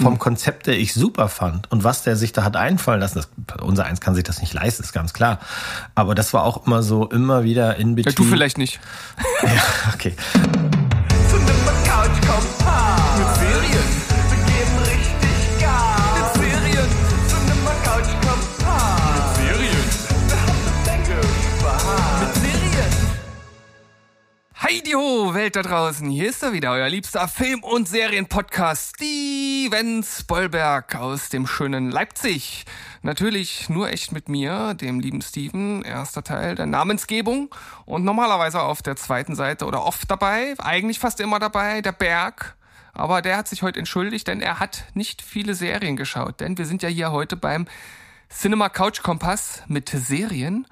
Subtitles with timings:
[0.00, 0.18] vom mhm.
[0.18, 3.24] Konzept der ich super fand und was der sich da hat einfallen lassen.
[3.46, 5.38] Das, unser Eins kann sich das nicht leisten, ist ganz klar.
[5.94, 8.12] Aber das war auch immer so, immer wieder in between.
[8.12, 8.80] Ja, du vielleicht nicht.
[9.42, 10.14] ja, okay.
[24.68, 26.10] Heidio, Welt da draußen.
[26.10, 32.66] Hier ist er wieder, euer liebster Film- und Serienpodcast Steven Spoilberg aus dem schönen Leipzig.
[33.00, 37.48] Natürlich nur echt mit mir, dem lieben Steven, erster Teil der Namensgebung
[37.86, 42.54] und normalerweise auf der zweiten Seite oder oft dabei, eigentlich fast immer dabei, der Berg.
[42.92, 46.66] Aber der hat sich heute entschuldigt, denn er hat nicht viele Serien geschaut, denn wir
[46.66, 47.66] sind ja hier heute beim
[48.28, 50.66] Cinema Couch Kompass mit Serien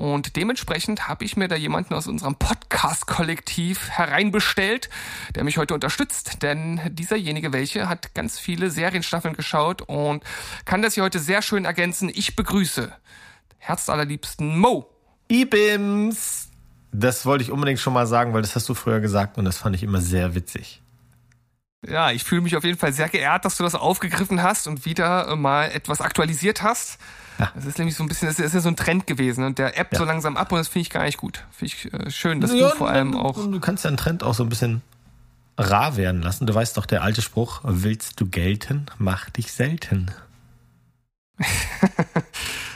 [0.00, 4.88] und dementsprechend habe ich mir da jemanden aus unserem Podcast-Kollektiv hereinbestellt,
[5.34, 6.42] der mich heute unterstützt.
[6.42, 10.24] Denn dieserjenige welche hat ganz viele Serienstaffeln geschaut und
[10.64, 12.10] kann das hier heute sehr schön ergänzen.
[12.14, 12.90] Ich begrüße
[13.58, 14.88] herzallerliebsten Mo.
[15.28, 16.48] Ibims!
[16.92, 19.58] Das wollte ich unbedingt schon mal sagen, weil das hast du früher gesagt und das
[19.58, 20.80] fand ich immer sehr witzig.
[21.86, 24.84] Ja, ich fühle mich auf jeden Fall sehr geehrt, dass du das aufgegriffen hast und
[24.84, 26.98] wieder mal etwas aktualisiert hast.
[27.38, 27.50] Ja.
[27.54, 29.78] Das ist nämlich so ein bisschen, das ist ja so ein Trend gewesen und der
[29.78, 29.98] App ja.
[29.98, 31.44] so langsam ab und das finde ich gar nicht gut.
[31.50, 33.34] Finde ich äh, schön, dass ja, du vor allem auch.
[33.34, 34.82] Du kannst ja einen Trend auch so ein bisschen
[35.56, 36.46] rar werden lassen.
[36.46, 40.10] Du weißt doch, der alte Spruch, willst du gelten, mach dich selten.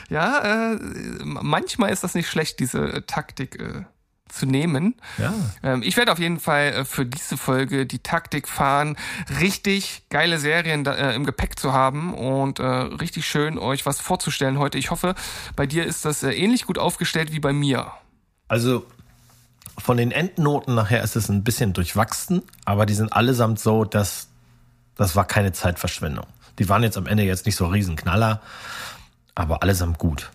[0.09, 0.79] ja, äh,
[1.23, 3.59] manchmal ist das nicht schlecht, diese Taktik.
[3.59, 3.83] Äh
[4.29, 4.95] zu nehmen.
[5.17, 5.33] Ja.
[5.63, 8.97] Ähm, ich werde auf jeden Fall äh, für diese Folge die Taktik fahren,
[9.39, 13.99] richtig geile Serien da, äh, im Gepäck zu haben und äh, richtig schön euch was
[13.99, 14.77] vorzustellen heute.
[14.77, 15.15] Ich hoffe,
[15.55, 17.91] bei dir ist das äh, ähnlich gut aufgestellt wie bei mir.
[18.47, 18.85] Also
[19.77, 24.29] von den Endnoten nachher ist es ein bisschen durchwachsen, aber die sind allesamt so, dass
[24.95, 26.25] das war keine Zeitverschwendung.
[26.57, 28.41] Die waren jetzt am Ende jetzt nicht so Riesenknaller,
[29.35, 30.31] aber allesamt gut.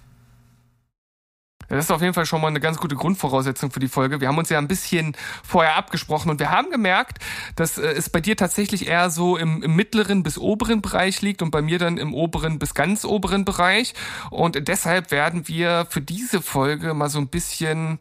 [1.71, 4.21] Das ist auf jeden Fall schon mal eine ganz gute Grundvoraussetzung für die Folge.
[4.21, 7.19] Wir haben uns ja ein bisschen vorher abgesprochen und wir haben gemerkt,
[7.55, 11.43] dass äh, es bei dir tatsächlich eher so im, im mittleren bis oberen Bereich liegt
[11.43, 13.95] und bei mir dann im oberen bis ganz oberen Bereich.
[14.31, 18.01] Und deshalb werden wir für diese Folge mal so ein bisschen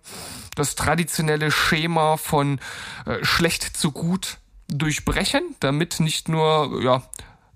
[0.56, 2.60] das traditionelle Schema von
[3.06, 7.04] äh, schlecht zu gut durchbrechen, damit nicht nur ja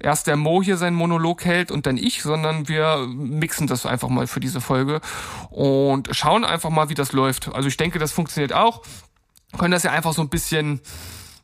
[0.03, 4.09] erst der Mo hier seinen Monolog hält und dann ich, sondern wir mixen das einfach
[4.09, 5.01] mal für diese Folge
[5.49, 7.53] und schauen einfach mal, wie das läuft.
[7.53, 8.83] Also ich denke, das funktioniert auch.
[9.57, 10.81] können das ja einfach so ein bisschen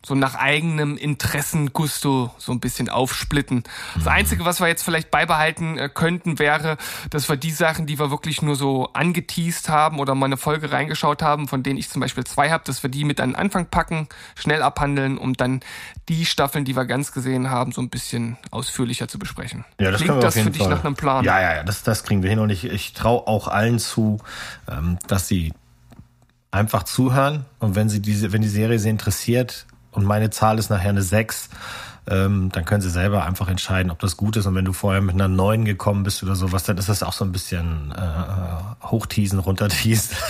[0.05, 3.63] so nach eigenem Interessengusto so ein bisschen aufsplitten.
[3.95, 4.09] Das mhm.
[4.09, 6.77] Einzige, was wir jetzt vielleicht beibehalten äh, könnten, wäre,
[7.09, 10.71] dass wir die Sachen, die wir wirklich nur so angeteased haben oder mal eine Folge
[10.71, 13.35] reingeschaut haben, von denen ich zum Beispiel zwei habe, dass wir die mit an den
[13.35, 15.59] Anfang packen, schnell abhandeln, um dann
[16.07, 19.65] die Staffeln, die wir ganz gesehen haben, so ein bisschen ausführlicher zu besprechen.
[19.79, 20.69] Ja, das Klingt das für dich Fall.
[20.69, 21.25] nach einem Plan?
[21.25, 24.19] Ja, ja, ja, das, das kriegen wir hin und ich, ich traue auch allen zu,
[24.71, 25.53] ähm, dass sie
[26.51, 29.67] einfach zuhören und wenn sie diese, wenn die Serie sie interessiert,
[29.99, 31.49] und meine Zahl ist nachher eine 6,
[32.07, 34.45] ähm, dann können sie selber einfach entscheiden, ob das gut ist.
[34.45, 37.13] Und wenn du vorher mit einer 9 gekommen bist oder sowas, dann ist das auch
[37.13, 40.15] so ein bisschen äh, hochteasen, runterteasen.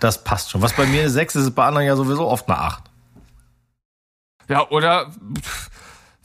[0.00, 0.60] Das passt schon.
[0.60, 2.82] Was bei mir eine 6 ist, ist bei anderen ja sowieso oft eine 8.
[4.48, 5.06] Ja, oder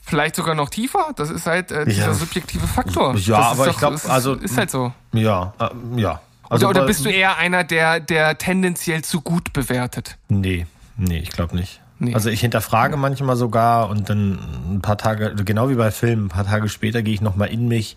[0.00, 1.12] vielleicht sogar noch tiefer.
[1.16, 2.14] Das ist halt äh, dieser ja.
[2.14, 3.16] subjektive Faktor.
[3.16, 4.92] Ja, aber doch, ich glaube, also ist halt so.
[5.12, 6.20] Ja, äh, ja.
[6.50, 10.18] Also oder, oder bist du eher einer, der der tendenziell zu gut bewertet?
[10.28, 10.66] Nee,
[10.96, 11.80] nee, ich glaube nicht.
[12.00, 12.14] Nee.
[12.14, 14.38] Also ich hinterfrage manchmal sogar und dann
[14.70, 17.66] ein paar Tage, genau wie bei Filmen, ein paar Tage später gehe ich nochmal in
[17.66, 17.96] mich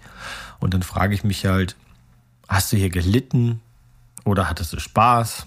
[0.60, 1.76] und dann frage ich mich halt,
[2.48, 3.62] hast du hier gelitten
[4.26, 5.46] oder hattest du Spaß?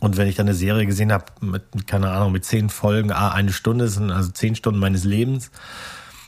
[0.00, 3.30] Und wenn ich dann eine Serie gesehen habe mit, keine Ahnung, mit zehn Folgen, ah,
[3.30, 5.50] eine Stunde sind also zehn Stunden meines Lebens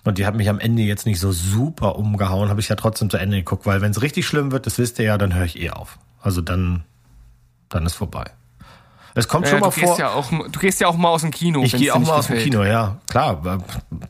[0.04, 3.10] und die hat mich am Ende jetzt nicht so super umgehauen, habe ich ja trotzdem
[3.10, 5.44] zu Ende geguckt, weil wenn es richtig schlimm wird, das wisst ihr ja, dann höre
[5.44, 5.98] ich eh auf.
[6.22, 6.84] Also dann,
[7.68, 8.30] dann ist vorbei.
[9.14, 9.88] Es kommt schon äh, mal du vor.
[9.88, 11.62] Gehst ja auch, du gehst ja auch mal aus dem Kino.
[11.62, 12.96] Ich gehe auch mal aus dem Kino, ja.
[13.08, 13.62] Klar.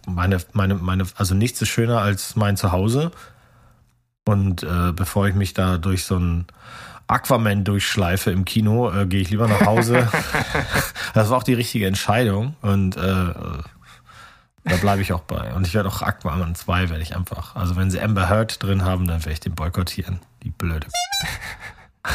[0.06, 3.10] Meine, meine, meine, also nichts ist schöner als mein Zuhause.
[4.26, 6.46] Und äh, bevor ich mich da durch so ein
[7.06, 10.08] Aquaman durchschleife im Kino, äh, gehe ich lieber nach Hause.
[11.14, 12.56] das war auch die richtige Entscheidung.
[12.62, 15.52] Und äh, da bleibe ich auch bei.
[15.52, 17.54] Und ich werde auch Aquaman 2 werde ich einfach.
[17.54, 20.20] Also wenn sie Amber Heard drin haben, dann werde ich den boykottieren.
[20.42, 20.86] Die blöde.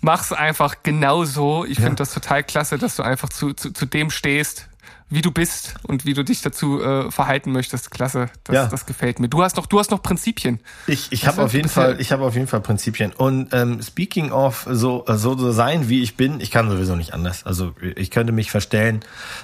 [0.00, 1.64] mach's einfach genau so.
[1.64, 1.84] Ich ja.
[1.84, 4.68] finde das total klasse, dass du einfach zu, zu, zu dem stehst,
[5.08, 7.92] wie du bist und wie du dich dazu äh, verhalten möchtest.
[7.92, 8.66] Klasse, das, ja.
[8.66, 9.28] das gefällt mir.
[9.28, 10.58] Du hast noch, du hast noch Prinzipien.
[10.88, 13.12] Ich, ich habe auf jeden Fall, ich habe auf jeden Fall Prinzipien.
[13.12, 17.14] Und ähm, speaking of so so so sein, wie ich bin, ich kann sowieso nicht
[17.14, 17.46] anders.
[17.46, 19.00] Also ich könnte mich verstellen,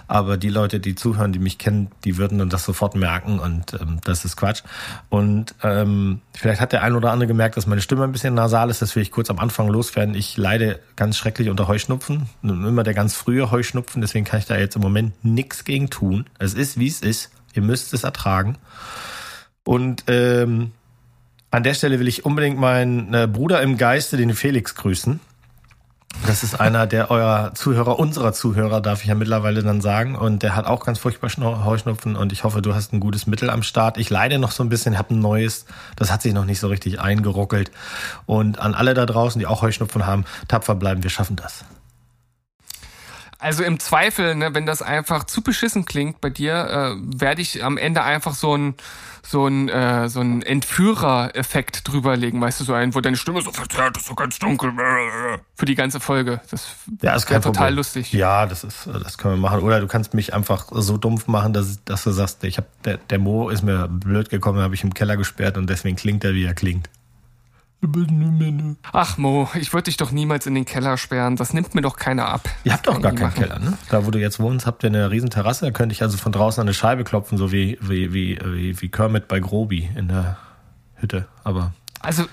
[0.09, 3.75] aber die Leute, die zuhören, die mich kennen, die würden dann das sofort merken und
[3.75, 4.63] ähm, das ist Quatsch.
[5.11, 8.69] Und ähm, vielleicht hat der ein oder andere gemerkt, dass meine Stimme ein bisschen nasal
[8.69, 8.83] ist.
[8.83, 10.17] Das will ich kurz am Anfang loswerden.
[10.17, 14.01] Ich leide ganz schrecklich unter Heuschnupfen, immer der ganz frühe Heuschnupfen.
[14.01, 16.27] Deswegen kann ich da jetzt im Moment nichts nichts gegen tun.
[16.39, 17.31] Es ist, wie es ist.
[17.55, 18.57] Ihr müsst es ertragen.
[19.65, 20.73] Und ähm,
[21.51, 25.21] an der Stelle will ich unbedingt meinen äh, Bruder im Geiste, den Felix, grüßen.
[26.27, 30.15] Das ist einer der eurer Zuhörer, unserer Zuhörer, darf ich ja mittlerweile dann sagen.
[30.15, 31.31] Und der hat auch ganz furchtbar
[31.65, 32.17] Heuschnupfen.
[32.17, 33.99] Und ich hoffe, du hast ein gutes Mittel am Start.
[33.99, 35.67] Ich leide noch so ein bisschen, habe ein neues.
[35.97, 37.71] Das hat sich noch nicht so richtig eingeruckelt.
[38.27, 41.03] Und an alle da draußen, die auch Heuschnupfen haben, tapfer bleiben.
[41.03, 41.65] Wir schaffen das.
[43.43, 47.65] Also im Zweifel, ne, wenn das einfach zu beschissen klingt bei dir, äh, werde ich
[47.65, 48.75] am Ende einfach so ein
[49.25, 53.51] so ein äh, so ein Entführer-Effekt drüberlegen, weißt du, so ein, wo deine Stimme so
[53.51, 54.73] verzerrt ist, so ganz dunkel
[55.57, 56.41] für die ganze Folge.
[56.53, 57.75] Das ja, ist total Problem.
[57.75, 58.13] lustig.
[58.13, 59.61] Ja, das ist, das können wir machen.
[59.61, 62.99] Oder du kannst mich einfach so dumpf machen, dass, dass du sagst, ich habe der,
[62.99, 66.35] der Mo ist mir blöd gekommen, habe ich im Keller gesperrt und deswegen klingt er,
[66.35, 66.89] wie er klingt.
[68.93, 71.35] Ach Mo, ich würde dich doch niemals in den Keller sperren.
[71.35, 72.49] Das nimmt mir doch keiner ab.
[72.63, 73.43] Ihr habt doch gar keinen machen.
[73.43, 73.77] Keller, ne?
[73.91, 75.67] Da, wo du jetzt wohnst, habt ihr eine riesen Terrasse.
[75.67, 78.81] Da könnte ich also von draußen an eine Scheibe klopfen, so wie, wie, wie, wie,
[78.81, 80.37] wie Kermit bei Grobi in der
[80.95, 81.27] Hütte.
[81.43, 81.73] Aber.
[82.01, 82.25] Also,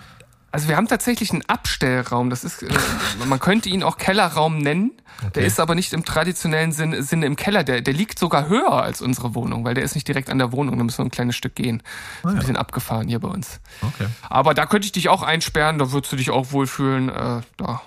[0.51, 2.29] also wir haben tatsächlich einen Abstellraum.
[2.29, 2.69] Das ist, äh,
[3.25, 4.91] man könnte ihn auch Kellerraum nennen.
[5.19, 5.31] Okay.
[5.35, 7.63] Der ist aber nicht im traditionellen Sinne, Sinne im Keller.
[7.63, 10.51] Der, der liegt sogar höher als unsere Wohnung, weil der ist nicht direkt an der
[10.51, 10.77] Wohnung.
[10.77, 11.83] Da müssen wir ein kleines Stück gehen.
[12.23, 12.33] Oh, ja.
[12.33, 13.59] Ein bisschen abgefahren hier bei uns.
[13.81, 14.07] Okay.
[14.29, 15.77] Aber da könnte ich dich auch einsperren.
[15.77, 17.09] Da würdest du dich auch wohlfühlen.
[17.09, 17.81] Äh, da.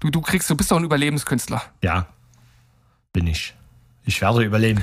[0.00, 1.62] Du, du kriegst, du bist doch ein Überlebenskünstler.
[1.82, 2.06] Ja,
[3.12, 3.54] bin ich.
[4.04, 4.82] Ich werde überleben.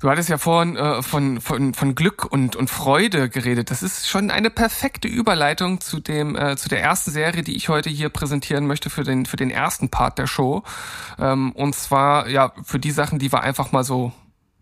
[0.00, 3.70] Du hattest ja vorhin äh, von, von, von Glück und, und Freude geredet.
[3.70, 7.68] Das ist schon eine perfekte Überleitung zu dem äh, zu der ersten Serie, die ich
[7.68, 10.62] heute hier präsentieren möchte für den für den ersten Part der Show.
[11.18, 14.12] Ähm, und zwar ja für die Sachen, die wir einfach mal so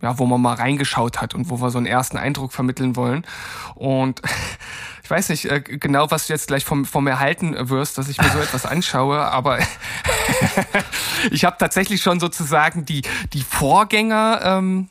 [0.03, 3.27] ja, wo man mal reingeschaut hat und wo wir so einen ersten Eindruck vermitteln wollen.
[3.75, 4.21] Und
[5.03, 8.19] ich weiß nicht äh, genau, was du jetzt gleich vom, vom erhalten wirst, dass ich
[8.21, 9.59] mir so etwas anschaue, aber
[11.31, 13.03] ich habe tatsächlich schon sozusagen die,
[13.33, 14.89] die Vorgänger ähm,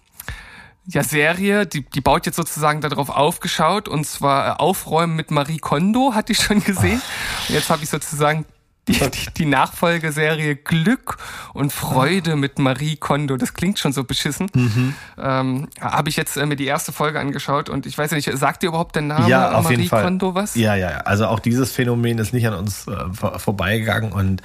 [0.88, 5.58] ja, Serie, die, die baut jetzt sozusagen darauf aufgeschaut und zwar äh, Aufräumen mit Marie
[5.58, 7.02] Kondo, hatte ich schon gesehen.
[7.48, 8.46] Und jetzt habe ich sozusagen
[8.88, 11.18] die, die, die Nachfolgeserie Glück
[11.54, 13.38] und Freude mit Marie Kondo.
[13.38, 14.48] Das klingt schon so beschissen.
[14.54, 14.94] Mhm.
[15.18, 18.32] Ähm, habe ich jetzt äh, mir die erste Folge angeschaut und ich weiß ja nicht,
[18.38, 20.04] sagt dir überhaupt der Name ja, auf Marie jeden Fall.
[20.04, 20.56] Kondo was?
[20.56, 20.98] Ja, ja, ja.
[21.00, 22.94] Also auch dieses Phänomen ist nicht an uns äh,
[23.40, 24.42] vorbeigegangen und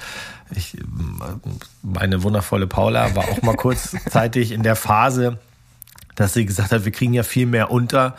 [0.53, 0.75] ich,
[1.81, 5.39] meine wundervolle Paula war auch mal kurzzeitig in der Phase,
[6.21, 8.15] dass sie gesagt hat, wir kriegen ja viel mehr unter,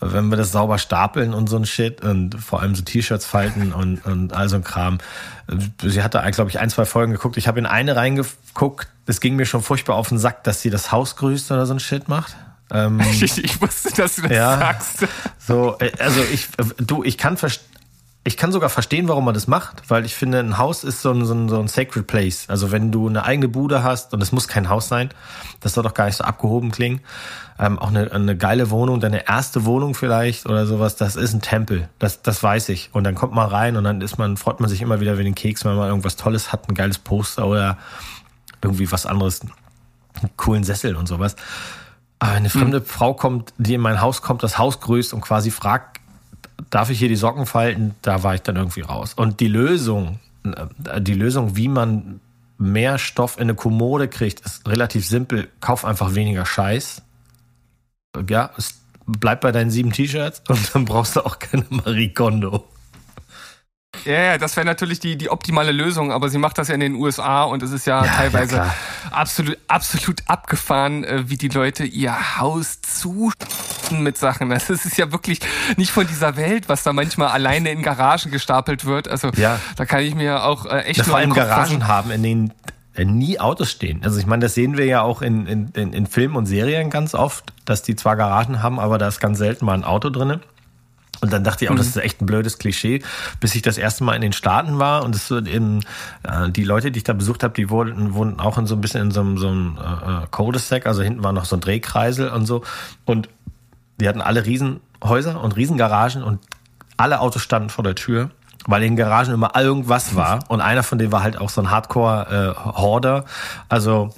[0.00, 3.72] wenn wir das sauber stapeln und so ein Shit und vor allem so T-Shirts falten
[3.72, 4.98] und, und all so ein Kram.
[5.82, 7.36] Sie hatte, glaube ich, ein, zwei Folgen geguckt.
[7.36, 8.88] Ich habe in eine reingeguckt.
[9.06, 11.74] Es ging mir schon furchtbar auf den Sack, dass sie das Haus grüßt oder so
[11.74, 12.36] ein Shit macht.
[12.70, 15.06] Ähm, ich, ich, wusste, dass du das ja, sagst.
[15.38, 16.48] So, äh, also ich,
[16.78, 17.68] du, ich kann verstehen,
[18.26, 21.10] ich kann sogar verstehen, warum man das macht, weil ich finde, ein Haus ist so
[21.10, 22.46] ein, so ein, so ein sacred place.
[22.48, 25.10] Also wenn du eine eigene Bude hast, und es muss kein Haus sein,
[25.60, 27.02] das soll doch gar nicht so abgehoben klingen,
[27.58, 31.42] ähm, auch eine, eine geile Wohnung, deine erste Wohnung vielleicht oder sowas, das ist ein
[31.42, 32.88] Tempel, das, das weiß ich.
[32.94, 35.24] Und dann kommt man rein und dann ist man, freut man sich immer wieder wie
[35.24, 37.76] den Keks, wenn man irgendwas Tolles hat, ein geiles Poster oder
[38.62, 41.36] irgendwie was anderes, einen coolen Sessel und sowas.
[42.20, 42.86] Aber eine fremde mhm.
[42.86, 46.00] Frau kommt, die in mein Haus kommt, das Haus grüßt und quasi fragt,
[46.70, 47.94] darf ich hier die Socken falten?
[48.02, 49.14] Da war ich dann irgendwie raus.
[49.14, 52.20] Und die Lösung, äh, die Lösung, wie man
[52.58, 55.48] mehr Stoff in eine Kommode kriegt, ist relativ simpel.
[55.60, 57.02] Kauf einfach weniger Scheiß.
[58.28, 58.50] Ja,
[59.06, 62.64] bleib bei deinen sieben T-Shirts und dann brauchst du auch keine Marie Kondo.
[64.04, 66.80] Ja, ja, das wäre natürlich die, die optimale Lösung, aber sie macht das ja in
[66.80, 68.74] den USA und es ist ja, ja teilweise ja
[69.10, 73.32] absolut, absolut abgefahren, äh, wie die Leute ihr Haus zu
[73.90, 74.50] mit Sachen.
[74.50, 75.40] Das ist ja wirklich
[75.76, 79.08] nicht von dieser Welt, was da manchmal alleine in Garagen gestapelt wird.
[79.08, 79.58] Also ja.
[79.76, 81.88] da kann ich mir auch äh, echt das nur vor allem Garagen fassen.
[81.88, 82.52] haben, in denen
[82.94, 84.02] äh, nie Autos stehen.
[84.04, 86.90] Also ich meine, das sehen wir ja auch in, in, in, in Filmen und Serien
[86.90, 90.10] ganz oft, dass die zwar Garagen haben, aber da ist ganz selten mal ein Auto
[90.10, 90.40] drinnen.
[91.24, 91.90] Und dann dachte ich auch, das mhm.
[91.90, 93.02] ist echt ein blödes Klischee,
[93.40, 95.82] bis ich das erste Mal in den Staaten war und es in,
[96.22, 98.82] äh, die Leute, die ich da besucht habe, die wohnten, wohnten auch in so ein
[98.82, 102.28] bisschen in so einem, so einem äh, Cul-de-sac, also hinten war noch so ein Drehkreisel
[102.28, 102.62] und so.
[103.06, 103.30] Und
[103.98, 106.40] die hatten alle Riesenhäuser und Riesengaragen und
[106.98, 108.30] alle Autos standen vor der Tür,
[108.66, 110.40] weil in den Garagen immer irgendwas war.
[110.48, 113.18] Und einer von denen war halt auch so ein Hardcore-Horder.
[113.18, 114.14] Äh, also,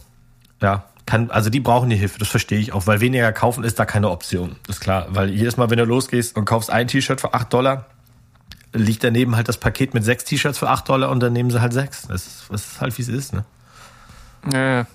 [0.61, 3.79] ja, kann, also die brauchen die Hilfe, das verstehe ich auch, weil weniger kaufen ist
[3.79, 4.57] da keine Option.
[4.69, 7.87] Ist klar, weil jedes Mal, wenn du losgehst und kaufst ein T-Shirt für acht Dollar,
[8.73, 11.61] liegt daneben halt das Paket mit sechs T-Shirts für acht Dollar und dann nehmen sie
[11.61, 12.09] halt sechs.
[12.09, 13.45] Das ist, das ist halt, wie es ist, ne?
[14.53, 14.87] Ja,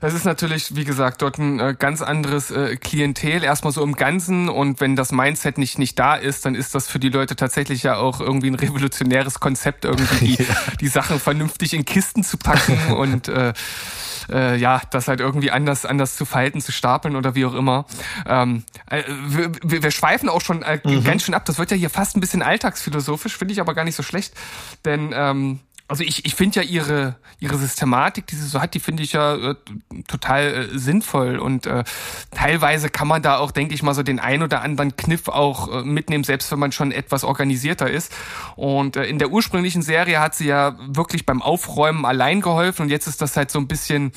[0.00, 3.94] es ist natürlich, wie gesagt, dort ein äh, ganz anderes äh, Klientel, erstmal so im
[3.94, 4.48] Ganzen.
[4.48, 7.82] Und wenn das Mindset nicht, nicht da ist, dann ist das für die Leute tatsächlich
[7.82, 10.46] ja auch irgendwie ein revolutionäres Konzept, irgendwie die,
[10.80, 13.52] die Sachen vernünftig in Kisten zu packen und äh,
[14.30, 17.86] äh, ja, das halt irgendwie anders, anders zu falten, zu stapeln oder wie auch immer.
[18.26, 21.04] Ähm, äh, wir, wir schweifen auch schon äh, mhm.
[21.04, 21.44] ganz schön ab.
[21.44, 24.34] Das wird ja hier fast ein bisschen alltagsphilosophisch, finde ich aber gar nicht so schlecht.
[24.84, 28.78] Denn ähm, also ich, ich finde ja ihre, ihre Systematik, die sie so hat, die
[28.78, 29.54] finde ich ja äh,
[30.06, 31.82] total äh, sinnvoll und äh,
[32.30, 35.80] teilweise kann man da auch, denke ich mal, so den ein oder anderen Kniff auch
[35.80, 38.12] äh, mitnehmen, selbst wenn man schon etwas organisierter ist.
[38.54, 42.90] Und äh, in der ursprünglichen Serie hat sie ja wirklich beim Aufräumen allein geholfen und
[42.90, 44.12] jetzt ist das halt so ein bisschen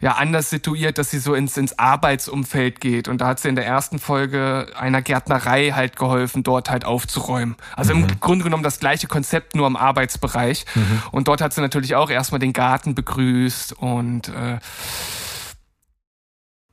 [0.00, 3.56] ja anders situiert, dass sie so ins, ins Arbeitsumfeld geht und da hat sie in
[3.56, 7.56] der ersten Folge einer Gärtnerei halt geholfen, dort halt aufzuräumen.
[7.74, 8.04] Also mhm.
[8.04, 10.64] im Grunde genommen das gleiche Konzept, nur im Arbeitsbereich.
[10.74, 11.02] Mhm.
[11.12, 14.58] Und dort hat sie natürlich auch erstmal den Garten begrüßt und äh,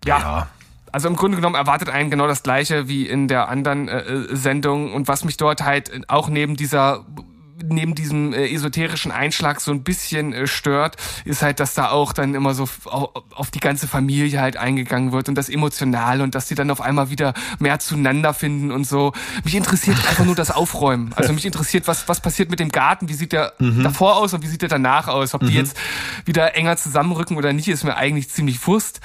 [0.05, 0.19] ja.
[0.19, 0.47] ja.
[0.91, 4.93] Also im Grunde genommen erwartet einen genau das gleiche wie in der anderen äh, Sendung.
[4.93, 7.03] Und was mich dort halt auch neben dieser
[7.61, 12.13] neben diesem äh, esoterischen Einschlag so ein bisschen äh, stört, ist halt, dass da auch
[12.13, 16.47] dann immer so auf die ganze Familie halt eingegangen wird und das Emotionale und dass
[16.47, 19.13] die dann auf einmal wieder mehr zueinander finden und so.
[19.43, 21.13] Mich interessiert einfach nur das Aufräumen.
[21.15, 23.83] Also mich interessiert, was, was passiert mit dem Garten, wie sieht der mhm.
[23.83, 25.33] davor aus und wie sieht der danach aus.
[25.33, 25.57] Ob die mhm.
[25.57, 25.77] jetzt
[26.25, 28.99] wieder enger zusammenrücken oder nicht, ist mir eigentlich ziemlich Wurst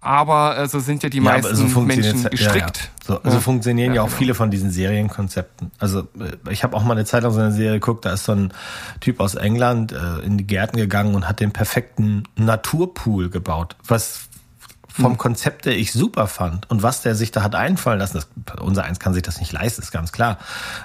[0.00, 2.76] aber äh, so sind ja die ja, meisten so Menschen gestrickt.
[2.76, 2.90] Ja, ja.
[3.08, 4.18] So, so funktionieren ja, auch genau.
[4.18, 5.70] viele von diesen Serienkonzepten.
[5.78, 8.24] Also äh, ich habe auch mal eine Zeit lang so eine Serie geguckt, da ist
[8.24, 8.52] so ein
[9.00, 14.27] Typ aus England äh, in die Gärten gegangen und hat den perfekten Naturpool gebaut, was
[14.98, 15.18] vom hm.
[15.18, 18.14] Konzept, der ich super fand und was der sich da hat einfallen lassen.
[18.14, 18.28] Das,
[18.60, 20.38] unser Eins kann sich das nicht leisten, ist ganz klar.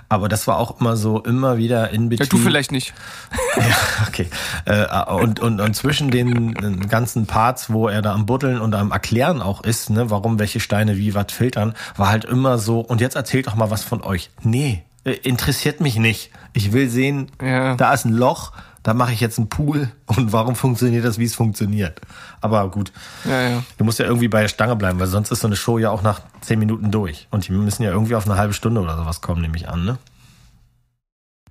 [0.10, 2.26] Aber das war auch immer so, immer wieder in between.
[2.26, 2.94] Ja, du vielleicht nicht.
[3.58, 4.28] ja, okay.
[4.66, 8.92] Äh, und, und, und zwischen den ganzen Parts, wo er da am Buddeln und am
[8.92, 13.02] Erklären auch ist, ne, warum welche Steine wie was filtern, war halt immer so, und
[13.02, 14.30] jetzt erzählt doch mal was von euch.
[14.42, 16.32] Nee, äh, interessiert mich nicht.
[16.54, 17.76] Ich will sehen, ja.
[17.76, 18.52] da ist ein Loch,
[18.84, 22.02] da mache ich jetzt einen Pool und warum funktioniert das, wie es funktioniert.
[22.42, 22.92] Aber gut,
[23.24, 23.64] ja, ja.
[23.78, 25.90] du musst ja irgendwie bei der Stange bleiben, weil sonst ist so eine Show ja
[25.90, 27.28] auch nach zehn Minuten durch.
[27.32, 29.86] Und die müssen ja irgendwie auf eine halbe Stunde oder sowas kommen, nehme ich an,
[29.86, 29.98] ne?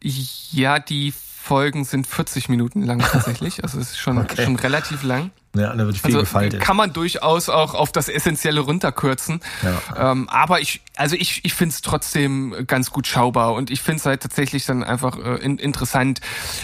[0.03, 3.65] Ja, die Folgen sind 40 Minuten lang tatsächlich.
[3.65, 4.45] Also es ist schon, okay.
[4.45, 5.33] schon relativ lang.
[5.55, 6.63] Ja, da wird viel also gefaltet.
[6.63, 9.41] Kann man durchaus auch auf das Essentielle runterkürzen.
[9.63, 10.13] Ja.
[10.13, 13.99] Ähm, aber ich, also ich, ich finde es trotzdem ganz gut schaubar und ich finde
[13.99, 16.21] es halt tatsächlich dann einfach äh, in, interessant,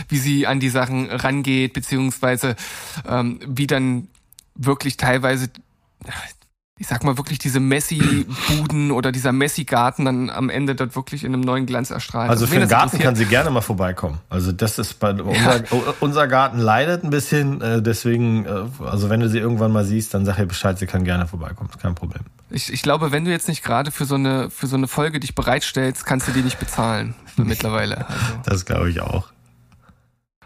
[0.09, 2.55] wie sie an die Sachen rangeht, beziehungsweise
[3.07, 4.09] ähm, wie dann
[4.55, 5.51] wirklich teilweise
[6.79, 11.35] ich sag mal wirklich diese Messi-Buden oder dieser Messi-Garten dann am Ende dort wirklich in
[11.35, 12.31] einem neuen Glanz erstrahlt.
[12.31, 14.19] Also, also für den Garten kann sie gerne mal vorbeikommen.
[14.29, 15.23] Also das ist bei ja.
[15.23, 15.63] unser,
[16.01, 20.15] unser Garten leidet ein bisschen, äh, deswegen, äh, also wenn du sie irgendwann mal siehst,
[20.15, 22.23] dann sag ihr Bescheid, sie kann gerne vorbeikommen, kein Problem.
[22.51, 25.21] Ich, ich glaube, wenn du jetzt nicht gerade für so eine für so eine Folge
[25.21, 28.09] dich bereitstellst, kannst du die nicht bezahlen mittlerweile.
[28.09, 28.21] Also.
[28.45, 29.29] Das glaube ich auch.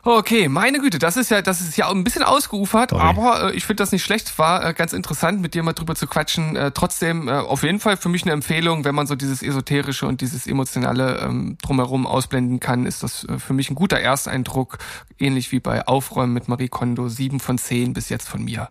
[0.04, 3.02] Okay, meine Güte, das ist ja, das ist ja ein bisschen ausgeufert, Sorry.
[3.02, 4.36] aber äh, ich finde das nicht schlecht.
[4.36, 6.56] War äh, ganz interessant, mit dir mal drüber zu quatschen.
[6.56, 10.08] Äh, trotzdem äh, auf jeden Fall für mich eine Empfehlung, wenn man so dieses esoterische
[10.08, 14.78] und dieses emotionale ähm, drumherum ausblenden kann, ist das äh, für mich ein guter Ersteindruck,
[15.20, 17.08] ähnlich wie bei Aufräumen mit Marie Kondo.
[17.08, 18.70] Sieben von zehn bis jetzt von mir.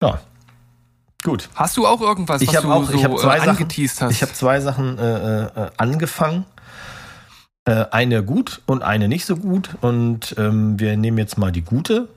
[0.00, 0.20] Ja,
[1.24, 1.48] Gut.
[1.56, 4.12] Hast du auch irgendwas, ich was du auch, so ich hab zwei äh, angeteased hast?
[4.12, 6.46] Ich habe zwei Sachen äh, äh, angefangen.
[7.66, 9.76] Äh, eine gut und eine nicht so gut.
[9.80, 12.08] Und ähm, wir nehmen jetzt mal die gute.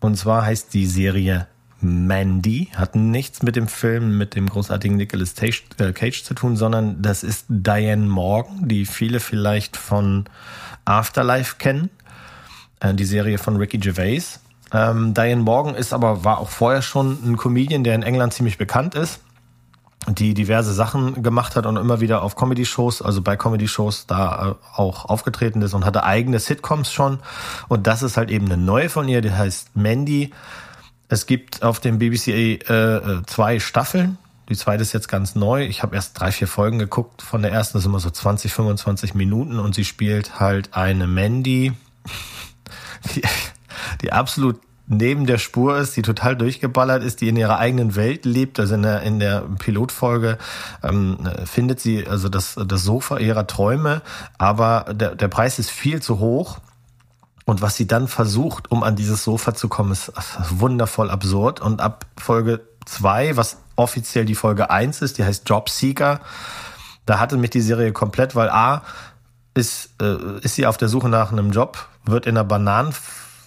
[0.00, 1.46] Und zwar heißt die Serie
[1.80, 2.68] Mandy.
[2.76, 7.00] Hat nichts mit dem Film, mit dem großartigen Nicolas Cage, äh, Cage zu tun, sondern
[7.00, 10.26] das ist Diane Morgan, die viele vielleicht von
[10.84, 11.88] Afterlife kennen.
[12.80, 14.40] Äh, die Serie von Ricky Gervais.
[14.74, 18.58] Ähm, Diane Morgan ist aber, war auch vorher schon ein Comedian, der in England ziemlich
[18.58, 19.20] bekannt ist
[20.08, 24.54] die diverse Sachen gemacht hat und immer wieder auf Comedy-Shows, also bei Comedy-Shows da äh,
[24.76, 27.20] auch aufgetreten ist und hatte eigene Sitcoms schon.
[27.68, 30.32] Und das ist halt eben eine neue von ihr, die heißt Mandy.
[31.08, 34.18] Es gibt auf dem BBC äh, äh, zwei Staffeln.
[34.48, 35.64] Die zweite ist jetzt ganz neu.
[35.66, 37.22] Ich habe erst drei, vier Folgen geguckt.
[37.22, 41.72] Von der ersten ist immer so 20, 25 Minuten und sie spielt halt eine Mandy,
[43.14, 43.22] die,
[44.00, 44.60] die absolut
[44.92, 48.60] neben der Spur ist, die total durchgeballert ist, die in ihrer eigenen Welt lebt.
[48.60, 50.38] Also in der, in der Pilotfolge
[50.82, 54.02] ähm, findet sie also das, das Sofa ihrer Träume,
[54.38, 56.58] aber der, der Preis ist viel zu hoch.
[57.44, 60.12] Und was sie dann versucht, um an dieses Sofa zu kommen, ist
[60.50, 61.60] wundervoll absurd.
[61.60, 66.20] Und ab Folge zwei, was offiziell die Folge eins ist, die heißt Jobseeker,
[67.04, 68.82] da hatte mich die Serie komplett, weil A,
[69.54, 72.44] ist, äh, ist sie auf der Suche nach einem Job, wird in einer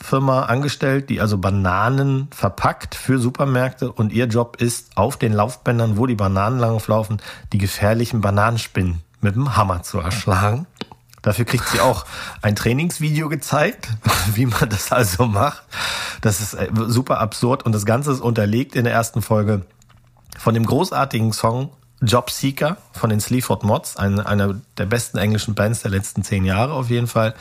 [0.06, 5.98] Bananenfirma angestellt, die also Bananen verpackt für Supermärkte und ihr Job ist, auf den Laufbändern,
[5.98, 7.22] wo die Bananen langlaufen,
[7.54, 10.68] die gefährlichen Bananenspinnen mit dem Hammer zu erschlagen.
[11.22, 12.06] Dafür kriegt sie auch
[12.44, 13.90] ein Trainingsvideo gezeigt,
[14.34, 15.64] wie man das also macht.
[16.22, 19.66] Das ist äh, super absurd und das Ganze ist unterlegt in der ersten Folge
[20.38, 21.72] von dem großartigen Song
[22.02, 26.74] Jobseeker von den Sleaford Mods, eine, einer der besten englischen Bands der letzten zehn Jahre
[26.74, 27.34] auf jeden Fall.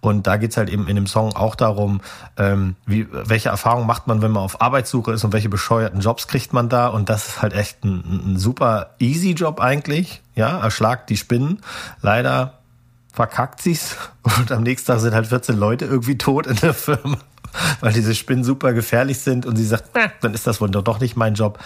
[0.00, 2.00] Und da geht's halt eben in dem Song auch darum,
[2.36, 6.28] ähm, wie, welche Erfahrungen macht man, wenn man auf Arbeitssuche ist und welche bescheuerten Jobs
[6.28, 6.88] kriegt man da.
[6.88, 10.22] Und das ist halt echt ein, ein super easy Job eigentlich.
[10.34, 11.60] Ja, erschlagt die Spinnen.
[12.00, 12.60] Leider
[13.12, 17.18] verkackt sie's und am nächsten Tag sind halt 14 Leute irgendwie tot in der Firma
[17.80, 21.00] weil diese Spinnen super gefährlich sind und sie sagt, na, dann ist das wohl doch
[21.00, 21.58] nicht mein Job.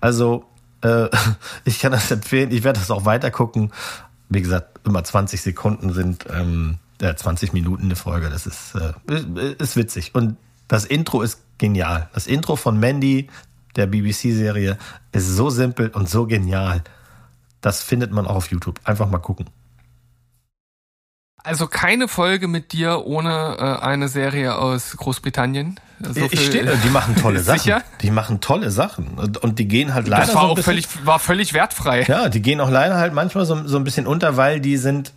[0.00, 0.44] Also
[0.82, 1.08] äh,
[1.64, 2.50] ich kann das empfehlen.
[2.50, 3.72] Ich werde das auch weiter gucken.
[4.28, 8.28] Wie gesagt, immer 20 Sekunden sind ähm, äh, 20 Minuten eine Folge.
[8.30, 10.14] Das ist, äh, ist witzig.
[10.14, 12.08] Und das Intro ist genial.
[12.12, 13.28] Das Intro von Mandy,
[13.76, 14.76] der BBC-Serie,
[15.12, 16.82] ist so simpel und so genial.
[17.60, 18.80] Das findet man auch auf YouTube.
[18.84, 19.46] Einfach mal gucken.
[21.48, 25.80] Also keine Folge mit dir ohne äh, eine Serie aus Großbritannien.
[25.98, 27.58] So ich stehe, die machen tolle Sachen.
[27.58, 27.82] Sicher?
[28.02, 30.72] Die machen tolle Sachen und, und die gehen halt leider das war so auch bisschen,
[30.74, 32.02] völlig war völlig wertfrei.
[32.02, 35.14] Ja, die gehen auch leider halt manchmal so, so ein bisschen unter, weil die sind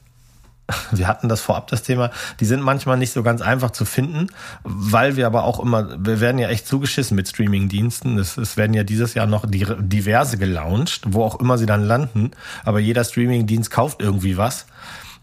[0.91, 4.27] wir hatten das vorab das Thema, die sind manchmal nicht so ganz einfach zu finden,
[4.63, 8.17] weil wir aber auch immer, wir werden ja echt zugeschissen mit Streaming-Diensten.
[8.17, 12.31] Es, es werden ja dieses Jahr noch diverse gelauncht, wo auch immer sie dann landen.
[12.63, 14.65] Aber jeder Streaming-Dienst kauft irgendwie was.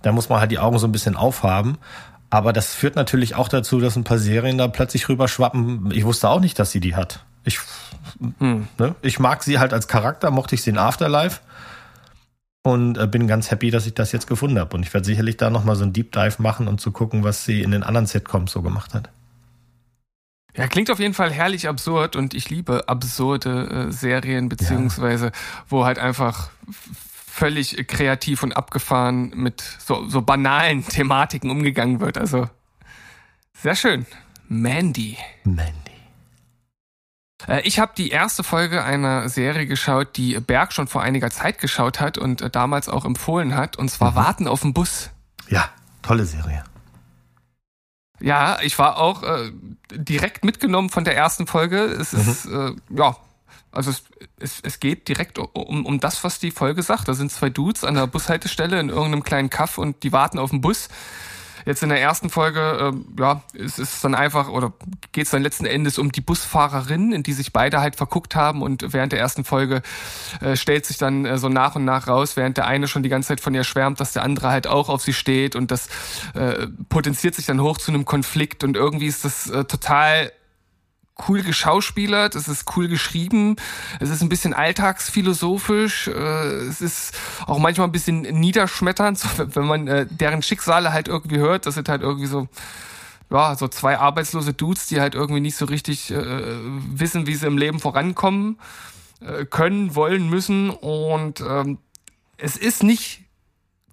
[0.03, 1.79] Da muss man halt die Augen so ein bisschen aufhaben.
[2.31, 5.91] Aber das führt natürlich auch dazu, dass ein paar Serien da plötzlich rüberschwappen.
[5.93, 7.25] Ich wusste auch nicht, dass sie die hat.
[7.45, 7.59] Ich,
[8.39, 8.69] hm.
[8.79, 8.95] ne?
[9.01, 11.41] ich mag sie halt als Charakter, mochte ich sie in Afterlife
[12.63, 14.77] und äh, bin ganz happy, dass ich das jetzt gefunden habe.
[14.77, 17.45] Und ich werde sicherlich da nochmal so ein Deep Dive machen, um zu gucken, was
[17.45, 19.11] sie in den anderen Sitcoms so gemacht hat.
[20.57, 25.33] Ja, klingt auf jeden Fall herrlich absurd und ich liebe absurde äh, Serien, beziehungsweise ja.
[25.69, 26.51] wo halt einfach
[27.39, 32.19] völlig kreativ und abgefahren mit so, so banalen Thematiken umgegangen wird.
[32.19, 32.49] Also
[33.55, 34.07] sehr schön.
[34.49, 35.17] Mandy.
[35.45, 35.73] Mandy.
[37.47, 41.59] Äh, ich habe die erste Folge einer Serie geschaut, die Berg schon vor einiger Zeit
[41.59, 44.17] geschaut hat und äh, damals auch empfohlen hat, und zwar mhm.
[44.17, 45.11] Warten auf den Bus.
[45.49, 45.69] Ja,
[46.03, 46.65] tolle Serie.
[48.21, 49.53] Ja, ich war auch äh,
[49.93, 51.85] direkt mitgenommen von der ersten Folge.
[51.85, 52.21] Es mhm.
[52.21, 53.17] ist, äh, ja,
[53.73, 54.05] also es,
[54.39, 57.09] es, es geht direkt um, um das, was die Folge sagt.
[57.09, 60.51] Da sind zwei Dudes an der Bushaltestelle in irgendeinem kleinen Kaff und die warten auf
[60.51, 60.89] den Bus.
[61.69, 64.73] Jetzt in der ersten Folge, äh, ja, es ist dann einfach, oder
[65.13, 68.63] geht es dann letzten Endes um die Busfahrerin, in die sich beide halt verguckt haben
[68.63, 69.83] und während der ersten Folge
[70.41, 73.11] äh, stellt sich dann äh, so nach und nach raus, während der eine schon die
[73.11, 75.89] ganze Zeit von ihr schwärmt, dass der andere halt auch auf sie steht und das
[76.35, 80.33] äh, potenziert sich dann hoch zu einem Konflikt und irgendwie ist das äh, total
[81.27, 83.57] cool geschauspielert, es ist cool geschrieben,
[83.99, 86.13] es ist ein bisschen alltagsphilosophisch, äh,
[86.69, 87.15] es ist
[87.47, 89.25] auch manchmal ein bisschen niederschmetternd,
[89.57, 91.67] wenn man äh, deren Schicksale halt irgendwie hört.
[91.67, 92.49] Das sind halt irgendwie so,
[93.31, 96.57] ja, so zwei arbeitslose Dudes, die halt irgendwie nicht so richtig äh,
[96.93, 98.59] wissen, wie sie im Leben vorankommen
[99.21, 100.71] äh, können, wollen, müssen.
[100.71, 101.79] Und ähm,
[102.37, 103.25] es ist nicht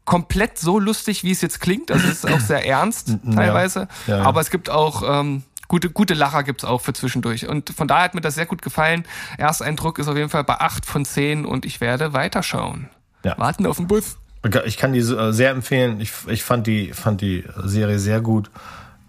[0.06, 1.92] komplett so lustig, wie es jetzt klingt.
[1.92, 3.88] Also es ist auch sehr ernst teilweise.
[4.06, 4.24] Ja, ja, ja.
[4.24, 7.48] Aber es gibt auch ähm, gute, gute Lacher gibt's auch für zwischendurch.
[7.48, 9.04] Und von daher hat mir das sehr gut gefallen.
[9.38, 12.90] Ersteindruck ist auf jeden Fall bei acht von zehn und ich werde weiterschauen.
[13.24, 13.38] Ja.
[13.38, 14.18] Warten auf den Bus.
[14.66, 16.00] Ich kann die äh, sehr empfehlen.
[16.00, 18.52] Ich, ich fand die, fand die Serie sehr gut.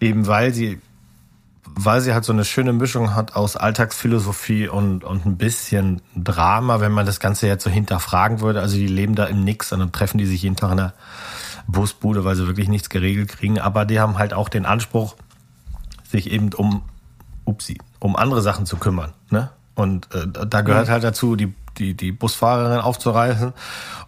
[0.00, 0.80] Eben weil sie,
[1.64, 6.80] weil sie halt so eine schöne Mischung hat aus Alltagsphilosophie und, und ein bisschen Drama,
[6.80, 8.60] wenn man das Ganze jetzt so hinterfragen würde.
[8.60, 10.94] Also die leben da im Nix und dann treffen die sich jeden Tag in der
[11.66, 13.58] Busbude, weil sie wirklich nichts geregelt kriegen.
[13.58, 15.16] Aber die haben halt auch den Anspruch,
[16.10, 16.82] sich eben um,
[17.44, 19.12] upsie, um andere Sachen zu kümmern.
[19.30, 19.50] Ne?
[19.74, 20.92] Und äh, da gehört mhm.
[20.92, 23.52] halt dazu, die, die, die Busfahrerin aufzureißen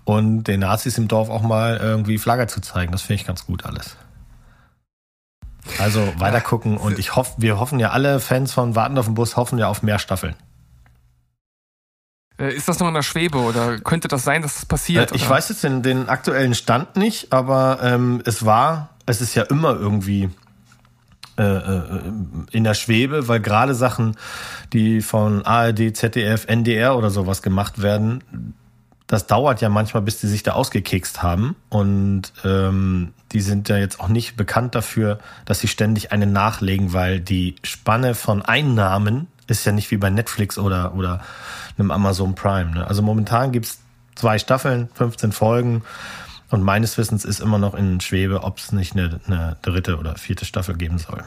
[0.05, 2.93] und den Nazis im Dorf auch mal irgendwie Flagge zu zeigen.
[2.93, 3.97] Das finde ich ganz gut alles.
[5.79, 9.15] Also weiter gucken und ich hoffe, wir hoffen ja alle Fans von Warten auf den
[9.15, 10.35] Bus hoffen ja auf mehr Staffeln.
[12.39, 15.13] Äh, ist das noch in der Schwebe oder könnte das sein, dass das passiert?
[15.13, 15.31] Äh, ich oder?
[15.33, 19.75] weiß jetzt den, den aktuellen Stand nicht, aber ähm, es war, es ist ja immer
[19.75, 20.31] irgendwie
[21.39, 24.17] in der Schwebe, weil gerade Sachen,
[24.73, 28.55] die von ARD, ZDF, NDR oder sowas gemacht werden,
[29.07, 31.57] das dauert ja manchmal, bis die sich da ausgekekst haben.
[31.71, 36.93] Und ähm, die sind ja jetzt auch nicht bekannt dafür, dass sie ständig eine nachlegen,
[36.93, 41.21] weil die Spanne von Einnahmen ist ja nicht wie bei Netflix oder, oder
[41.79, 42.73] einem Amazon Prime.
[42.73, 42.87] Ne?
[42.87, 43.81] Also momentan gibt's
[44.15, 45.83] zwei Staffeln, 15 Folgen.
[46.51, 50.17] Und meines Wissens ist immer noch in Schwebe, ob es nicht eine, eine dritte oder
[50.17, 51.25] vierte Staffel geben soll.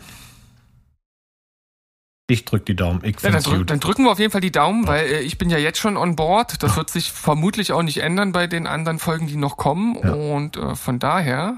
[2.28, 3.02] Ich drück die Daumen.
[3.04, 5.38] Ich ja, dann, drück, dann, drücken wir auf jeden Fall die Daumen, weil äh, ich
[5.38, 6.64] bin ja jetzt schon on board.
[6.64, 9.98] Das wird sich vermutlich auch nicht ändern bei den anderen Folgen, die noch kommen.
[10.02, 10.14] Ja.
[10.14, 11.58] Und äh, von daher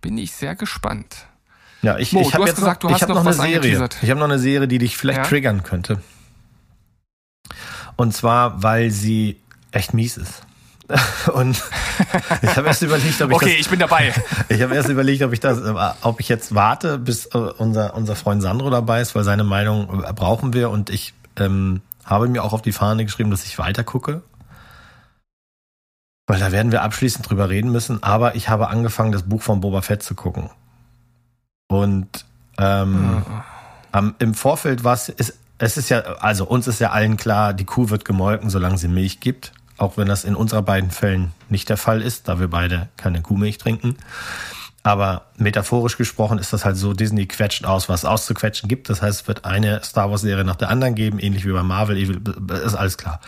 [0.00, 1.26] bin ich sehr gespannt.
[1.82, 3.88] Ja, ich, Mo, ich habe gesagt, noch, du hast noch, noch eine Serie.
[4.02, 6.00] Ich habe noch eine Serie, die dich vielleicht triggern könnte.
[7.96, 9.38] Und zwar, weil sie
[9.70, 10.42] echt mies ist.
[11.32, 11.62] Und
[12.42, 14.12] ich habe erst überlegt, ob ich okay, das, ich bin dabei.
[14.48, 15.58] Ich habe erst überlegt, ob ich das,
[16.02, 20.04] ob ich jetzt warte, bis äh, unser unser Freund Sandro dabei ist, weil seine Meinung
[20.04, 20.70] äh, brauchen wir.
[20.70, 24.22] Und ich ähm, habe mir auch auf die Fahne geschrieben, dass ich weiter gucke,
[26.26, 28.02] weil da werden wir abschließend drüber reden müssen.
[28.02, 30.50] Aber ich habe angefangen, das Buch von Boba Fett zu gucken.
[31.68, 32.26] Und
[32.58, 33.22] ähm,
[33.94, 34.00] oh.
[34.18, 35.08] im Vorfeld war es,
[35.56, 38.88] es ist ja, also uns ist ja allen klar, die Kuh wird gemolken, solange sie
[38.88, 42.48] Milch gibt auch wenn das in unserer beiden Fällen nicht der Fall ist, da wir
[42.48, 43.96] beide keine Kuhmilch trinken.
[44.86, 48.90] Aber metaphorisch gesprochen ist das halt so, Disney quetscht aus, was auszuquetschen gibt.
[48.90, 51.96] Das heißt, es wird eine Star Wars-Serie nach der anderen geben, ähnlich wie bei Marvel,
[51.96, 53.20] ist alles klar.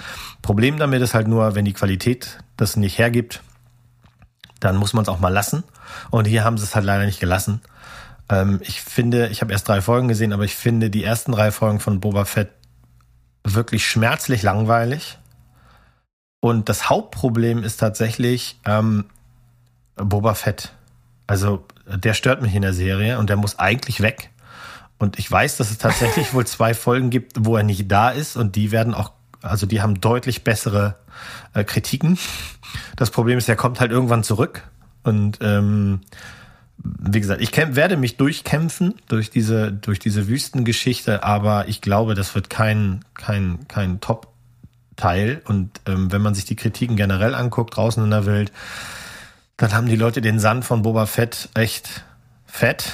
[0.42, 3.40] Problem damit ist halt nur, wenn die Qualität das nicht hergibt,
[4.60, 5.64] dann muss man es auch mal lassen.
[6.10, 7.62] Und hier haben sie es halt leider nicht gelassen.
[8.28, 11.50] Ähm, ich finde, ich habe erst drei Folgen gesehen, aber ich finde die ersten drei
[11.52, 12.50] Folgen von Boba Fett
[13.44, 15.18] wirklich schmerzlich langweilig.
[16.46, 19.06] Und das Hauptproblem ist tatsächlich ähm,
[19.96, 20.70] Boba Fett.
[21.26, 24.30] Also der stört mich in der Serie und der muss eigentlich weg.
[24.96, 28.36] Und ich weiß, dass es tatsächlich wohl zwei Folgen gibt, wo er nicht da ist
[28.36, 29.10] und die werden auch,
[29.42, 30.94] also die haben deutlich bessere
[31.52, 32.16] äh, Kritiken.
[32.94, 34.62] Das Problem ist, er kommt halt irgendwann zurück
[35.02, 36.02] und ähm,
[36.78, 42.36] wie gesagt, ich werde mich durchkämpfen durch diese durch diese Wüstengeschichte, aber ich glaube, das
[42.36, 44.35] wird kein kein kein Top
[44.96, 45.42] Teil.
[45.44, 48.52] Und ähm, wenn man sich die Kritiken generell anguckt, draußen in der Welt,
[49.56, 52.04] dann haben die Leute den Sand von Boba Fett echt
[52.46, 52.92] fett.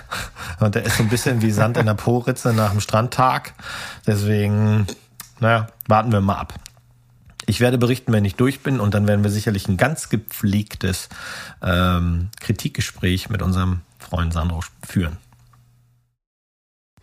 [0.60, 3.54] Und der ist so ein bisschen wie Sand in der Po-Ritze nach dem Strandtag.
[4.06, 4.86] Deswegen,
[5.38, 6.54] naja, warten wir mal ab.
[7.46, 11.08] Ich werde berichten, wenn ich durch bin und dann werden wir sicherlich ein ganz gepflegtes
[11.62, 15.18] ähm, Kritikgespräch mit unserem Freund Sandro führen.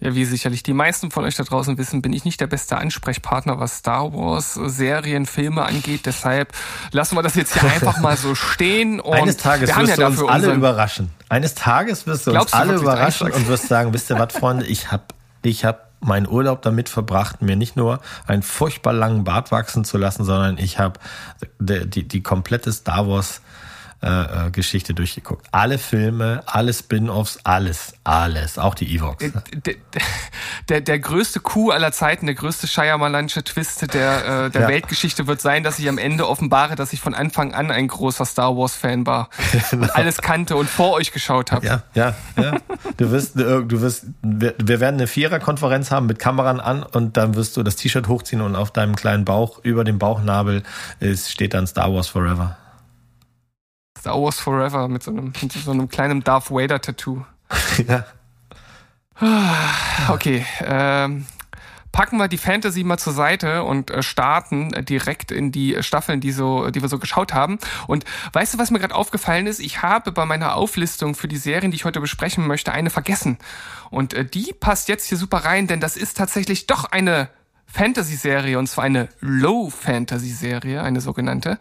[0.04, 2.78] Ja, wie sicherlich die meisten von euch da draußen wissen, bin ich nicht der beste
[2.78, 6.06] Ansprechpartner, was Star Wars Serien, Filme angeht.
[6.06, 6.52] Deshalb
[6.92, 9.00] lassen wir das jetzt hier einfach mal so stehen.
[9.00, 11.10] Und Eines Tages wirst ja du uns alle überraschen.
[11.30, 14.92] Eines Tages wirst du uns alle überraschen und wirst sagen, wisst ihr was, Freunde, ich
[14.92, 19.86] hab, ich hab meinen Urlaub damit verbracht, mir nicht nur einen furchtbar langen Bart wachsen
[19.86, 21.00] zu lassen, sondern ich habe
[21.60, 23.42] die, die, die komplette Star Wars
[24.04, 25.48] äh, äh, Geschichte durchgeguckt.
[25.52, 29.24] Alle Filme, alle Spin-offs, alles, alles, auch die Evox.
[29.66, 29.76] Der,
[30.68, 34.68] der, der größte Coup aller Zeiten, der größte Shyamalansche Twist der, äh, der ja.
[34.68, 38.26] Weltgeschichte wird sein, dass ich am Ende offenbare, dass ich von Anfang an ein großer
[38.26, 39.30] Star Wars Fan war
[39.72, 39.84] genau.
[39.84, 41.66] und alles kannte und vor euch geschaut habe.
[41.66, 42.58] Ja, ja, ja.
[42.98, 47.16] Du wirst, äh, du wirst, wir, wir werden eine Vierer-Konferenz haben mit Kameran an und
[47.16, 50.63] dann wirst du das T-Shirt hochziehen und auf deinem kleinen Bauch über dem Bauchnabel
[51.00, 52.58] ist, steht dann Star Wars Forever.
[54.04, 57.24] Star Wars Forever mit so einem, mit so einem kleinen Darth Vader Tattoo.
[57.88, 58.06] ja.
[60.10, 61.26] Okay, ähm,
[61.94, 66.34] packen wir die Fantasy mal zur Seite und äh, starten direkt in die Staffeln, die
[66.34, 67.60] so, die wir so geschaut haben.
[67.88, 69.62] Und weißt du, was mir gerade aufgefallen ist?
[69.62, 73.38] Ich habe bei meiner Auflistung für die Serien, die ich heute besprechen möchte, eine vergessen.
[73.89, 77.30] Und äh, die passt jetzt hier super rein, denn das ist tatsächlich doch eine
[77.68, 81.58] Fantasy-Serie und zwar eine Low-Fantasy-Serie, eine sogenannte.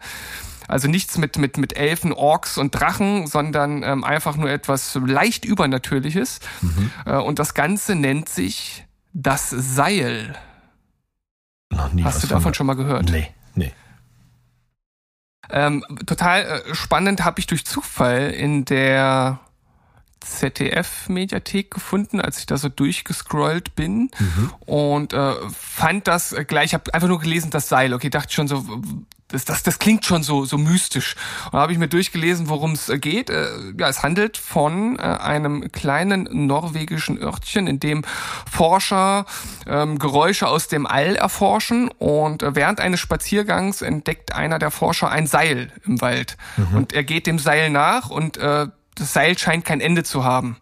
[0.67, 5.45] Also nichts mit, mit, mit Elfen, Orks und Drachen, sondern ähm, einfach nur etwas leicht
[5.45, 6.39] Übernatürliches.
[6.61, 6.91] Mhm.
[7.05, 10.35] Äh, und das Ganze nennt sich das Seil.
[11.69, 12.53] Noch nie Hast du davon von...
[12.53, 13.09] schon mal gehört?
[13.09, 13.73] Nee, nee.
[15.49, 19.39] Ähm, total äh, spannend habe ich durch Zufall in der
[20.23, 24.53] ZDF-Mediathek gefunden, als ich da so durchgescrollt bin mhm.
[24.65, 28.47] und äh, fand das gleich, ich habe einfach nur gelesen, das Seil, okay, dachte schon
[28.47, 28.65] so,
[29.33, 31.15] das, das, das klingt schon so, so mystisch.
[31.45, 33.29] Und da habe ich mir durchgelesen, worum es äh, geht.
[33.29, 38.03] Äh, ja, es handelt von äh, einem kleinen norwegischen Örtchen, in dem
[38.49, 39.25] Forscher
[39.65, 41.89] ähm, Geräusche aus dem All erforschen.
[41.97, 46.37] Und äh, während eines Spaziergangs entdeckt einer der Forscher ein Seil im Wald.
[46.55, 46.77] Mhm.
[46.77, 50.57] Und er geht dem Seil nach und äh, das Seil scheint kein Ende zu haben.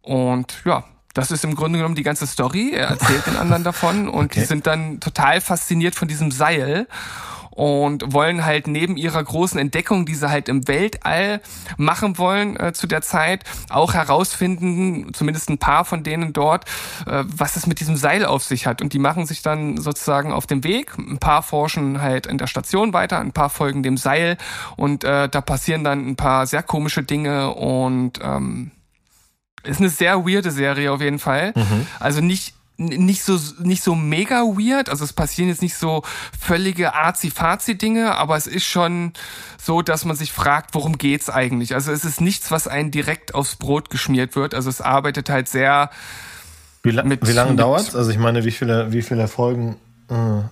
[0.00, 0.82] Und ja,
[1.14, 2.72] das ist im Grunde genommen die ganze Story.
[2.72, 4.40] Er erzählt den anderen davon und okay.
[4.40, 6.88] die sind dann total fasziniert von diesem Seil
[7.52, 11.40] und wollen halt neben ihrer großen Entdeckung, die sie halt im Weltall
[11.76, 16.64] machen wollen äh, zu der Zeit, auch herausfinden, zumindest ein paar von denen dort,
[17.06, 18.80] äh, was es mit diesem Seil auf sich hat.
[18.80, 20.96] Und die machen sich dann sozusagen auf den Weg.
[20.98, 24.38] Ein paar forschen halt in der Station weiter, ein paar folgen dem Seil
[24.76, 28.70] und äh, da passieren dann ein paar sehr komische Dinge und ähm,
[29.62, 31.52] ist eine sehr weirde Serie auf jeden Fall.
[31.54, 31.86] Mhm.
[32.00, 36.02] Also nicht nicht so nicht so mega weird, also es passieren jetzt nicht so
[36.38, 39.12] völlige arzi-fazi Dinge, aber es ist schon
[39.60, 41.74] so, dass man sich fragt, worum geht's eigentlich?
[41.74, 45.48] Also es ist nichts, was einen direkt aufs Brot geschmiert wird, also es arbeitet halt
[45.48, 45.90] sehr
[46.82, 47.94] wie, la mit, wie lange dauert's?
[47.94, 49.76] Also ich meine, wie viele wie viele Folgen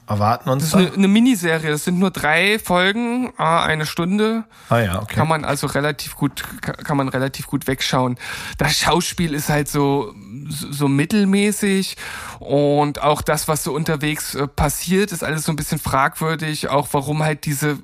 [0.07, 1.71] erwarten uns Das ist eine, eine, Miniserie.
[1.71, 4.45] Das sind nur drei Folgen, eine Stunde.
[4.69, 5.15] Ah ja, okay.
[5.15, 8.17] Kann man also relativ gut, kann man relativ gut wegschauen.
[8.59, 10.15] Das Schauspiel ist halt so
[10.49, 11.97] so mittelmäßig
[12.39, 16.69] und auch das, was so unterwegs äh, passiert, ist alles so ein bisschen fragwürdig.
[16.69, 17.79] Auch warum halt diese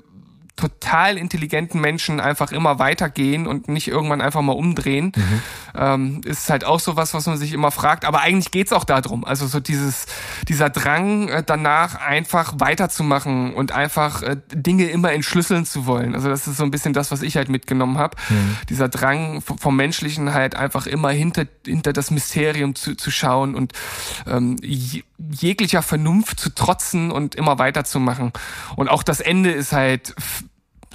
[0.56, 5.12] total intelligenten Menschen einfach immer weitergehen und nicht irgendwann einfach mal umdrehen.
[5.14, 5.42] Mhm.
[5.74, 8.06] Ähm, ist halt auch so was, was man sich immer fragt.
[8.06, 9.24] Aber eigentlich geht's auch darum.
[9.24, 10.06] Also so dieses,
[10.48, 16.14] dieser Drang äh, danach einfach weiterzumachen und einfach äh, Dinge immer entschlüsseln zu wollen.
[16.14, 18.16] Also das ist so ein bisschen das, was ich halt mitgenommen habe.
[18.30, 18.56] Mhm.
[18.70, 23.72] Dieser Drang vom Menschlichen halt einfach immer hinter, hinter das Mysterium zu, zu schauen und
[24.26, 24.56] ähm,
[25.18, 28.32] jeglicher Vernunft zu trotzen und immer weiterzumachen.
[28.76, 30.14] Und auch das Ende ist halt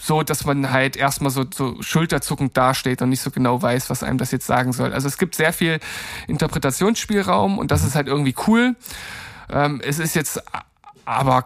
[0.01, 4.01] so, dass man halt erstmal so, so schulterzuckend dasteht und nicht so genau weiß, was
[4.01, 4.93] einem das jetzt sagen soll.
[4.93, 5.79] Also es gibt sehr viel
[6.27, 8.75] Interpretationsspielraum und das ist halt irgendwie cool.
[9.51, 10.41] Ähm, es ist jetzt
[11.05, 11.45] aber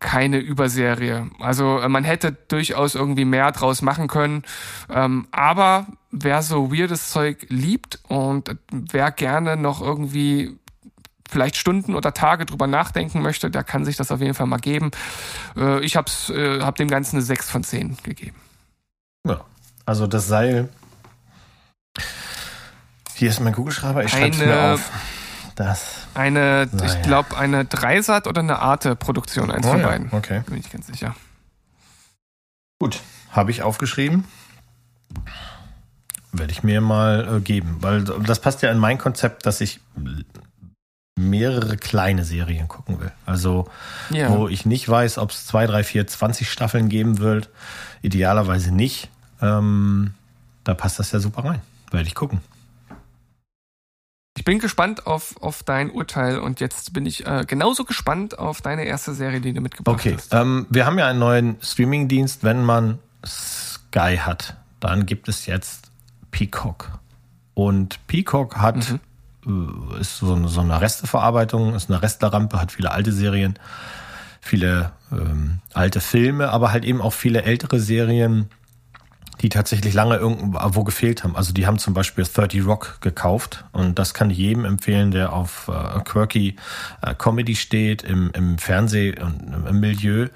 [0.00, 1.30] keine Überserie.
[1.40, 4.42] Also äh, man hätte durchaus irgendwie mehr draus machen können.
[4.90, 10.58] Ähm, aber wer so weirdes Zeug liebt und wer gerne noch irgendwie
[11.34, 14.60] vielleicht Stunden oder Tage drüber nachdenken möchte, der kann sich das auf jeden Fall mal
[14.60, 14.92] geben.
[15.56, 18.36] Äh, ich habe äh, hab dem Ganzen eine 6 von 10 gegeben.
[19.26, 19.40] Ja,
[19.84, 20.68] also das Seil.
[23.16, 24.92] Hier ist mein Kugelschreiber, ich schreibe es mir auf.
[25.56, 26.86] Das eine, Seil.
[26.86, 29.86] ich glaube, eine Dreisat oder eine Arte-Produktion, eins oh, von ja.
[29.88, 30.08] beiden.
[30.12, 30.42] Okay.
[30.46, 31.16] Bin ich ganz sicher.
[32.78, 33.00] Gut,
[33.32, 34.24] habe ich aufgeschrieben.
[36.30, 39.80] Werde ich mir mal äh, geben, weil das passt ja in mein Konzept, dass ich
[41.16, 43.12] mehrere kleine Serien gucken will.
[43.24, 43.68] Also,
[44.10, 44.30] ja.
[44.30, 47.50] wo ich nicht weiß, ob es zwei, drei, vier, zwanzig Staffeln geben wird.
[48.02, 49.10] Idealerweise nicht.
[49.40, 50.14] Ähm,
[50.64, 51.62] da passt das ja super rein.
[51.90, 52.40] Werde ich gucken.
[54.36, 58.60] Ich bin gespannt auf, auf dein Urteil und jetzt bin ich äh, genauso gespannt auf
[58.60, 60.14] deine erste Serie, die du mitgebracht okay.
[60.16, 60.34] hast.
[60.34, 62.42] Okay, ähm, wir haben ja einen neuen Streamingdienst.
[62.42, 65.92] Wenn man Sky hat, dann gibt es jetzt
[66.32, 66.98] Peacock.
[67.54, 69.00] Und Peacock hat mhm
[70.00, 73.58] ist so eine, so eine Resteverarbeitung, ist eine Restlerrampe, hat viele alte Serien,
[74.40, 78.48] viele ähm, alte Filme, aber halt eben auch viele ältere Serien,
[79.40, 81.36] die tatsächlich lange irgendwo gefehlt haben.
[81.36, 85.32] Also die haben zum Beispiel 30 Rock gekauft und das kann ich jedem empfehlen, der
[85.32, 86.56] auf äh, quirky
[87.02, 90.28] äh, Comedy steht, im, im Fernseh und im Milieu.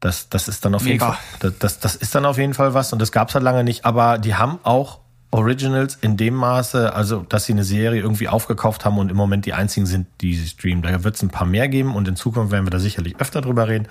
[0.00, 0.92] Das, das ist dann auf Mega.
[0.92, 3.44] jeden Fall, das, das, das ist dann auf jeden Fall was und das gab's halt
[3.44, 8.00] lange nicht, aber die haben auch Originals in dem Maße, also dass sie eine Serie
[8.00, 10.82] irgendwie aufgekauft haben und im Moment die einzigen sind, die sie streamen.
[10.82, 13.40] Da wird es ein paar mehr geben und in Zukunft werden wir da sicherlich öfter
[13.40, 13.88] drüber reden.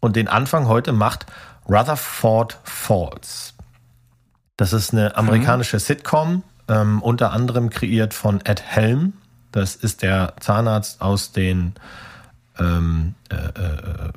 [0.00, 1.26] Und den Anfang heute macht
[1.68, 3.54] Rutherford Falls.
[4.56, 5.80] Das ist eine amerikanische mhm.
[5.80, 9.14] Sitcom, ähm, unter anderem kreiert von Ed Helm.
[9.52, 11.74] Das ist der Zahnarzt aus den
[12.58, 14.12] ähm, äh, äh,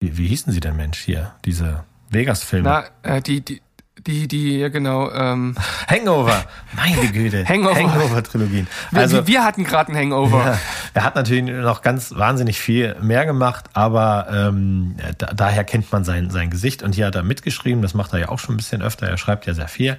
[0.00, 1.32] wie, wie hießen sie denn Mensch hier?
[1.44, 2.68] Diese Vegas-Filme.
[3.02, 3.62] Na, äh, die, die,
[4.06, 5.10] die, die, ja genau.
[5.10, 5.54] Ähm,
[5.88, 6.44] Hangover,
[6.76, 7.44] meine Güte.
[7.48, 7.74] Hangover.
[7.74, 8.66] Hangover-Trilogien.
[8.92, 10.44] Also, wir, wir hatten gerade einen Hangover.
[10.44, 10.58] Ja,
[10.94, 16.04] er hat natürlich noch ganz wahnsinnig viel mehr gemacht, aber ähm, da, daher kennt man
[16.04, 16.82] sein, sein Gesicht.
[16.82, 19.16] Und hier hat er mitgeschrieben, das macht er ja auch schon ein bisschen öfter, er
[19.16, 19.96] schreibt ja sehr viel.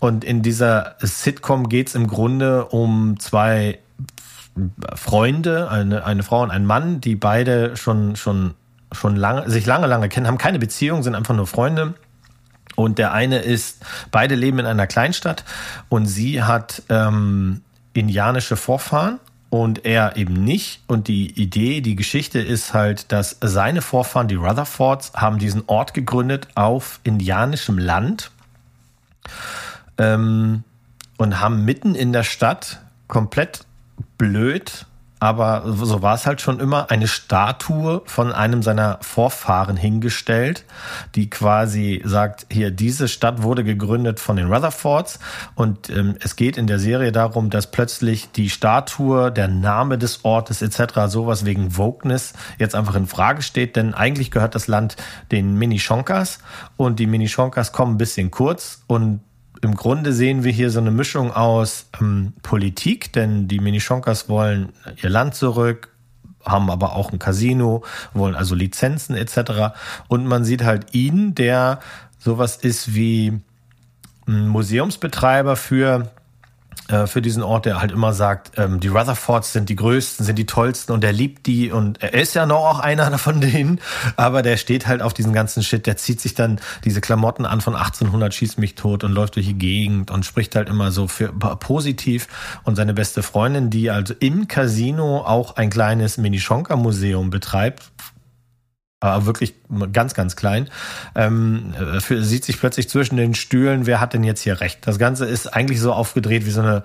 [0.00, 3.78] Und in dieser Sitcom geht's im Grunde um zwei
[4.96, 8.54] Freunde, eine, eine Frau und ein Mann, die beide schon, schon,
[8.90, 11.94] schon lange, sich lange, lange kennen, haben keine Beziehung, sind einfach nur Freunde
[12.76, 15.44] und der eine ist, beide leben in einer Kleinstadt
[15.88, 19.18] und sie hat ähm, indianische Vorfahren
[19.50, 20.80] und er eben nicht.
[20.86, 25.92] Und die Idee, die Geschichte ist halt, dass seine Vorfahren, die Rutherfords, haben diesen Ort
[25.92, 28.30] gegründet auf indianischem Land
[29.98, 30.64] ähm,
[31.18, 33.66] und haben mitten in der Stadt komplett
[34.16, 34.86] blöd
[35.22, 40.64] aber so war es halt schon immer, eine Statue von einem seiner Vorfahren hingestellt,
[41.14, 45.20] die quasi sagt, hier, diese Stadt wurde gegründet von den Rutherfords.
[45.54, 50.24] Und ähm, es geht in der Serie darum, dass plötzlich die Statue, der Name des
[50.24, 54.96] Ortes etc., sowas wegen Wokeness jetzt einfach in Frage steht, denn eigentlich gehört das Land
[55.30, 56.40] den Minishonkas.
[56.76, 58.82] Und die Minishonkas kommen ein bisschen kurz.
[58.88, 59.20] Und
[59.62, 64.70] im Grunde sehen wir hier so eine Mischung aus ähm, Politik, denn die Minishonkas wollen
[65.00, 65.88] ihr Land zurück,
[66.44, 69.74] haben aber auch ein Casino, wollen also Lizenzen etc.
[70.08, 71.78] Und man sieht halt ihn, der
[72.18, 73.40] sowas ist wie
[74.26, 76.10] ein Museumsbetreiber für
[76.92, 80.38] äh, für diesen Ort, der halt immer sagt, ähm, die Rutherfords sind die größten, sind
[80.38, 83.80] die tollsten und er liebt die und er ist ja noch auch einer von denen,
[84.16, 87.60] aber der steht halt auf diesen ganzen Shit, der zieht sich dann diese Klamotten an
[87.60, 91.08] von 1800, schießt mich tot und läuft durch die Gegend und spricht halt immer so
[91.08, 92.28] für positiv.
[92.64, 97.90] Und seine beste Freundin, die also im Casino auch ein kleines Minischonka-Museum betreibt,
[99.02, 99.54] aber wirklich
[99.92, 100.68] ganz, ganz klein,
[101.14, 104.86] ähm, für, sieht sich plötzlich zwischen den Stühlen, wer hat denn jetzt hier recht?
[104.86, 106.84] Das Ganze ist eigentlich so aufgedreht wie so eine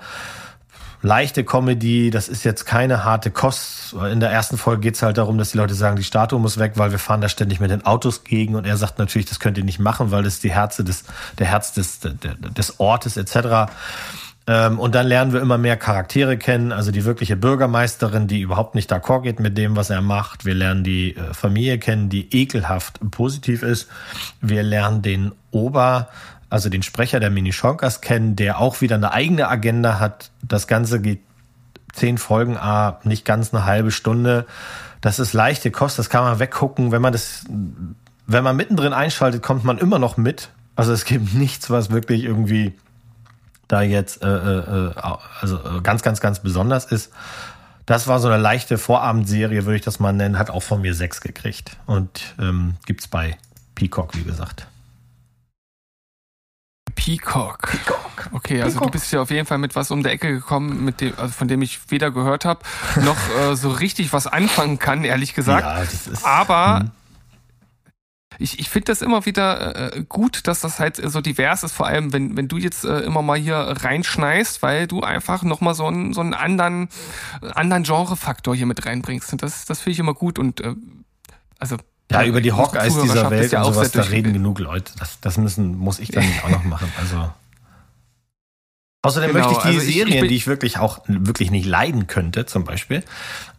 [1.01, 3.93] leichte Comedy, das ist jetzt keine harte Kost.
[4.12, 6.73] In der ersten Folge geht's halt darum, dass die Leute sagen, die Statue muss weg,
[6.75, 9.58] weil wir fahren da ständig mit den Autos gegen und er sagt natürlich, das könnt
[9.58, 11.03] ihr nicht machen, weil das die Herze des,
[11.38, 13.71] der Herz des, des Ortes etc.
[14.47, 18.75] Ähm, und dann lernen wir immer mehr Charaktere kennen, also die wirkliche Bürgermeisterin, die überhaupt
[18.75, 20.45] nicht d'accord geht mit dem, was er macht.
[20.45, 23.89] Wir lernen die äh, Familie kennen, die ekelhaft positiv ist.
[24.39, 26.07] Wir lernen den Ober,
[26.49, 30.31] also den Sprecher der Mini-Schonkas kennen, der auch wieder eine eigene Agenda hat.
[30.41, 31.19] Das Ganze geht
[31.91, 34.45] zehn Folgen, ah, nicht ganz eine halbe Stunde.
[35.01, 36.93] Das ist leichte Kost, das kann man weggucken.
[36.93, 37.43] Wenn man das,
[38.27, 40.49] wenn man mittendrin einschaltet, kommt man immer noch mit.
[40.77, 42.73] Also es gibt nichts, was wirklich irgendwie
[43.67, 44.93] da jetzt äh, äh,
[45.41, 47.12] also äh, ganz, ganz, ganz besonders ist.
[47.86, 50.93] Das war so eine leichte Vorabendserie, würde ich das mal nennen, hat auch von mir
[50.93, 51.77] sechs gekriegt.
[51.86, 53.38] Und ähm, gibt's bei
[53.75, 54.67] Peacock, wie gesagt.
[56.95, 57.69] Peacock.
[57.71, 58.30] Peacock.
[58.34, 58.91] Okay, also Peacock.
[58.91, 61.32] du bist ja auf jeden Fall mit was um der Ecke gekommen, mit dem, also
[61.32, 62.60] von dem ich weder gehört habe,
[63.06, 65.65] noch äh, so richtig was anfangen kann, ehrlich gesagt.
[65.65, 66.91] Ja, das ist, Aber hm
[68.39, 71.88] ich, ich finde das immer wieder äh, gut, dass das halt so divers ist, vor
[71.88, 75.86] allem wenn, wenn du jetzt äh, immer mal hier reinschneist, weil du einfach nochmal so
[75.88, 76.89] einen, so einen anderen,
[77.41, 79.32] anderen Genrefaktor hier mit reinbringst.
[79.32, 80.76] Und das, das finde ich immer gut und äh,
[81.60, 81.78] also
[82.12, 84.93] ja, über die Hawkeyes dieser Welt ja und sowas, da reden genug Leute.
[84.97, 86.91] Das, das müssen, muss ich dann nicht auch noch machen.
[87.00, 87.30] Also.
[89.03, 92.07] Außerdem genau, möchte ich die also Serien, ich, die ich wirklich auch wirklich nicht leiden
[92.07, 93.03] könnte, zum Beispiel,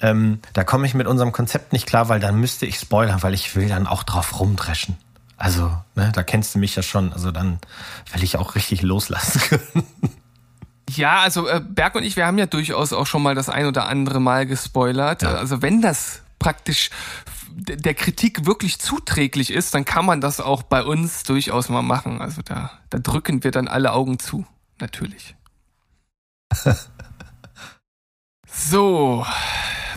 [0.00, 3.34] ähm, da komme ich mit unserem Konzept nicht klar, weil dann müsste ich spoilern, weil
[3.34, 4.96] ich will dann auch drauf rumdreschen.
[5.36, 7.12] Also, ne, da kennst du mich ja schon.
[7.12, 7.60] Also dann
[8.12, 9.86] will ich auch richtig loslassen können.
[10.90, 13.66] Ja, also äh, Berg und ich, wir haben ja durchaus auch schon mal das ein
[13.66, 15.22] oder andere Mal gespoilert.
[15.22, 15.34] Ja.
[15.34, 16.90] Also wenn das praktisch
[17.50, 22.20] der Kritik wirklich zuträglich ist, dann kann man das auch bei uns durchaus mal machen.
[22.20, 24.46] Also da, da drücken wir dann alle Augen zu,
[24.80, 25.36] natürlich.
[28.46, 29.26] so,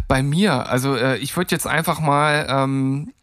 [0.08, 3.13] bei mir, also äh, ich würde jetzt einfach mal, ähm,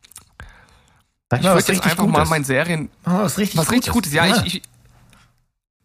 [1.34, 2.12] ich würde jetzt einfach Gutes.
[2.12, 4.42] mal mein Serien, oh, was richtig, was richtig Gutes, ja, ja.
[4.44, 4.62] Ich, ich,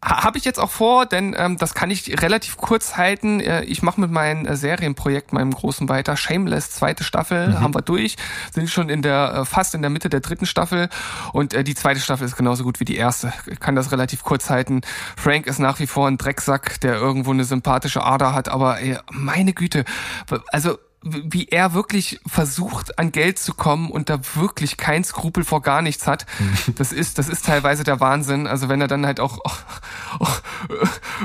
[0.04, 3.40] habe ich jetzt auch vor, denn ähm, das kann ich relativ kurz halten.
[3.40, 6.16] Äh, ich mache mit meinem äh, Serienprojekt, meinem großen weiter.
[6.16, 7.60] Shameless, zweite Staffel, mhm.
[7.60, 8.16] haben wir durch.
[8.52, 10.88] Sind schon in der äh, fast in der Mitte der dritten Staffel
[11.32, 13.32] und äh, die zweite Staffel ist genauso gut wie die erste.
[13.46, 14.82] Ich kann das relativ kurz halten.
[15.16, 18.98] Frank ist nach wie vor ein Drecksack, der irgendwo eine sympathische Ader hat, aber ey,
[19.10, 19.84] meine Güte,
[20.48, 25.60] also wie er wirklich versucht, an Geld zu kommen und da wirklich kein Skrupel vor
[25.60, 26.24] gar nichts hat.
[26.38, 26.74] Mhm.
[26.76, 28.46] Das ist, das ist teilweise der Wahnsinn.
[28.46, 29.38] Also wenn er dann halt auch,
[30.18, 30.40] auch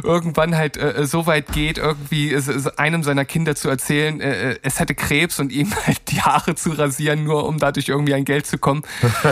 [0.03, 2.37] irgendwann halt äh, so weit geht, irgendwie
[2.75, 6.55] einem seiner Kinder zu erzählen, äh, äh, es hätte Krebs und ihm halt die Haare
[6.55, 8.83] zu rasieren, nur um dadurch irgendwie an Geld zu kommen,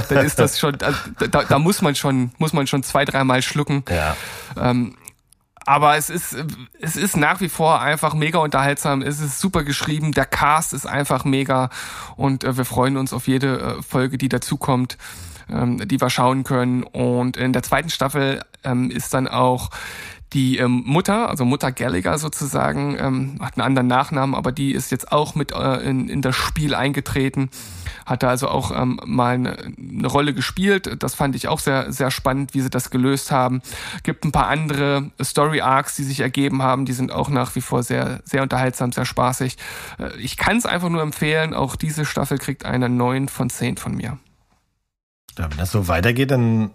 [0.09, 0.93] dann ist das schon, da,
[1.43, 3.83] da muss man schon, muss man schon zwei, dreimal schlucken.
[3.89, 4.15] Ja.
[4.57, 4.95] Ähm,
[5.67, 6.33] aber es ist,
[6.79, 9.01] es ist nach wie vor einfach mega unterhaltsam.
[9.01, 10.13] Es ist super geschrieben.
[10.13, 11.69] Der Cast ist einfach mega.
[12.15, 14.97] Und äh, wir freuen uns auf jede äh, Folge, die dazukommt,
[15.49, 16.83] ähm, die wir schauen können.
[16.83, 19.69] Und in der zweiten Staffel ähm, ist dann auch
[20.33, 24.91] die ähm, Mutter, also Mutter Gallagher sozusagen, ähm, hat einen anderen Nachnamen, aber die ist
[24.91, 27.49] jetzt auch mit äh, in, in das Spiel eingetreten,
[28.05, 31.01] hat da also auch ähm, mal eine, eine Rolle gespielt.
[31.01, 33.61] Das fand ich auch sehr, sehr spannend, wie sie das gelöst haben.
[34.03, 37.61] Gibt ein paar andere Story Arcs, die sich ergeben haben, die sind auch nach wie
[37.61, 39.57] vor sehr, sehr unterhaltsam, sehr spaßig.
[39.97, 43.77] Äh, ich kann es einfach nur empfehlen, auch diese Staffel kriegt eine 9 von 10
[43.77, 44.17] von mir.
[45.37, 46.71] Ja, wenn das so weitergeht, dann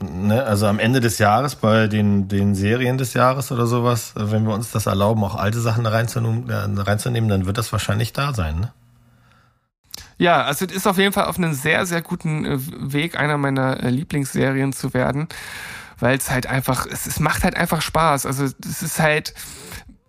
[0.00, 4.46] ne, also am Ende des Jahres bei den, den Serien des Jahres oder sowas, wenn
[4.46, 8.34] wir uns das erlauben, auch alte Sachen reinzunehmen, äh, reinzunehmen dann wird das wahrscheinlich da
[8.34, 8.72] sein, ne?
[10.20, 12.58] Ja, also es ist auf jeden Fall auf einem sehr, sehr guten äh,
[12.92, 15.28] Weg, einer meiner äh, Lieblingsserien zu werden,
[16.00, 18.26] weil es halt einfach, es, es macht halt einfach Spaß.
[18.26, 19.32] Also es ist halt,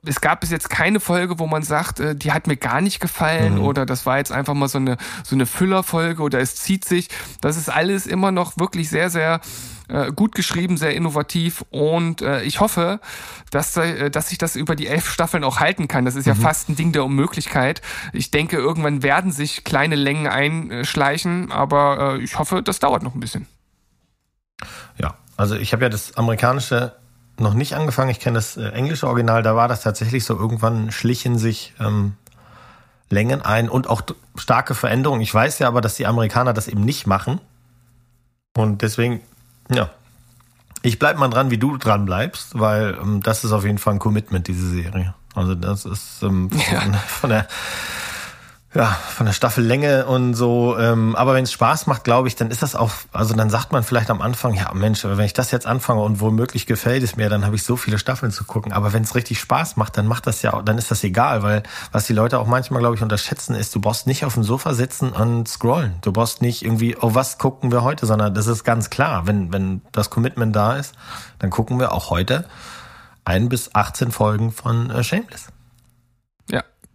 [0.06, 3.00] es gab bis jetzt keine Folge, wo man sagt, äh, die hat mir gar nicht
[3.00, 3.64] gefallen mhm.
[3.64, 7.10] oder das war jetzt einfach mal so eine so eine Füllerfolge oder es zieht sich.
[7.42, 9.42] Das ist alles immer noch wirklich sehr sehr
[9.90, 13.00] äh, gut geschrieben, sehr innovativ und äh, ich hoffe,
[13.52, 16.06] dass dass sich das über die elf Staffeln auch halten kann.
[16.06, 16.42] Das ist ja mhm.
[16.42, 17.82] fast ein Ding der Unmöglichkeit.
[18.14, 23.20] Ich denke, irgendwann werden sich kleine Längen einschleichen, aber ich hoffe, das dauert noch ein
[23.20, 23.48] bisschen.
[24.98, 26.94] Ja, also ich habe ja das amerikanische
[27.40, 28.10] noch nicht angefangen.
[28.10, 29.44] Ich kenne das äh, englische Original.
[29.44, 30.36] Da war das tatsächlich so.
[30.36, 32.14] Irgendwann schlichen sich ähm,
[33.10, 34.02] Längen ein und auch
[34.36, 35.22] starke Veränderungen.
[35.22, 37.42] Ich weiß ja aber, dass die Amerikaner das eben nicht machen.
[38.56, 39.22] Und deswegen,
[39.70, 39.90] ja,
[40.82, 43.94] ich bleib mal dran, wie du dran bleibst, weil ähm, das ist auf jeden Fall
[43.96, 45.14] ein Commitment, diese Serie.
[45.36, 46.98] Also das ist ähm, von, ja.
[47.00, 47.48] von der
[48.76, 50.78] ja, von der Staffellänge und so.
[50.78, 53.72] Ähm, aber wenn es Spaß macht, glaube ich, dann ist das auch, also dann sagt
[53.72, 57.16] man vielleicht am Anfang, ja Mensch, wenn ich das jetzt anfange und womöglich gefällt es
[57.16, 58.72] mir, dann habe ich so viele Staffeln zu gucken.
[58.72, 61.64] Aber wenn es richtig Spaß macht, dann macht das ja, dann ist das egal, weil
[61.92, 64.76] was die Leute auch manchmal, glaube ich, unterschätzen, ist, du brauchst nicht auf dem Sofa
[64.76, 65.96] sitzen und scrollen.
[66.02, 69.26] Du brauchst nicht irgendwie, oh, was gucken wir heute, sondern das ist ganz klar.
[69.26, 70.94] Wenn, wenn das Commitment da ist,
[71.40, 72.46] dann gucken wir auch heute
[73.26, 75.48] ein bis 18 Folgen von äh, Shameless.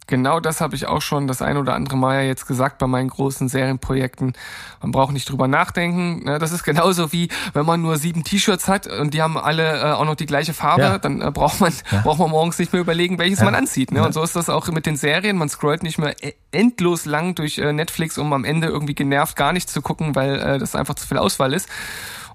[0.07, 2.86] Genau das habe ich auch schon das ein oder andere Mal ja jetzt gesagt bei
[2.86, 4.34] meinen großen Serienprojekten.
[4.82, 6.24] Man braucht nicht drüber nachdenken.
[6.24, 6.38] Ne?
[6.38, 9.92] Das ist genauso wie, wenn man nur sieben T-Shirts hat und die haben alle äh,
[9.92, 10.98] auch noch die gleiche Farbe, ja.
[10.98, 12.02] dann äh, braucht man ja.
[12.02, 13.46] braucht man morgens nicht mehr überlegen, welches ja.
[13.46, 13.92] man anzieht.
[13.92, 14.05] Ne?
[14.05, 15.38] Und so ist das auch mit den Serien.
[15.38, 19.36] Man scrollt nicht mehr e-, endlos lang durch äh, Netflix, um am Ende irgendwie genervt
[19.36, 21.68] gar nicht zu gucken, weil das einfach zu viel Auswahl ist.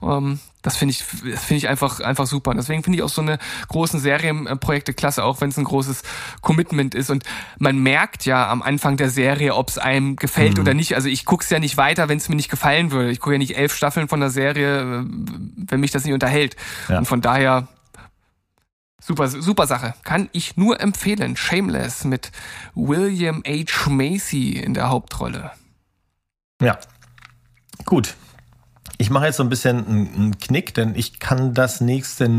[0.02, 2.52] Ähm, das finde ich, finde ich einfach, einfach super.
[2.52, 3.39] Und deswegen finde ich auch so eine
[3.70, 6.04] großen Serienprojekte klasse, auch wenn es ein großes
[6.41, 7.10] Commitment ist.
[7.10, 7.24] Und
[7.58, 10.64] man merkt ja am Anfang der Serie, ob es einem gefällt mhm.
[10.64, 10.95] oder nicht.
[10.95, 13.12] Also ich gucke es ja nicht weiter, wenn es mir nicht gefallen würde.
[13.12, 16.56] Ich gucke ja nicht elf Staffeln von der Serie, wenn mich das nicht unterhält.
[16.89, 17.00] Ja.
[17.00, 17.68] Und von daher
[19.02, 19.95] Super, super Sache.
[20.04, 21.38] Kann ich nur empfehlen.
[21.38, 22.32] Shameless mit
[22.76, 23.89] William H.
[23.89, 25.52] Macy in der Hauptrolle.
[26.62, 26.78] Ja.
[27.86, 28.16] Gut.
[29.02, 32.30] Ich mache jetzt so ein bisschen einen Knick, denn ich kann das nächste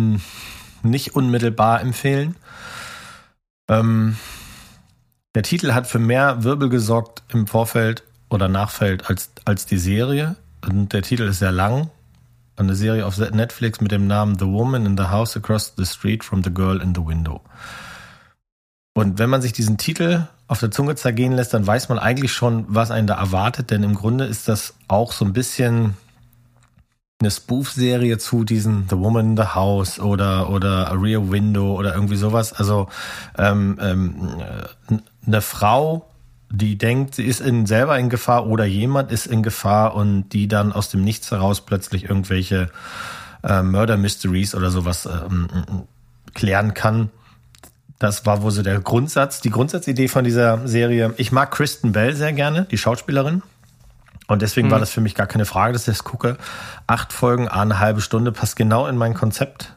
[0.82, 2.36] nicht unmittelbar empfehlen.
[3.66, 4.18] Ähm,
[5.34, 10.36] der Titel hat für mehr Wirbel gesorgt im Vorfeld oder Nachfeld als, als die Serie.
[10.60, 11.88] Und der Titel ist sehr lang.
[12.56, 16.24] Eine Serie auf Netflix mit dem Namen The Woman in the House Across the Street
[16.24, 17.40] from the Girl in the Window.
[18.92, 22.34] Und wenn man sich diesen Titel auf der Zunge zergehen lässt, dann weiß man eigentlich
[22.34, 25.94] schon, was einen da erwartet, denn im Grunde ist das auch so ein bisschen
[27.20, 31.94] eine Spoof-Serie zu diesen The Woman in the House oder oder A Rear Window oder
[31.94, 32.52] irgendwie sowas.
[32.52, 32.88] Also
[33.36, 34.42] ähm, ähm,
[35.26, 36.08] eine Frau,
[36.50, 40.48] die denkt, sie ist in, selber in Gefahr oder jemand ist in Gefahr und die
[40.48, 42.70] dann aus dem Nichts heraus plötzlich irgendwelche
[43.42, 45.48] äh, Murder Mysteries oder sowas ähm,
[46.34, 47.10] klären kann.
[47.98, 51.12] Das war wohl so der Grundsatz, die Grundsatzidee von dieser Serie.
[51.18, 53.42] Ich mag Kristen Bell sehr gerne, die Schauspielerin.
[54.30, 54.72] Und deswegen mhm.
[54.72, 56.36] war das für mich gar keine Frage, dass ich das gucke.
[56.86, 59.74] Acht Folgen, eine halbe Stunde, passt genau in mein Konzept.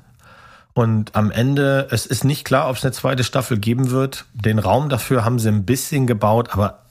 [0.74, 4.26] Und am Ende, es ist nicht klar, ob es eine zweite Staffel geben wird.
[4.36, 6.84] Den Raum dafür haben sie ein bisschen gebaut, aber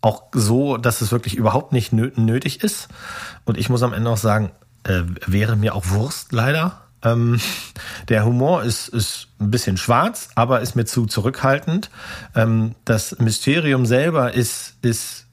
[0.00, 2.88] auch so, dass es wirklich überhaupt nicht nötig ist.
[3.44, 4.50] Und ich muss am Ende auch sagen,
[4.84, 6.80] äh, wäre mir auch Wurst leider.
[7.02, 7.38] Ähm,
[8.08, 11.90] der Humor ist, ist ein bisschen schwarz, aber ist mir zu zurückhaltend.
[12.34, 15.23] Ähm, das Mysterium selber ist, ist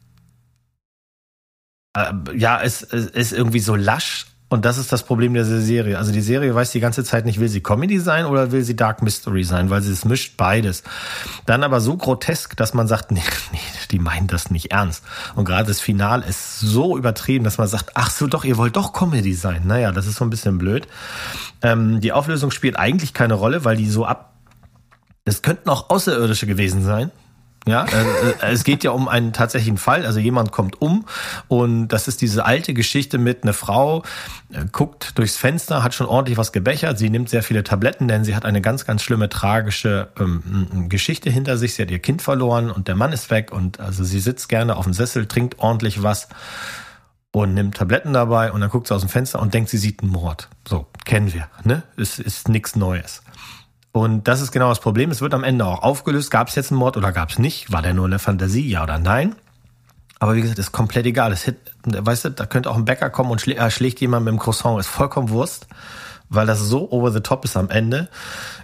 [2.33, 4.27] ja, es, es ist irgendwie so lasch.
[4.49, 5.97] Und das ist das Problem der Serie.
[5.97, 8.75] Also die Serie weiß die ganze Zeit nicht, will sie Comedy sein oder will sie
[8.75, 10.83] Dark Mystery sein, weil sie es mischt beides.
[11.45, 13.21] Dann aber so grotesk, dass man sagt, nee,
[13.53, 13.59] nee,
[13.91, 15.05] die meinen das nicht ernst.
[15.35, 18.75] Und gerade das Final ist so übertrieben, dass man sagt, ach so doch, ihr wollt
[18.75, 19.67] doch Comedy sein.
[19.67, 20.85] Naja, das ist so ein bisschen blöd.
[21.61, 24.31] Ähm, die Auflösung spielt eigentlich keine Rolle, weil die so ab
[25.23, 27.11] es könnten auch Außerirdische gewesen sein.
[27.68, 30.05] Ja, äh, äh, es geht ja um einen tatsächlichen Fall.
[30.05, 31.05] Also jemand kommt um
[31.47, 34.01] und das ist diese alte Geschichte mit einer Frau,
[34.51, 36.97] äh, guckt durchs Fenster, hat schon ordentlich was gebechert.
[36.97, 41.30] Sie nimmt sehr viele Tabletten, denn sie hat eine ganz, ganz schlimme tragische ähm, Geschichte
[41.30, 41.76] hinter sich.
[41.76, 44.76] Sie hat ihr Kind verloren und der Mann ist weg und also sie sitzt gerne
[44.76, 46.30] auf dem Sessel, trinkt ordentlich was
[47.32, 50.01] und nimmt Tabletten dabei und dann guckt sie aus dem Fenster und denkt, sie sieht
[50.01, 50.49] einen Mord.
[50.68, 51.84] So, kennen wir, ne?
[51.95, 53.22] Es ist nichts Neues.
[53.91, 55.11] Und das ist genau das Problem.
[55.11, 56.31] Es wird am Ende auch aufgelöst.
[56.31, 57.71] Gab es jetzt einen Mord oder gab es nicht?
[57.71, 59.35] War der nur eine Fantasie, ja oder nein?
[60.19, 61.31] Aber wie gesagt, ist komplett egal.
[61.31, 64.23] Das hit, weißt du, da könnte auch ein Bäcker kommen und schlä äh, schlägt jemand
[64.23, 64.79] mit dem Croissant.
[64.79, 65.67] Ist vollkommen Wurst,
[66.29, 68.07] weil das so over the top ist am Ende,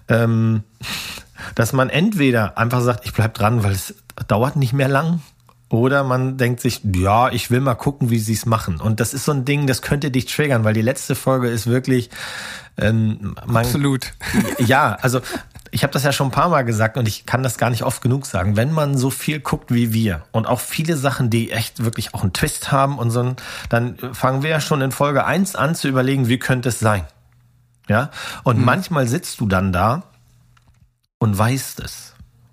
[0.08, 0.64] ähm,
[1.56, 3.96] dass man entweder einfach sagt, ich bleib dran, weil es
[4.28, 5.22] dauert nicht mehr lang.
[5.70, 8.80] Oder man denkt sich, ja, ich will mal gucken, wie sie es machen.
[8.80, 11.68] Und das ist so ein Ding, das könnte dich triggern, weil die letzte Folge ist
[11.68, 12.10] wirklich
[12.78, 14.14] ähm, man, absolut.
[14.60, 15.22] Ja, also
[15.72, 17.84] ich habe das ja schon ein paar Mal gesagt und ich kann das gar nicht
[17.84, 18.56] oft genug sagen.
[18.56, 22.22] Wenn man so viel guckt wie wir und auch viele Sachen, die echt wirklich auch
[22.22, 23.36] einen Twist haben und so,
[23.70, 27.04] dann fangen wir ja schon in Folge eins an zu überlegen, wie könnte es sein.
[27.90, 28.12] Ja,
[28.44, 28.66] und mhm.
[28.66, 30.04] manchmal sitzt du dann da
[31.20, 32.07] und weißt es.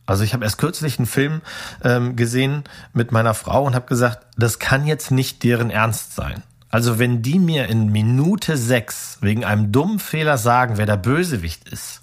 [0.06, 1.40] Also ich habe erst kürzlich einen Film
[1.82, 6.42] ähm, gesehen mit meiner Frau und habe gesagt, das kann jetzt nicht deren Ernst sein.
[6.68, 11.68] Also wenn die mir in Minute sechs wegen einem dummen Fehler sagen, wer der Bösewicht
[11.68, 12.02] ist,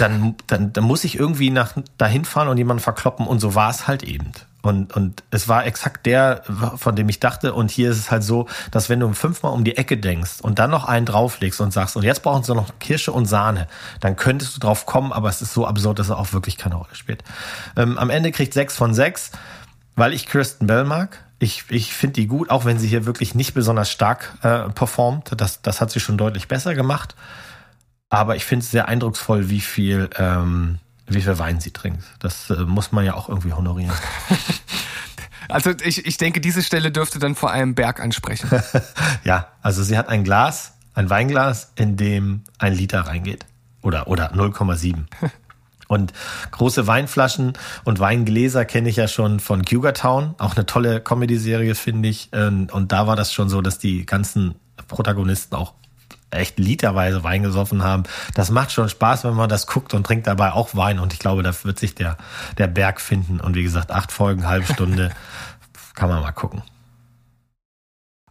[0.00, 3.70] dann, dann, dann muss ich irgendwie nach dahin fahren und jemanden verkloppen und so war
[3.70, 4.32] es halt eben.
[4.66, 6.42] Und, und es war exakt der,
[6.74, 7.54] von dem ich dachte.
[7.54, 10.58] Und hier ist es halt so, dass wenn du fünfmal um die Ecke denkst und
[10.58, 13.68] dann noch einen drauflegst und sagst, und jetzt brauchen sie noch Kirsche und Sahne,
[14.00, 16.74] dann könntest du drauf kommen, aber es ist so absurd, dass er auch wirklich keine
[16.74, 17.22] Rolle spielt.
[17.76, 19.30] Ähm, am Ende kriegt sechs von sechs,
[19.94, 21.20] weil ich Kirsten Bell mag.
[21.38, 25.30] Ich, ich finde die gut, auch wenn sie hier wirklich nicht besonders stark äh, performt.
[25.36, 27.14] Das, das hat sie schon deutlich besser gemacht.
[28.08, 32.04] Aber ich finde es sehr eindrucksvoll, wie viel, ähm, wie viel Wein sie trinkt.
[32.18, 33.94] Das äh, muss man ja auch irgendwie honorieren.
[35.48, 38.50] Also ich, ich denke, diese Stelle dürfte dann vor allem Berg ansprechen.
[39.24, 43.46] ja, also sie hat ein Glas, ein Weinglas, in dem ein Liter reingeht.
[43.82, 45.04] Oder, oder 0,7.
[45.88, 46.12] Und
[46.50, 47.52] große Weinflaschen
[47.84, 50.34] und Weingläser kenne ich ja schon von Cougar Town.
[50.38, 52.28] Auch eine tolle Comedy-Serie, finde ich.
[52.32, 54.56] Ähm, und da war das schon so, dass die ganzen
[54.88, 55.74] Protagonisten auch
[56.36, 58.04] echt literweise Wein gesoffen haben.
[58.34, 60.98] Das macht schon Spaß, wenn man das guckt und trinkt dabei auch Wein.
[60.98, 62.16] Und ich glaube, da wird sich der,
[62.58, 63.40] der Berg finden.
[63.40, 65.12] Und wie gesagt, acht Folgen, halbe Stunde,
[65.94, 66.62] kann man mal gucken.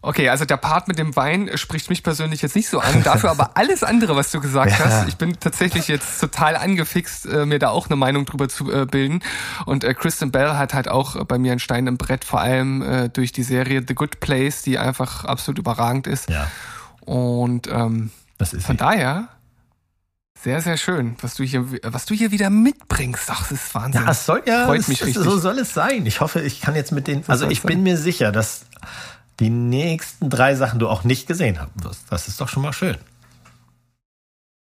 [0.06, 3.02] Okay, also der Part mit dem Wein spricht mich persönlich jetzt nicht so an.
[3.02, 4.86] Dafür aber alles andere, was du gesagt ja.
[4.86, 5.08] hast.
[5.08, 8.86] Ich bin tatsächlich jetzt total angefixt, äh, mir da auch eine Meinung drüber zu äh,
[8.86, 9.24] bilden.
[9.66, 13.10] Und äh, Kristen Bell hat halt auch bei mir ein Stein im Brett, vor allem
[13.14, 16.30] durch die Serie The Good Place, die einfach absolut überragend ist.
[16.30, 16.48] Ja.
[17.06, 18.78] Und ähm, von sie.
[18.78, 19.30] daher
[20.46, 23.30] sehr, sehr schön, was du hier, was du hier wieder mitbringst.
[23.30, 24.04] Ach, das ist Wahnsinn.
[24.04, 25.24] Ja, es soll ja, Freut mich richtig.
[25.24, 26.06] so soll es sein.
[26.06, 28.66] Ich hoffe, ich kann jetzt mit den, also ich bin mir sicher, dass
[29.40, 32.04] die nächsten drei Sachen du auch nicht gesehen haben wirst.
[32.10, 32.98] Das ist doch schon mal schön.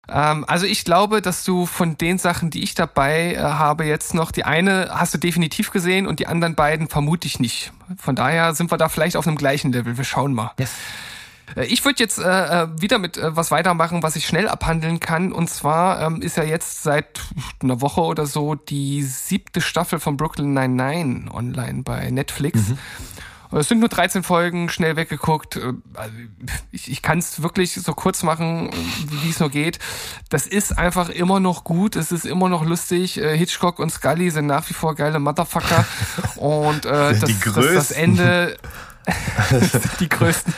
[0.10, 4.14] Ähm, also ich glaube, dass du von den Sachen, die ich dabei äh, habe, jetzt
[4.14, 7.72] noch die eine hast du definitiv gesehen und die anderen beiden vermute ich nicht.
[7.98, 9.98] Von daher sind wir da vielleicht auf einem gleichen Level.
[9.98, 10.52] Wir schauen mal.
[10.60, 10.72] Yes.
[11.56, 15.00] Äh, ich würde jetzt äh, äh, wieder mit äh, was weitermachen, was ich schnell abhandeln
[15.00, 15.32] kann.
[15.32, 17.22] Und zwar ähm, ist ja jetzt seit
[17.62, 22.70] einer Woche oder so die siebte Staffel von Brooklyn Nine-Nine online bei Netflix.
[22.70, 22.78] Mhm.
[23.54, 25.58] Es sind nur 13 Folgen, schnell weggeguckt.
[25.58, 26.14] Äh, also
[26.72, 28.70] ich, ich kann es wirklich so kurz machen,
[29.10, 29.80] wie es nur geht.
[30.30, 33.14] Das ist einfach immer noch gut, es ist immer noch lustig.
[33.16, 35.86] Hitchcock und Scully sind nach wie vor geile Motherfucker.
[36.38, 38.58] Und äh, das, das, das Ende
[40.00, 40.54] die größten.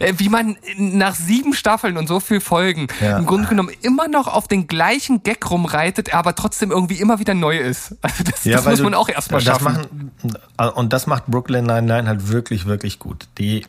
[0.00, 0.06] Ja.
[0.06, 3.18] Äh, wie man nach sieben Staffeln und so viel Folgen ja.
[3.18, 7.34] im Grunde genommen immer noch auf den gleichen Gag rumreitet, aber trotzdem irgendwie immer wieder
[7.34, 7.96] neu ist.
[8.02, 9.64] Also das, ja, das muss du, man auch erstmal schaffen.
[9.64, 10.10] Machen,
[10.58, 13.26] äh, und das macht Brooklyn Nine-Nine halt wirklich, wirklich gut.
[13.38, 13.66] Die,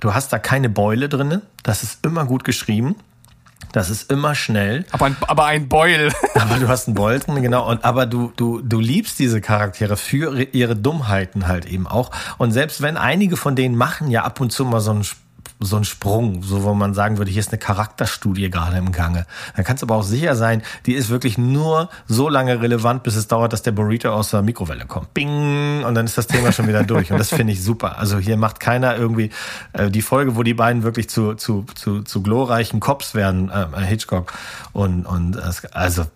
[0.00, 1.42] du hast da keine Beule drinne.
[1.62, 2.96] Das ist immer gut geschrieben.
[3.70, 4.84] Das ist immer schnell.
[4.90, 6.10] Aber ein, aber ein Beul.
[6.34, 7.68] aber du hast einen Bolzen, genau.
[7.68, 12.10] Und, aber du, du, du liebst diese Charaktere für ihre Dummheiten halt eben auch.
[12.38, 15.04] Und selbst wenn einige von denen machen ja ab und zu mal so einen
[15.64, 19.26] so ein Sprung, so wo man sagen würde, hier ist eine Charakterstudie gerade im Gange.
[19.56, 23.16] Dann kannst du aber auch sicher sein, die ist wirklich nur so lange relevant, bis
[23.16, 25.14] es dauert, dass der Burrito aus der Mikrowelle kommt.
[25.14, 25.84] Bing!
[25.84, 27.12] Und dann ist das Thema schon wieder durch.
[27.12, 27.98] Und das finde ich super.
[27.98, 29.30] Also hier macht keiner irgendwie
[29.72, 33.80] äh, die Folge, wo die beiden wirklich zu, zu, zu, zu glorreichen Cops werden, äh,
[33.82, 34.32] Hitchcock.
[34.72, 35.38] Und, und
[35.72, 36.06] also,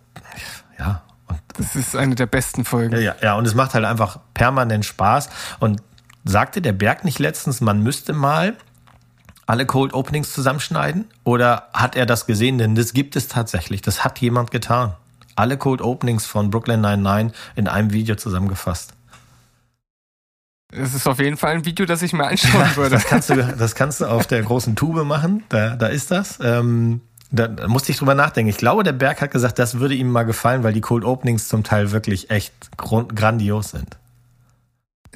[0.79, 1.03] ja.
[1.29, 3.01] Und, das ist eine der besten Folgen.
[3.01, 5.29] Ja, ja, und es macht halt einfach permanent Spaß.
[5.59, 5.83] Und
[6.27, 8.57] sagte der Berg nicht letztens, man müsste mal
[9.47, 11.07] alle Cold Openings zusammenschneiden?
[11.25, 12.59] Oder hat er das gesehen?
[12.59, 13.81] Denn das gibt es tatsächlich.
[13.81, 14.95] Das hat jemand getan.
[15.37, 18.93] Alle Cold Openings von Brooklyn 99 in einem Video zusammengefasst.
[20.73, 22.91] Es ist auf jeden Fall ein Video, das ich mir anschauen würde.
[22.91, 25.45] das, kannst du, das kannst du auf der großen Tube machen.
[25.49, 26.39] Da, da ist das.
[26.43, 28.49] Ähm, da musste ich drüber nachdenken.
[28.49, 31.49] Ich glaube, der Berg hat gesagt, das würde ihm mal gefallen, weil die Cold Openings
[31.49, 33.97] zum Teil wirklich echt grandios sind.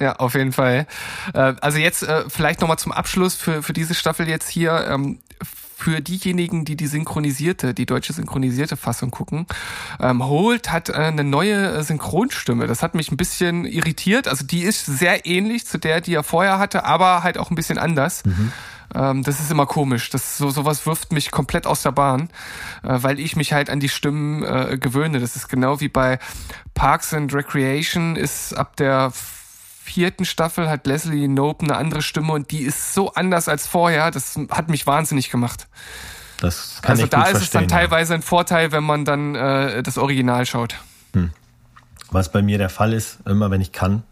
[0.01, 0.87] Ja, auf jeden Fall.
[1.33, 4.87] Äh, also jetzt äh, vielleicht nochmal zum Abschluss für, für diese Staffel jetzt hier.
[4.89, 5.19] Ähm,
[5.81, 9.47] für diejenigen, die die synchronisierte, die deutsche synchronisierte Fassung gucken,
[9.99, 12.67] ähm, Holt hat äh, eine neue äh, Synchronstimme.
[12.67, 14.27] Das hat mich ein bisschen irritiert.
[14.27, 17.55] Also die ist sehr ähnlich zu der, die er vorher hatte, aber halt auch ein
[17.55, 18.23] bisschen anders.
[18.25, 18.51] Mhm.
[18.93, 20.11] Ähm, das ist immer komisch.
[20.11, 22.29] Das so sowas wirft mich komplett aus der Bahn,
[22.83, 25.19] äh, weil ich mich halt an die Stimmen äh, gewöhne.
[25.19, 26.19] Das ist genau wie bei
[26.75, 29.11] Parks and Recreation ist ab der
[29.83, 34.11] vierten Staffel hat Leslie Nope eine andere Stimme und die ist so anders als vorher.
[34.11, 35.67] Das hat mich wahnsinnig gemacht.
[36.39, 39.35] Das kann also ich da gut ist es dann teilweise ein Vorteil, wenn man dann
[39.35, 40.77] äh, das Original schaut.
[41.13, 41.31] Hm.
[42.09, 44.03] Was bei mir der Fall ist, immer wenn ich kann.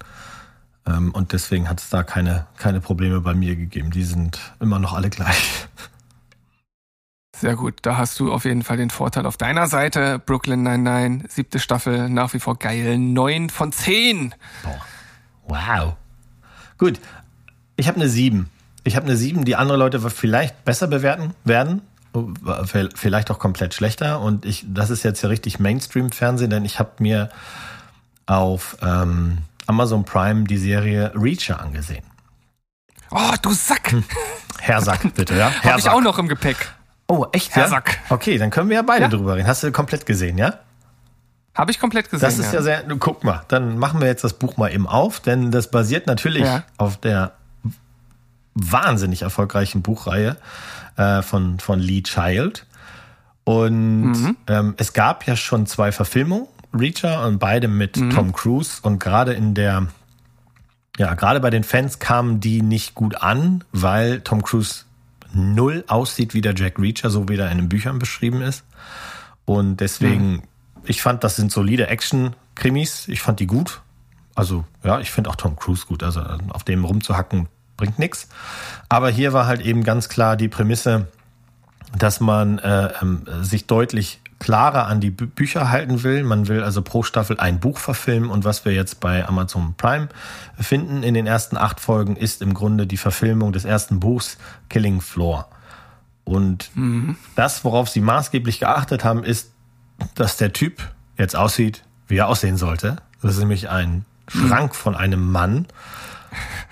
[0.85, 3.91] Ähm, und deswegen hat es da keine, keine Probleme bei mir gegeben.
[3.91, 5.67] Die sind immer noch alle gleich.
[7.35, 10.19] Sehr gut, da hast du auf jeden Fall den Vorteil auf deiner Seite.
[10.19, 12.97] Brooklyn 99, siebte Staffel, nach wie vor geil.
[12.97, 14.35] Neun von zehn.
[14.63, 14.81] Boah.
[15.49, 15.95] Wow.
[16.77, 16.99] Gut.
[17.75, 18.49] Ich habe eine 7.
[18.83, 21.81] Ich habe eine 7, die andere Leute vielleicht besser bewerten werden.
[22.95, 24.21] Vielleicht auch komplett schlechter.
[24.21, 27.29] Und ich, das ist jetzt ja richtig Mainstream-Fernsehen, denn ich habe mir
[28.25, 32.03] auf ähm, Amazon Prime die Serie Reacher angesehen.
[33.11, 33.91] Oh, du Sack!
[33.91, 34.03] Hm.
[34.59, 35.49] Herr Sack, bitte, ja?
[35.61, 36.73] Herr Hab ich auch noch im Gepäck.
[37.07, 37.55] Oh, echt?
[37.55, 37.69] Herr ja?
[37.69, 37.99] Sack.
[38.09, 39.09] Okay, dann können wir ja beide ja?
[39.09, 39.47] drüber reden.
[39.47, 40.59] Hast du komplett gesehen, ja?
[41.59, 42.25] Habe ich komplett gesehen.
[42.25, 42.59] Das ist ja.
[42.59, 42.83] ja sehr.
[42.99, 46.45] Guck mal, dann machen wir jetzt das Buch mal eben auf, denn das basiert natürlich
[46.45, 46.63] ja.
[46.77, 47.33] auf der
[48.53, 50.37] wahnsinnig erfolgreichen Buchreihe
[50.95, 52.65] äh, von, von Lee Child.
[53.43, 54.37] Und mhm.
[54.47, 58.11] ähm, es gab ja schon zwei Verfilmungen, Reacher und beide mit mhm.
[58.11, 58.79] Tom Cruise.
[58.81, 59.87] Und gerade in der,
[60.97, 64.85] ja, gerade bei den Fans kamen die nicht gut an, weil Tom Cruise
[65.33, 68.63] null aussieht wie der Jack Reacher, so wie er in den Büchern beschrieben ist.
[69.43, 70.41] Und deswegen mhm
[70.89, 73.07] ich fand, das sind solide Action-Krimis.
[73.07, 73.81] Ich fand die gut.
[74.33, 76.01] Also, ja, ich finde auch Tom Cruise gut.
[76.01, 78.27] Also, auf dem rumzuhacken bringt nichts.
[78.89, 81.07] Aber hier war halt eben ganz klar die Prämisse,
[81.95, 86.23] dass man äh, ähm, sich deutlich klarer an die Bü Bücher halten will.
[86.23, 90.09] Man will also pro Staffel ein Buch verfilmen und was wir jetzt bei Amazon Prime
[90.57, 94.37] finden in den ersten acht Folgen ist im Grunde die Verfilmung des ersten Buchs
[94.69, 95.47] Killing Floor.
[96.23, 97.15] Und mhm.
[97.35, 99.51] das, worauf sie maßgeblich geachtet haben, ist,
[100.15, 100.81] dass der Typ
[101.17, 102.97] jetzt aussieht, wie er aussehen sollte.
[103.21, 105.67] Das ist nämlich ein Schrank von einem Mann.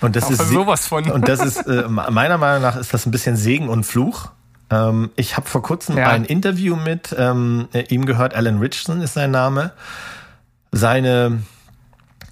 [0.02, 1.10] Und das ist sowas von.
[1.10, 4.30] Und das ist äh, meiner Meinung nach ist das ein bisschen Segen und Fluch.
[4.70, 6.10] Ähm, ich habe vor kurzem ja.
[6.10, 8.34] ein Interview mit ähm, ihm gehört.
[8.36, 9.72] Alan Richardson ist sein Name.
[10.72, 11.40] Seine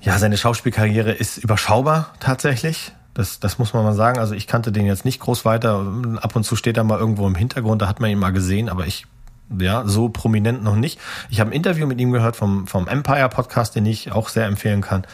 [0.01, 2.93] ja seine Schauspielkarriere ist überschaubar tatsächlich.
[3.15, 4.19] Das, das muss man mal sagen.
[4.19, 5.85] Also ich kannte den jetzt nicht groß weiter.
[6.21, 8.69] Ab und zu steht er mal irgendwo im Hintergrund, da hat man ihn mal gesehen,
[8.69, 9.07] aber ich
[9.59, 10.99] ja, so prominent noch nicht.
[11.29, 14.45] Ich habe ein Interview mit ihm gehört vom, vom Empire Podcast, den ich auch sehr
[14.45, 15.05] empfehlen kann.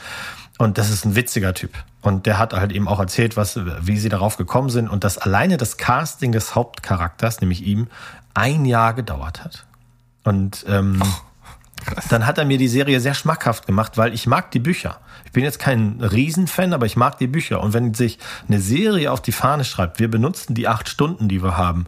[0.58, 1.72] Und das ist ein witziger Typ.
[2.02, 5.18] Und der hat halt eben auch erzählt, was, wie sie darauf gekommen sind und dass
[5.18, 7.88] alleine das Casting des Hauptcharakters, nämlich ihm,
[8.34, 9.66] ein Jahr gedauert hat.
[10.24, 11.08] Und ähm, oh,
[12.10, 15.00] dann hat er mir die Serie sehr schmackhaft gemacht, weil ich mag die Bücher.
[15.26, 17.62] Ich bin jetzt kein Riesenfan, aber ich mag die Bücher.
[17.62, 21.42] Und wenn sich eine Serie auf die Fahne schreibt, wir benutzen die acht Stunden, die
[21.42, 21.88] wir haben,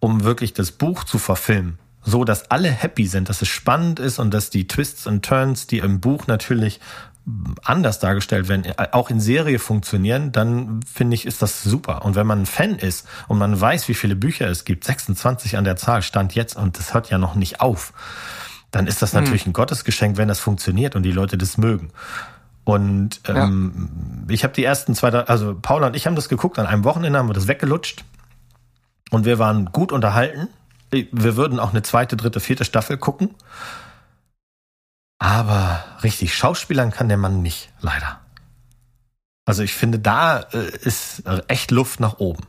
[0.00, 1.78] um wirklich das Buch zu verfilmen.
[2.02, 5.66] So, dass alle happy sind, dass es spannend ist und dass die Twists und Turns,
[5.66, 6.80] die im Buch natürlich
[7.62, 12.04] anders dargestellt werden, auch in Serie funktionieren, dann finde ich, ist das super.
[12.04, 15.56] Und wenn man ein Fan ist und man weiß, wie viele Bücher es gibt, 26
[15.56, 17.92] an der Zahl stand jetzt und das hört ja noch nicht auf,
[18.70, 19.50] dann ist das natürlich hm.
[19.50, 21.90] ein Gottesgeschenk, wenn das funktioniert und die Leute das mögen.
[22.64, 24.34] Und ähm, ja.
[24.34, 27.18] ich habe die ersten zwei, also Paula und ich haben das geguckt, an einem Wochenende
[27.18, 28.04] haben wir das weggelutscht
[29.10, 30.48] und wir waren gut unterhalten.
[30.90, 33.34] Wir würden auch eine zweite, dritte, vierte Staffel gucken.
[35.18, 38.20] Aber richtig Schauspielern kann der Mann nicht, leider.
[39.44, 42.44] Also ich finde, da äh, ist echt Luft nach oben.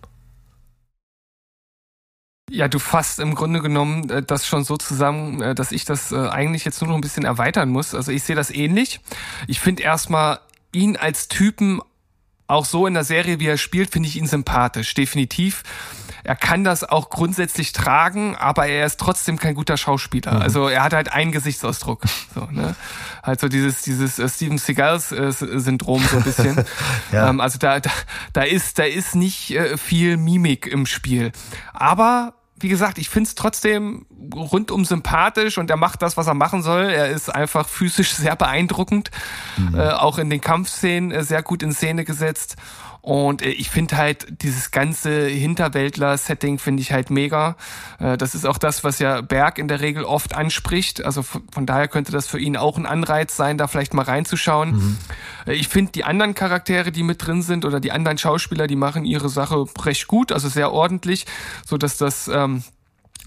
[2.49, 6.13] Ja, du fasst im Grunde genommen äh, das schon so zusammen, äh, dass ich das
[6.13, 7.93] eigentlich jetzt nur noch ein bisschen erweitern muss.
[7.93, 9.01] Also ich sehe das ähnlich.
[9.47, 10.39] Ich finde erstmal
[10.71, 11.81] ihn als Typen
[12.47, 15.63] auch so in der Serie, wie er spielt, finde ich ihn sympathisch, definitiv
[16.23, 20.35] er kann das auch grundsätzlich tragen, aber er ist trotzdem kein guter Schauspieler.
[20.35, 20.41] Mhm.
[20.41, 22.03] Also er hat halt einen Gesichtsausdruck.
[22.33, 22.75] So, ne?
[23.23, 26.65] Halt so dieses, dieses äh, Steven Seagals-Syndrom äh, so ein bisschen.
[27.11, 27.29] ja.
[27.29, 27.89] ähm, also da, da,
[28.33, 31.31] da ist, da ist nicht äh, viel Mimik im Spiel.
[31.73, 36.61] Aber wie gesagt, ich find's trotzdem rundum sympathisch und er macht das, was er machen
[36.61, 36.83] soll.
[36.83, 39.11] Er ist einfach physisch sehr beeindruckend,
[39.57, 39.79] mhm.
[39.79, 42.55] äh, auch in den Kampfszenen äh, sehr gut in Szene gesetzt.
[43.01, 47.55] Und äh, ich finde halt dieses ganze Hinterwäldler-Setting finde ich halt mega.
[47.99, 51.03] Äh, das ist auch das, was ja Berg in der Regel oft anspricht.
[51.03, 54.71] Also von daher könnte das für ihn auch ein Anreiz sein, da vielleicht mal reinzuschauen.
[54.71, 54.97] Mhm.
[55.47, 58.75] Äh, ich finde die anderen Charaktere, die mit drin sind oder die anderen Schauspieler, die
[58.75, 61.25] machen ihre Sache recht gut, also sehr ordentlich,
[61.65, 62.63] so dass das, ähm,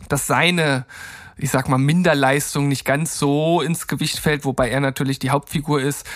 [0.08, 0.86] dass seine
[1.36, 5.80] ich sag mal, Minderleistung nicht ganz so ins Gewicht fällt, wobei er natürlich die Hauptfigur
[5.80, 6.06] ist.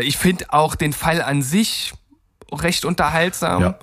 [0.00, 1.94] Ich finde auch den Fall an sich
[2.52, 3.62] recht unterhaltsam.
[3.62, 3.78] Ja.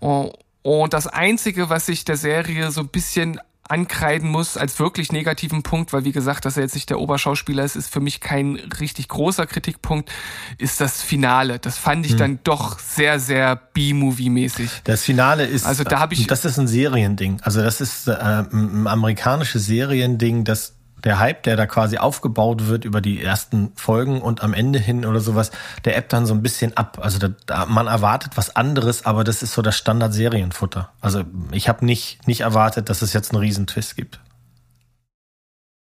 [0.00, 0.32] Oh,
[0.62, 5.62] und das Einzige, was ich der Serie so ein bisschen ankreiden muss als wirklich negativen
[5.62, 8.56] Punkt, weil wie gesagt, dass er jetzt nicht der Oberschauspieler ist, ist für mich kein
[8.80, 10.10] richtig großer Kritikpunkt,
[10.58, 11.58] ist das Finale.
[11.58, 12.18] Das fand ich hm.
[12.18, 14.82] dann doch sehr, sehr B-Movie-mäßig.
[14.84, 17.40] Das Finale ist, also da habe ich, das ist ein Seriending.
[17.42, 22.84] Also das ist äh, ein amerikanisches Seriending, das der Hype, der da quasi aufgebaut wird
[22.84, 25.50] über die ersten Folgen und am Ende hin oder sowas,
[25.84, 26.98] der ebbt dann so ein bisschen ab.
[27.00, 30.90] Also da, da, man erwartet was anderes, aber das ist so das Standard-Serienfutter.
[31.00, 34.20] Also ich habe nicht, nicht erwartet, dass es jetzt einen riesen Twist gibt.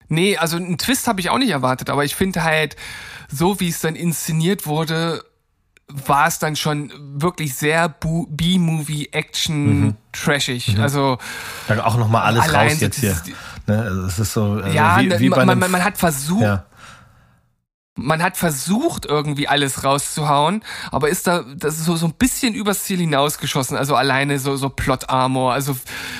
[0.08, 2.76] Nee, also einen Twist habe ich auch nicht erwartet, aber ich finde halt,
[3.32, 5.24] so wie es dann inszeniert wurde,
[5.90, 7.90] war es dann schon wirklich sehr
[8.30, 9.96] B-Movie-Action mhm.
[10.76, 10.82] Mhm.
[10.82, 11.18] Also
[11.68, 13.16] da auch noch mal alles raus jetzt hier.
[13.68, 13.82] Ne?
[13.82, 16.66] Also es ist so also ja, wie, wie man, man, man, hat versucht, ja
[18.02, 22.54] man hat versucht, irgendwie alles rauszuhauen, aber ist da das ist so, so ein bisschen
[22.54, 23.78] übers Ziel hinausgeschossen.
[23.78, 25.76] Also alleine so, so Plot-Armor, also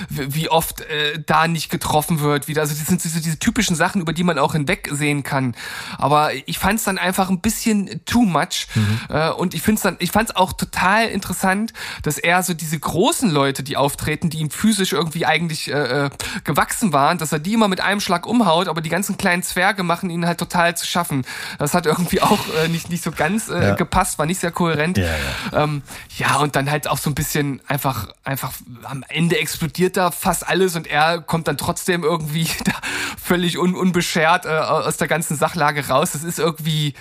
[0.10, 2.62] wie oft äh, da nicht getroffen wird, wieder.
[2.62, 5.56] Also das sind diese, diese typischen Sachen, über die man auch hinwegsehen kann.
[5.98, 8.68] Aber ich fand es dann einfach ein bisschen too much.
[8.76, 9.00] Mhm.
[9.10, 11.74] Äh, und ich finde dann, ich fand es auch total interessant,
[12.04, 16.10] dass er so diese großen Leute, die auftreten, die ihm physisch irgendwie eigentlich äh, äh,
[16.44, 19.84] gewachsen waren, dass er die immer mit einem Schlag umhaut, aber die ganzen kleinen Zwerge
[19.84, 21.26] machen ihn halt total zu schaffen.
[21.58, 23.76] Das das hat irgendwie auch äh, nicht, nicht so ganz äh, ja.
[23.76, 24.98] gepasst, war nicht sehr kohärent.
[24.98, 25.64] Ja, ja.
[25.64, 25.84] Ähm,
[26.18, 28.52] ja, und dann halt auch so ein bisschen einfach, einfach
[28.84, 32.74] am Ende explodiert da fast alles und er kommt dann trotzdem irgendwie da
[33.22, 36.12] völlig un, unbeschert äh, aus der ganzen Sachlage raus.
[36.14, 36.96] Das ist irgendwie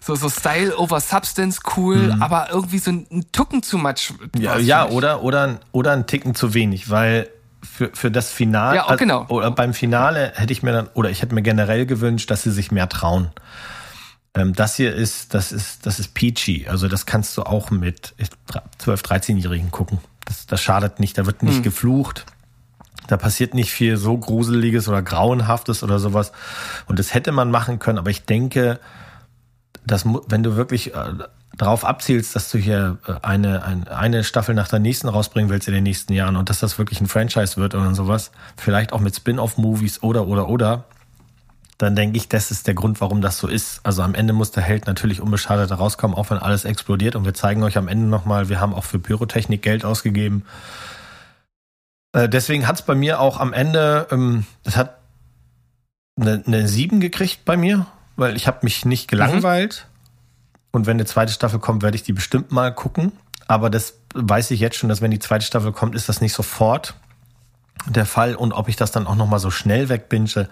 [0.00, 2.22] so, so Style over Substance cool, mhm.
[2.22, 4.12] aber irgendwie so ein, ein Tucken zu much.
[4.38, 7.28] Ja, ja oder, oder, oder ein Ticken zu wenig, weil
[7.62, 9.22] für, für das Finale, ja, oh, genau.
[9.22, 12.42] Also, oder beim Finale hätte ich mir dann, oder ich hätte mir generell gewünscht, dass
[12.42, 13.30] sie sich mehr trauen.
[14.34, 16.66] Ähm, das hier ist, das ist, das ist peachy.
[16.68, 18.14] Also das kannst du auch mit
[18.78, 19.98] 12, 13-Jährigen gucken.
[20.24, 21.62] Das, das schadet nicht, da wird nicht hm.
[21.62, 22.26] geflucht.
[23.08, 26.30] Da passiert nicht viel so Gruseliges oder Grauenhaftes oder sowas.
[26.86, 28.78] Und das hätte man machen können, aber ich denke,
[29.84, 31.14] dass, wenn du wirklich äh,
[31.56, 35.66] darauf abzielst, dass du hier äh, eine, eine, eine Staffel nach der nächsten rausbringen willst
[35.66, 39.00] in den nächsten Jahren und dass das wirklich ein Franchise wird oder sowas, vielleicht auch
[39.00, 40.84] mit Spin-off-Movies oder, oder, oder,
[41.80, 43.80] dann denke ich, das ist der Grund, warum das so ist.
[43.84, 47.16] Also am Ende muss der Held natürlich unbeschadet rauskommen, auch wenn alles explodiert.
[47.16, 50.44] Und wir zeigen euch am Ende nochmal, wir haben auch für Pyrotechnik Geld ausgegeben.
[52.12, 54.98] Äh, deswegen hat es bei mir auch am Ende, ähm, das hat
[56.20, 59.86] eine, eine 7 gekriegt bei mir, weil ich habe mich nicht gelangweilt.
[59.86, 60.70] Mhm.
[60.72, 63.12] Und wenn eine zweite Staffel kommt, werde ich die bestimmt mal gucken.
[63.48, 66.34] Aber das weiß ich jetzt schon, dass wenn die zweite Staffel kommt, ist das nicht
[66.34, 66.94] sofort
[67.86, 68.34] der Fall.
[68.34, 70.46] Und ob ich das dann auch nochmal so schnell wegbinge,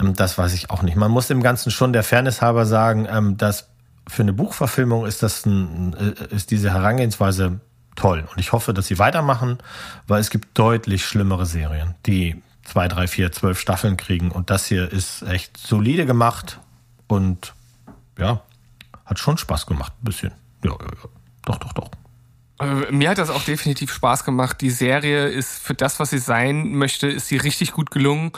[0.00, 0.96] das weiß ich auch nicht.
[0.96, 3.68] Man muss dem Ganzen schon der Fairness halber sagen, ähm, dass
[4.08, 7.60] für eine Buchverfilmung ist das ein, äh, ist diese Herangehensweise
[7.96, 8.26] toll.
[8.30, 9.58] Und ich hoffe, dass sie weitermachen,
[10.06, 14.30] weil es gibt deutlich schlimmere Serien, die zwei, drei, vier, zwölf Staffeln kriegen.
[14.30, 16.60] Und das hier ist echt solide gemacht
[17.06, 17.54] und
[18.18, 18.42] ja,
[19.04, 20.32] hat schon Spaß gemacht, ein bisschen.
[20.64, 21.08] Ja, ja, ja.
[21.44, 21.90] Doch, doch, doch.
[22.60, 24.60] Äh, mir hat das auch definitiv Spaß gemacht.
[24.60, 28.32] Die Serie ist für das, was sie sein möchte, ist sie richtig gut gelungen.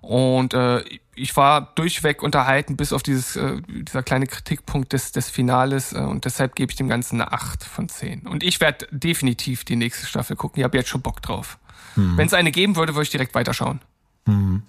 [0.00, 5.30] Und äh, ich war durchweg unterhalten, bis auf dieses, äh, dieser kleine Kritikpunkt des, des
[5.30, 5.92] Finales.
[5.92, 8.26] Äh, und deshalb gebe ich dem Ganzen eine 8 von 10.
[8.26, 10.60] Und ich werde definitiv die nächste Staffel gucken.
[10.60, 11.58] Ich habe jetzt schon Bock drauf.
[11.94, 12.16] Hm.
[12.16, 13.80] Wenn es eine geben würde, würde ich direkt weiterschauen.
[14.26, 14.62] Hm.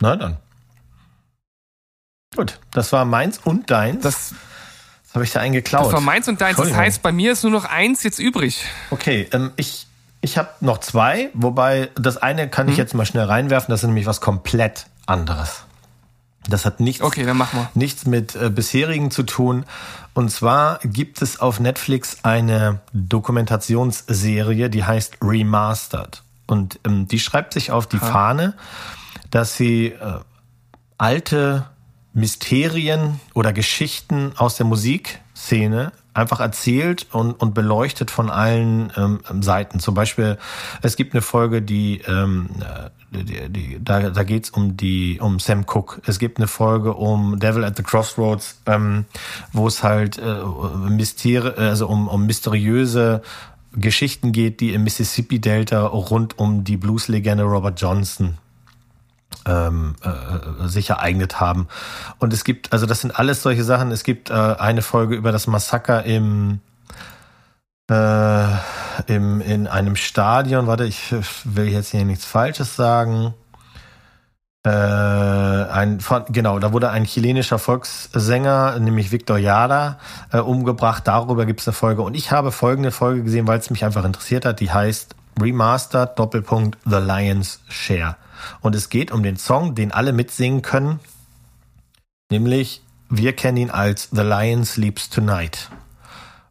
[0.00, 0.38] Na dann.
[2.34, 4.02] Gut, das war meins und deins.
[4.02, 4.34] Das,
[5.14, 5.86] habe ich da eingeklaut.
[5.86, 6.56] Das war meins und deins.
[6.56, 8.64] Das heißt, bei mir ist nur noch eins jetzt übrig.
[8.90, 9.86] Okay, ähm, ich
[10.24, 12.78] ich habe noch zwei, wobei das eine kann ich hm?
[12.78, 15.64] jetzt mal schnell reinwerfen, das ist nämlich was komplett anderes.
[16.48, 17.26] Das hat nichts, okay,
[17.74, 19.64] nichts mit äh, bisherigen zu tun.
[20.14, 26.22] Und zwar gibt es auf Netflix eine Dokumentationsserie, die heißt Remastered.
[26.46, 28.06] Und ähm, die schreibt sich auf die ha.
[28.06, 28.54] Fahne,
[29.30, 30.20] dass sie äh,
[30.98, 31.66] alte
[32.14, 39.80] Mysterien oder Geschichten aus der Musikszene einfach erzählt und, und beleuchtet von allen ähm, Seiten.
[39.80, 40.38] Zum Beispiel,
[40.80, 42.50] es gibt eine Folge, die, ähm,
[43.10, 46.00] die, die, da, da geht's um die um Sam Cook.
[46.06, 49.06] Es gibt eine Folge um Devil at the Crossroads, ähm,
[49.52, 50.44] wo es halt äh,
[50.88, 53.22] Mysteri also um, um mysteriöse
[53.72, 58.38] Geschichten geht, die im Mississippi Delta rund um die Blues-Legende Robert Johnson
[59.46, 61.68] ähm, äh, sich ereignet haben.
[62.18, 63.90] Und es gibt, also das sind alles solche Sachen.
[63.90, 66.60] Es gibt äh, eine Folge über das Massaker im
[67.90, 68.46] äh,
[69.06, 70.66] im, in einem Stadion.
[70.66, 71.14] Warte, ich
[71.44, 73.34] will jetzt hier nichts Falsches sagen.
[74.66, 79.98] Äh, ein, von, genau, da wurde ein chilenischer Volkssänger, nämlich Victor Yada,
[80.32, 81.06] äh, umgebracht.
[81.06, 82.00] Darüber gibt es eine Folge.
[82.00, 84.60] Und ich habe folgende Folge gesehen, weil es mich einfach interessiert hat.
[84.60, 88.16] Die heißt Remastered Doppelpunkt The Lion's Share.
[88.60, 91.00] Und es geht um den Song, den alle mitsingen können.
[92.30, 95.70] Nämlich, wir kennen ihn als The Lion Sleeps Tonight.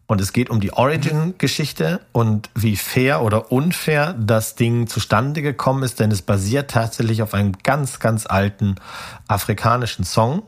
[0.06, 5.84] Und es geht um die Origin-Geschichte und wie fair oder unfair das Ding zustande gekommen
[5.84, 8.76] ist, denn es basiert tatsächlich auf einem ganz, ganz alten
[9.28, 10.44] afrikanischen Song.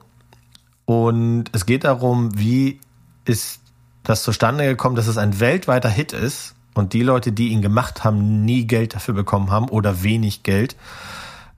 [0.85, 2.79] Und es geht darum, wie
[3.23, 3.61] ist
[4.03, 8.03] das zustande gekommen, dass es ein weltweiter Hit ist und die Leute, die ihn gemacht
[8.03, 10.75] haben, nie Geld dafür bekommen haben oder wenig Geld.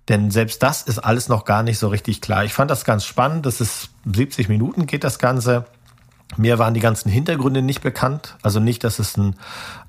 [0.09, 2.45] Denn selbst das ist alles noch gar nicht so richtig klar.
[2.45, 3.45] Ich fand das ganz spannend.
[3.45, 5.65] Das ist 70 Minuten geht das Ganze.
[6.35, 8.35] Mir waren die ganzen Hintergründe nicht bekannt.
[8.41, 9.35] Also nicht, dass es einen,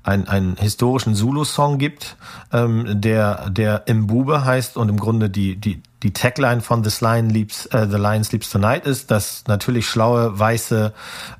[0.03, 2.17] einen, einen historischen Zulu-Song gibt,
[2.51, 7.29] ähm, der, der Mbube heißt und im Grunde die, die, die Tagline von This Lion
[7.29, 10.93] Sleeps, äh, The Lion Sleeps Tonight ist, dass natürlich schlaue, weiße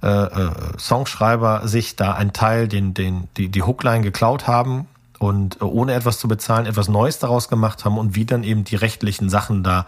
[0.04, 4.88] äh, äh, Songschreiber sich da einen Teil, den, den, die, die Hookline geklaut haben
[5.20, 8.64] und äh, ohne etwas zu bezahlen etwas Neues daraus gemacht haben und wie dann eben
[8.64, 9.86] die rechtlichen Sachen da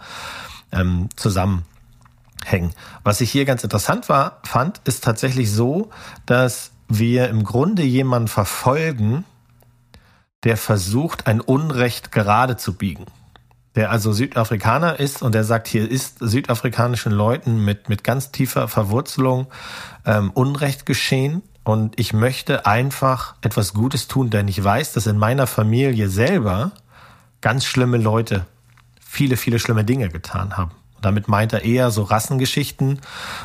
[0.70, 1.64] ähm, zusammen
[2.44, 2.72] hängen.
[3.02, 5.90] Was ich hier ganz interessant war, fand, ist tatsächlich so,
[6.26, 9.24] dass wir im Grunde jemanden verfolgen,
[10.44, 13.06] der versucht, ein Unrecht gerade zu biegen.
[13.74, 18.68] Der also Südafrikaner ist und der sagt, hier ist südafrikanischen Leuten mit, mit ganz tiefer
[18.68, 19.46] Verwurzelung
[20.04, 25.18] ähm, Unrecht geschehen und ich möchte einfach etwas Gutes tun, denn ich weiß, dass in
[25.18, 26.72] meiner Familie selber
[27.40, 28.46] ganz schlimme Leute
[29.00, 30.72] viele, viele schlimme Dinge getan haben.
[31.02, 33.00] Damit meint er eher so Rassengeschichten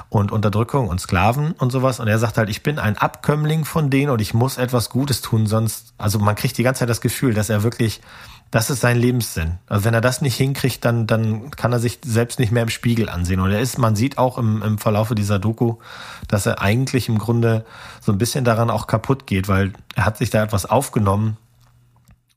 [0.09, 1.99] und Unterdrückung und Sklaven und sowas.
[1.99, 5.21] Und er sagt halt, ich bin ein Abkömmling von denen und ich muss etwas Gutes
[5.21, 8.01] tun, sonst, also man kriegt die ganze Zeit das Gefühl, dass er wirklich,
[8.51, 9.57] das ist sein Lebenssinn.
[9.67, 12.69] Also wenn er das nicht hinkriegt, dann, dann kann er sich selbst nicht mehr im
[12.69, 13.39] Spiegel ansehen.
[13.39, 15.75] Und er ist, man sieht auch im, im Verlaufe dieser Doku,
[16.27, 17.65] dass er eigentlich im Grunde
[17.99, 21.37] so ein bisschen daran auch kaputt geht, weil er hat sich da etwas aufgenommen,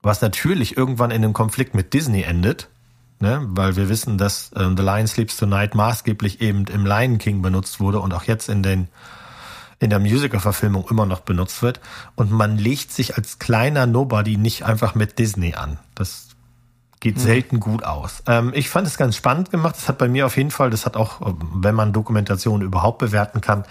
[0.02, 2.68] was natürlich irgendwann in einem Konflikt mit Disney endet
[3.20, 3.40] ne?
[3.50, 7.80] weil wir wissen, dass äh, The Lion Sleeps Tonight maßgeblich eben im Lion King benutzt
[7.80, 8.88] wurde und auch jetzt in den
[9.80, 11.80] in der Musical-Verfilmung immer noch benutzt wird.
[12.14, 15.78] Und man legt sich als kleiner Nobody nicht einfach mit Disney an.
[15.94, 16.28] Das
[17.00, 17.20] geht mhm.
[17.20, 18.22] selten gut aus.
[18.26, 19.74] Ähm, ich fand es ganz spannend gemacht.
[19.76, 23.40] Das hat bei mir auf jeden Fall, das hat auch, wenn man Dokumentation überhaupt bewerten
[23.40, 23.64] kann,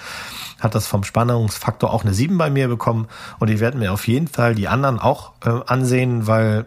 [0.59, 3.07] hat das vom Spannungsfaktor auch eine 7 bei mir bekommen.
[3.37, 6.65] Und ich werde mir auf jeden Fall die anderen auch äh, ansehen, weil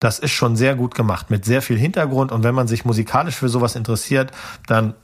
[0.00, 2.32] das ist schon sehr gut gemacht, mit sehr viel Hintergrund.
[2.32, 4.32] Und wenn man sich musikalisch für sowas interessiert,
[4.66, 4.94] dann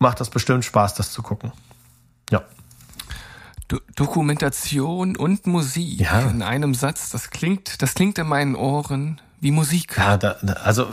[0.00, 1.52] macht das bestimmt Spaß, das zu gucken.
[2.30, 2.42] Ja.
[3.68, 6.20] Do Dokumentation und Musik ja.
[6.20, 9.96] in einem Satz, das klingt, das klingt in meinen Ohren wie Musik.
[9.96, 10.86] Ja, da, also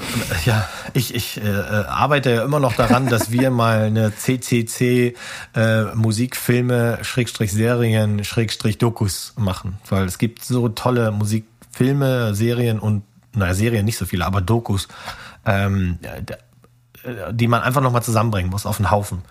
[0.46, 5.16] ja, ich, ich äh, arbeite ja immer noch daran, dass wir mal eine CCC
[5.56, 13.04] äh, Musikfilme Schrägstrich Serien Schrägstrich Dokus machen, weil es gibt so tolle Musikfilme, Serien und
[13.34, 14.88] naja, Serien nicht so viele, aber Dokus,
[15.46, 16.00] ähm,
[17.32, 19.24] die man einfach nochmal zusammenbringen muss auf einen Haufen,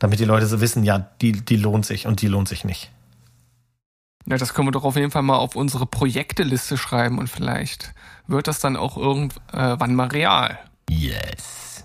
[0.00, 2.90] damit die Leute so wissen, ja, die, die lohnt sich und die lohnt sich nicht.
[4.26, 7.94] Ja, das können wir doch auf jeden Fall mal auf unsere Projekteliste schreiben und vielleicht
[8.26, 10.58] wird das dann auch irgendwann mal real.
[10.88, 11.84] Yes.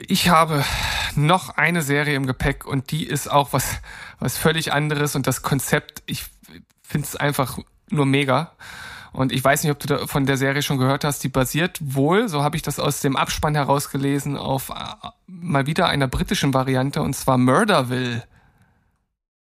[0.00, 0.64] Ich habe
[1.14, 3.80] noch eine Serie im Gepäck und die ist auch was,
[4.18, 6.24] was völlig anderes und das Konzept, ich
[6.82, 7.58] finde es einfach
[7.90, 8.52] nur mega.
[9.12, 11.24] Und ich weiß nicht, ob du von der Serie schon gehört hast.
[11.24, 14.74] Die basiert wohl, so habe ich das aus dem Abspann herausgelesen, auf äh,
[15.26, 18.22] mal wieder einer britischen Variante und zwar Murderville.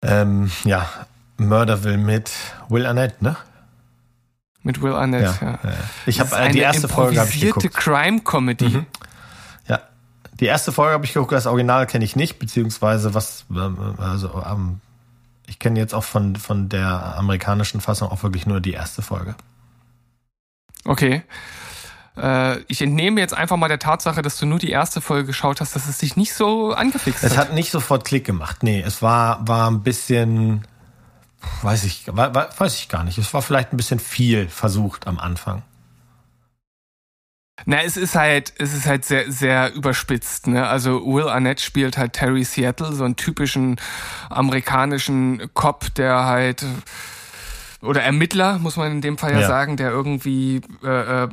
[0.01, 0.89] Ähm, ja,
[1.37, 2.31] Murderville mit
[2.69, 3.35] Will Arnett, ne?
[4.63, 5.37] Mit Will Arnett, ja.
[5.41, 5.59] ja.
[5.63, 5.73] ja.
[6.05, 7.73] Ich habe äh, die erste Folge habe ich geguckt.
[7.73, 8.69] Crime Comedy.
[8.69, 8.85] Mhm.
[9.67, 9.79] Ja,
[10.39, 11.31] die erste Folge habe ich geguckt.
[11.31, 14.81] Das Original kenne ich nicht, beziehungsweise was ähm, also ähm,
[15.45, 19.35] ich kenne jetzt auch von von der amerikanischen Fassung auch wirklich nur die erste Folge.
[20.87, 21.21] Okay.
[22.17, 25.61] Äh, ich entnehme jetzt einfach mal der Tatsache, dass du nur die erste Folge geschaut
[25.61, 27.31] hast, dass es dich nicht so angefixt hat.
[27.31, 28.63] Es hat nicht sofort Klick gemacht.
[28.63, 30.65] Nee, es war, war ein bisschen,
[31.61, 33.17] weiß ich, weiß ich gar nicht.
[33.17, 35.61] Es war vielleicht ein bisschen viel versucht am Anfang.
[37.65, 40.47] Na, es ist halt, es ist halt sehr, sehr überspitzt.
[40.47, 40.67] Ne?
[40.67, 43.77] Also Will Arnett spielt halt Terry Seattle, so einen typischen
[44.29, 46.63] amerikanischen Cop, der halt
[47.81, 49.47] oder Ermittler, muss man in dem Fall ja, ja.
[49.47, 51.29] sagen, der irgendwie äh, äh,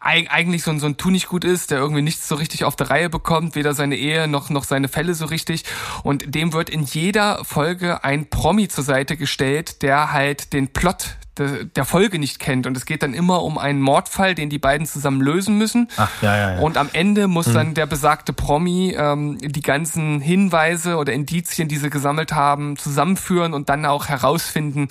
[0.00, 2.76] eigentlich so ein, so ein Tu nicht gut ist, der irgendwie nichts so richtig auf
[2.76, 5.64] der Reihe bekommt, weder seine Ehe noch, noch seine Fälle so richtig.
[6.02, 11.16] Und dem wird in jeder Folge ein Promi zur Seite gestellt, der halt den Plot
[11.38, 12.66] der Folge nicht kennt.
[12.66, 15.88] Und es geht dann immer um einen Mordfall, den die beiden zusammen lösen müssen.
[15.96, 16.60] Ach, ja, ja, ja.
[16.60, 17.54] Und am Ende muss hm.
[17.54, 23.54] dann der besagte Promi ähm, die ganzen Hinweise oder Indizien, die sie gesammelt haben, zusammenführen
[23.54, 24.88] und dann auch herausfinden,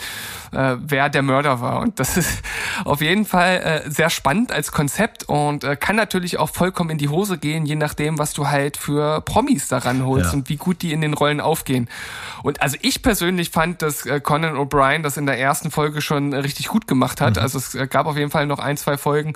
[0.52, 1.80] äh, wer der Mörder war.
[1.80, 2.42] Und das ist
[2.86, 6.98] auf jeden Fall äh, sehr spannend als Konzept und äh, kann natürlich auch vollkommen in
[6.98, 10.38] die Hose gehen, je nachdem, was du halt für Promis daran holst ja.
[10.38, 11.90] und wie gut die in den Rollen aufgehen.
[12.44, 16.34] Und also ich persönlich fand, dass äh, Conan O'Brien das in der ersten Folge schon
[16.44, 17.36] richtig gut gemacht hat.
[17.36, 17.42] Mhm.
[17.42, 19.34] Also es gab auf jeden Fall noch ein, zwei Folgen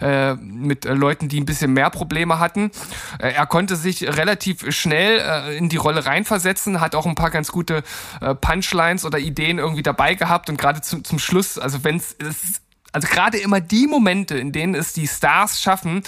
[0.00, 2.70] äh, mit äh, Leuten, die ein bisschen mehr Probleme hatten.
[3.18, 7.30] Äh, er konnte sich relativ schnell äh, in die Rolle reinversetzen, hat auch ein paar
[7.30, 7.82] ganz gute
[8.20, 12.16] äh, Punchlines oder Ideen irgendwie dabei gehabt und gerade zum, zum Schluss, also wenn es
[12.92, 16.02] also gerade immer die Momente, in denen es die Stars schaffen,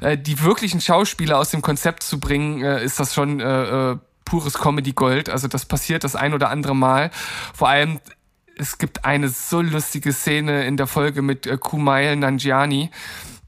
[0.00, 3.96] äh, die wirklichen Schauspieler aus dem Konzept zu bringen, äh, ist das schon äh, äh
[4.28, 5.30] pures Comedy Gold.
[5.30, 7.10] Also das passiert das ein oder andere Mal.
[7.54, 7.98] Vor allem
[8.58, 12.90] es gibt eine so lustige Szene in der Folge mit äh, Kumail Nanjiani,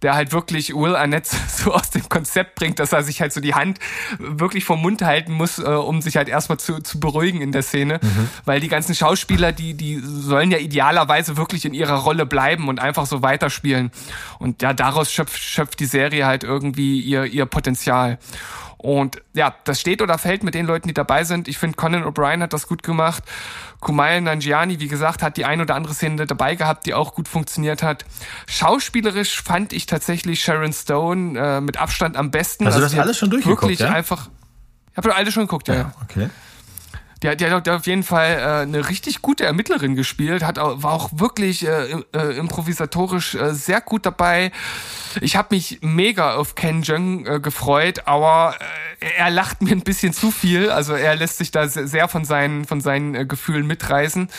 [0.02, 3.40] der halt wirklich Will Arnett so aus dem Konzept bringt, dass er sich halt so
[3.40, 3.78] die Hand
[4.18, 7.62] wirklich vom Mund halten muss, äh, um sich halt erstmal zu, zu beruhigen in der
[7.62, 8.00] Szene.
[8.02, 8.28] Mhm.
[8.44, 12.80] Weil die ganzen Schauspieler, die, die sollen ja idealerweise wirklich in ihrer Rolle bleiben und
[12.80, 13.90] einfach so weiterspielen.
[14.38, 18.18] Und ja, daraus schöpft, schöpft die Serie halt irgendwie ihr, ihr Potenzial.
[18.82, 21.48] Und ja, das steht oder fällt mit den Leuten, die dabei sind.
[21.48, 23.22] Ich finde, Conan O'Brien hat das gut gemacht.
[23.80, 27.28] Kumail Nanjiani, wie gesagt, hat die ein oder andere Szene dabei gehabt, die auch gut
[27.28, 28.06] funktioniert hat.
[28.46, 32.64] Schauspielerisch fand ich tatsächlich Sharon Stone äh, mit Abstand am besten.
[32.64, 33.90] Also, also das alles schon durchgeguckt, Wirklich ja?
[33.90, 34.30] einfach.
[34.92, 35.74] Ich habe alles schon geguckt, ja.
[35.74, 35.92] ja.
[36.02, 36.30] Okay.
[37.22, 40.92] Der, der hat auf jeden Fall äh, eine richtig gute Ermittlerin gespielt, hat auch, war
[40.92, 44.52] auch wirklich äh, äh, improvisatorisch äh, sehr gut dabei.
[45.20, 48.54] Ich habe mich mega auf Ken Jeong äh, gefreut, aber
[49.00, 50.70] äh, er lacht mir ein bisschen zu viel.
[50.70, 54.30] Also er lässt sich da sehr von seinen von seinen äh, Gefühlen mitreißen.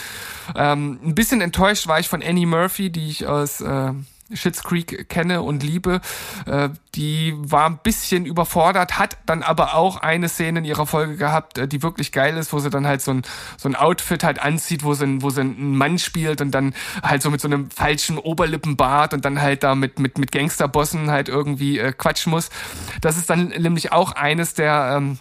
[0.55, 3.91] Ähm, ein bisschen enttäuscht war ich von Annie Murphy, die ich aus äh,
[4.33, 6.01] Schitt's Creek kenne und liebe,
[6.45, 11.17] äh, die war ein bisschen überfordert, hat dann aber auch eine Szene in ihrer Folge
[11.17, 13.21] gehabt, äh, die wirklich geil ist, wo sie dann halt so ein,
[13.57, 16.73] so ein Outfit halt anzieht, wo sie, wo sie einen Mann spielt und dann
[17.03, 21.11] halt so mit so einem falschen Oberlippenbart und dann halt da mit, mit, mit Gangsterbossen
[21.11, 22.49] halt irgendwie äh, quatschen muss.
[23.01, 24.95] Das ist dann nämlich auch eines der...
[24.97, 25.19] Ähm,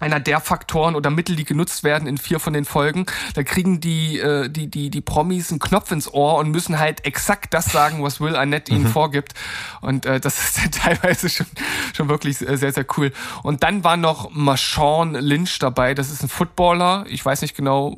[0.00, 3.06] einer der Faktoren oder Mittel, die genutzt werden in vier von den Folgen.
[3.34, 7.04] Da kriegen die, äh, die, die, die Promis einen Knopf ins Ohr und müssen halt
[7.04, 8.88] exakt das sagen, was Will Arnett ihnen mhm.
[8.88, 9.34] vorgibt.
[9.80, 11.46] Und äh, das ist dann teilweise schon,
[11.94, 13.12] schon wirklich sehr, sehr cool.
[13.42, 15.94] Und dann war noch Marshawn Lynch dabei.
[15.94, 17.04] Das ist ein Footballer.
[17.08, 17.96] Ich weiß nicht genau,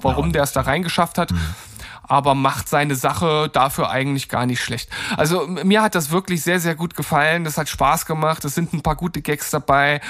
[0.00, 1.32] warum der es da reingeschafft hat.
[1.32, 1.73] Mhm
[2.06, 4.90] aber macht seine Sache dafür eigentlich gar nicht schlecht.
[5.16, 7.44] Also mir hat das wirklich sehr, sehr gut gefallen.
[7.44, 8.44] Das hat Spaß gemacht.
[8.44, 10.00] Es sind ein paar gute Gags dabei.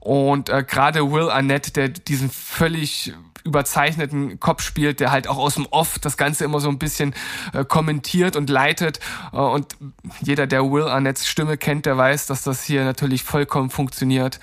[0.00, 5.54] Und äh, gerade Will Arnett, der diesen völlig überzeichneten Kopf spielt, der halt auch aus
[5.54, 7.14] dem Off das Ganze immer so ein bisschen
[7.52, 9.00] äh, kommentiert und leitet.
[9.32, 9.76] Äh, und
[10.20, 14.40] jeder, der Will Arnetts Stimme kennt, der weiß, dass das hier natürlich vollkommen funktioniert.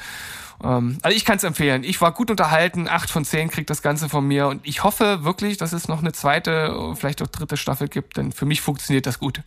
[0.64, 1.84] Ähm, also ich kann es empfehlen.
[1.84, 2.88] Ich war gut unterhalten.
[2.88, 4.48] Acht von zehn kriegt das Ganze von mir.
[4.48, 8.32] Und ich hoffe wirklich, dass es noch eine zweite, vielleicht auch dritte Staffel gibt, denn
[8.32, 9.42] für mich funktioniert das gut.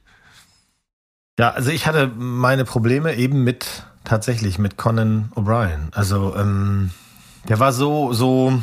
[1.38, 5.92] Ja, also ich hatte meine Probleme eben mit tatsächlich mit Conan O'Brien.
[5.92, 6.90] Also ähm,
[7.48, 8.62] der war so, so,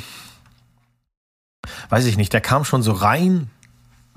[1.90, 3.50] weiß ich nicht, der kam schon so rein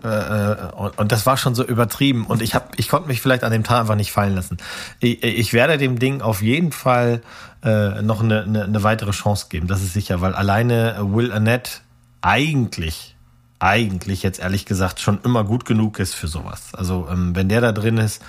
[0.03, 3.53] und, und, das war schon so übertrieben und ich hab, ich konnte mich vielleicht an
[3.53, 4.57] dem Tag einfach nicht fallen lassen.
[5.01, 7.23] Ich, ich werde dem Ding auf jeden Fall
[7.65, 11.83] äh, noch eine, eine, eine weitere Chance geben, das ist sicher, weil alleine Will Arnett
[12.21, 13.13] eigentlich
[13.63, 16.75] eigentlich jetzt ehrlich gesagt schon immer gut genug ist für sowas.
[16.75, 18.21] Also ähm, wenn der da drin ist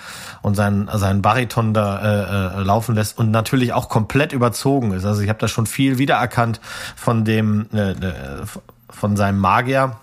[0.42, 5.04] und seinen, seinen Bariton da äh, äh, laufen lässt und natürlich auch komplett überzogen ist.
[5.04, 6.60] Also ich habe da schon viel wiedererkannt
[6.94, 8.44] von dem äh, äh
[8.90, 9.96] von seinem Magier,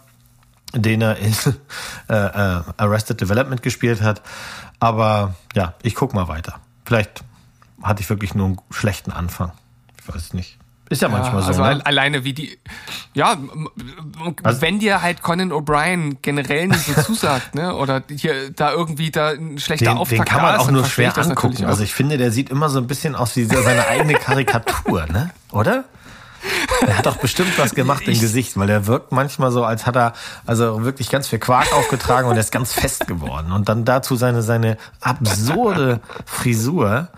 [0.73, 1.33] den er in
[2.09, 4.21] äh, äh, Arrested Development gespielt hat.
[4.79, 6.59] Aber ja, ich guck mal weiter.
[6.85, 7.23] Vielleicht
[7.81, 9.51] hatte ich wirklich nur einen schlechten Anfang.
[9.99, 10.57] Ich weiß nicht.
[10.91, 11.47] Ist ja, ja manchmal so.
[11.47, 11.85] Also ne?
[11.85, 12.57] alleine wie die,
[13.13, 13.37] ja,
[14.43, 19.09] also, wenn dir halt Conan O'Brien generell nicht so zusagt, ne, oder hier da irgendwie
[19.09, 21.63] da ein schlechter den, Auftakt Den kann man auch nur schwer angucken.
[21.63, 25.31] Also ich finde, der sieht immer so ein bisschen aus wie seine eigene Karikatur, ne,
[25.51, 25.85] oder?
[26.87, 29.95] Er hat doch bestimmt was gemacht im Gesicht, weil er wirkt manchmal so, als hat
[29.95, 30.13] er
[30.45, 33.51] also wirklich ganz viel Quark aufgetragen und er ist ganz fest geworden.
[33.51, 37.09] Und dann dazu seine, seine absurde Frisur.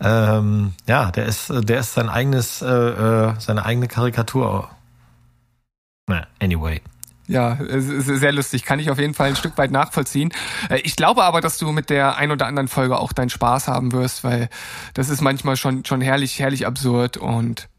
[0.00, 4.70] Ähm, ja, der ist, der ist sein eigenes, äh, äh seine eigene Karikatur.
[6.06, 6.80] Na, anyway.
[7.30, 8.64] Ja, es ist sehr lustig.
[8.64, 10.32] Kann ich auf jeden Fall ein Stück weit nachvollziehen.
[10.68, 13.68] Äh, ich glaube aber, dass du mit der ein oder anderen Folge auch deinen Spaß
[13.68, 14.48] haben wirst, weil
[14.94, 17.69] das ist manchmal schon, schon herrlich, herrlich absurd und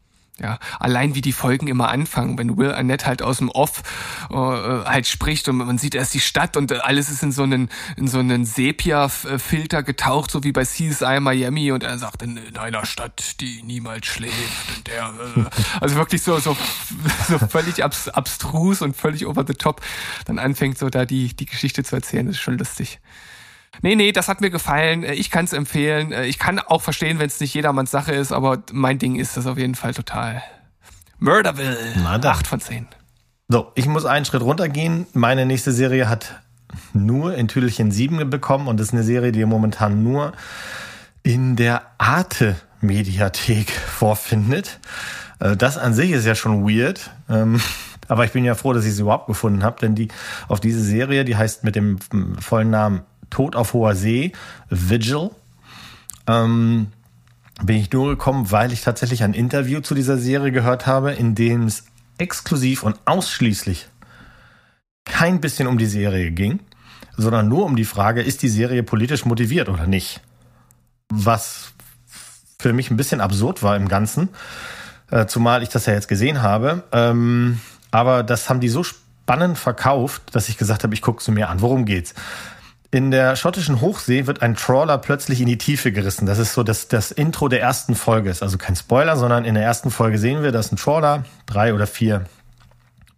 [0.42, 3.82] ja, allein wie die Folgen immer anfangen, wenn Will Arnett halt aus dem Off
[4.30, 7.70] äh, halt spricht und man sieht erst die Stadt und alles ist in so einen
[7.96, 12.56] in so einen Sepia-Filter getaucht, so wie bei CSI Miami und er sagt in, in
[12.56, 14.76] einer Stadt, die niemals schläft.
[14.76, 15.44] Und der, äh,
[15.80, 16.56] also wirklich so so
[17.28, 19.80] so völlig abs abstrus und völlig over the top.
[20.24, 22.98] Dann anfängt so da die die Geschichte zu erzählen, das ist schon lustig.
[23.80, 25.02] Nee, nee, das hat mir gefallen.
[25.02, 26.12] Äh, ich kann es empfehlen.
[26.12, 29.36] Äh, ich kann auch verstehen, wenn es nicht jedermanns Sache ist, aber mein Ding ist
[29.36, 30.42] das auf jeden Fall total.
[31.18, 31.76] Murderville.
[32.02, 32.32] Na dann.
[32.32, 32.86] 8 von 10.
[33.48, 35.06] So, ich muss einen Schritt runtergehen.
[35.14, 36.40] Meine nächste Serie hat
[36.92, 40.32] nur in Tüdelchen 7 bekommen und ist eine Serie, die ihr momentan nur
[41.22, 44.80] in der Arte Mediathek vorfindet.
[45.38, 47.10] Äh, das an sich ist ja schon weird.
[47.28, 47.60] Ähm,
[48.08, 50.08] aber ich bin ja froh, dass ich sie überhaupt gefunden habe, denn die
[50.48, 51.98] auf diese Serie, die heißt mit dem
[52.40, 53.02] vollen Namen
[53.32, 54.32] Tod auf hoher See,
[54.68, 55.30] Vigil.
[56.26, 56.88] Ähm,
[57.62, 61.34] bin ich nur gekommen, weil ich tatsächlich ein Interview zu dieser Serie gehört habe, in
[61.34, 61.84] dem es
[62.18, 63.88] exklusiv und ausschließlich
[65.04, 66.60] kein bisschen um die Serie ging,
[67.16, 70.20] sondern nur um die Frage, ist die Serie politisch motiviert oder nicht?
[71.08, 71.72] Was
[72.58, 74.28] für mich ein bisschen absurd war im Ganzen,
[75.10, 76.84] äh, zumal ich das ja jetzt gesehen habe.
[76.92, 77.60] Ähm,
[77.90, 81.48] aber das haben die so spannend verkauft, dass ich gesagt habe, ich gucke es mir
[81.48, 81.60] an.
[81.60, 82.14] Worum geht's?
[82.94, 86.26] In der schottischen Hochsee wird ein Trawler plötzlich in die Tiefe gerissen.
[86.26, 88.28] Das ist so das, das Intro der ersten Folge.
[88.28, 91.72] Ist also kein Spoiler, sondern in der ersten Folge sehen wir, dass ein Trawler, drei
[91.72, 92.26] oder vier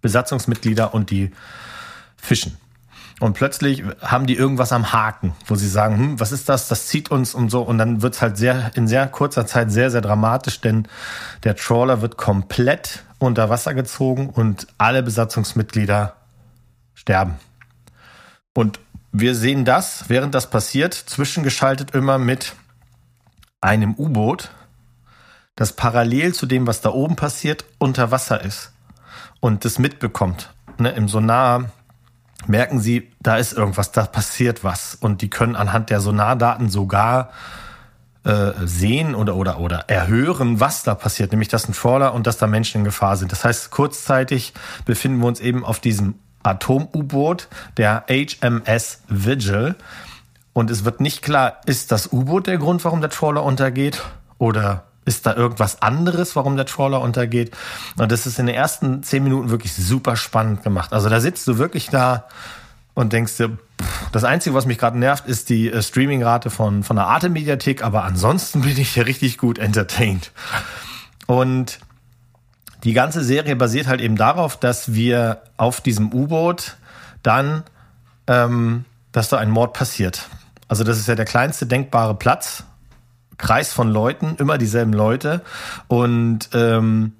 [0.01, 1.33] Besatzungsmitglieder und die
[2.17, 2.57] fischen.
[3.19, 6.69] Und plötzlich haben die irgendwas am Haken, wo sie sagen, hm, was ist das?
[6.69, 7.63] Das zieht uns und so.
[7.63, 10.87] Und dann wird's halt sehr, in sehr kurzer Zeit sehr, sehr dramatisch, denn
[11.43, 16.15] der Trawler wird komplett unter Wasser gezogen und alle Besatzungsmitglieder
[16.95, 17.35] sterben.
[18.55, 18.79] Und
[19.17, 22.55] wir sehen das, während das passiert, zwischengeschaltet immer mit
[23.61, 24.51] einem U-Boot,
[25.55, 28.73] das parallel zu dem, was da oben passiert, unter Wasser ist
[29.39, 30.53] und das mitbekommt.
[30.79, 31.71] Ne, Im Sonar
[32.49, 34.97] merken sie, da ist irgendwas, da passiert was.
[34.97, 37.31] Und die können anhand der Sonardaten sogar
[38.25, 42.37] äh, sehen oder, oder, oder erhören, was da passiert, nämlich dass ein Trawler und dass
[42.37, 43.31] da Menschen in Gefahr sind.
[43.31, 44.55] Das heißt, kurzzeitig
[44.85, 49.75] befinden wir uns eben auf diesem Atom-U-Boot, der HMS Vigil.
[50.53, 54.03] Und es wird nicht klar, ist das U-Boot der Grund, warum der Trawler untergeht?
[54.39, 57.57] Oder ist da irgendwas anderes, warum der Trawler untergeht?
[57.97, 60.93] Und das ist in den ersten zehn Minuten wirklich super spannend gemacht.
[60.93, 62.29] Also da sitzt du wirklich da
[62.95, 66.85] und denkst dir, pff, das Einzige, was mich gerade nervt, ist die äh, Streamingrate von,
[66.85, 70.31] von der Arte-Mediathek, aber ansonsten bin ich hier richtig gut entertained.
[71.27, 71.81] Und
[72.85, 76.77] die ganze Serie basiert halt eben darauf, dass wir auf diesem U-Boot
[77.23, 77.65] dann,
[78.27, 80.29] ähm, dass da ein Mord passiert.
[80.69, 82.65] Also das ist ja der kleinste denkbare Platz,
[83.39, 85.41] Kreis von Leuten, immer dieselben Leute
[85.89, 87.13] und ähm,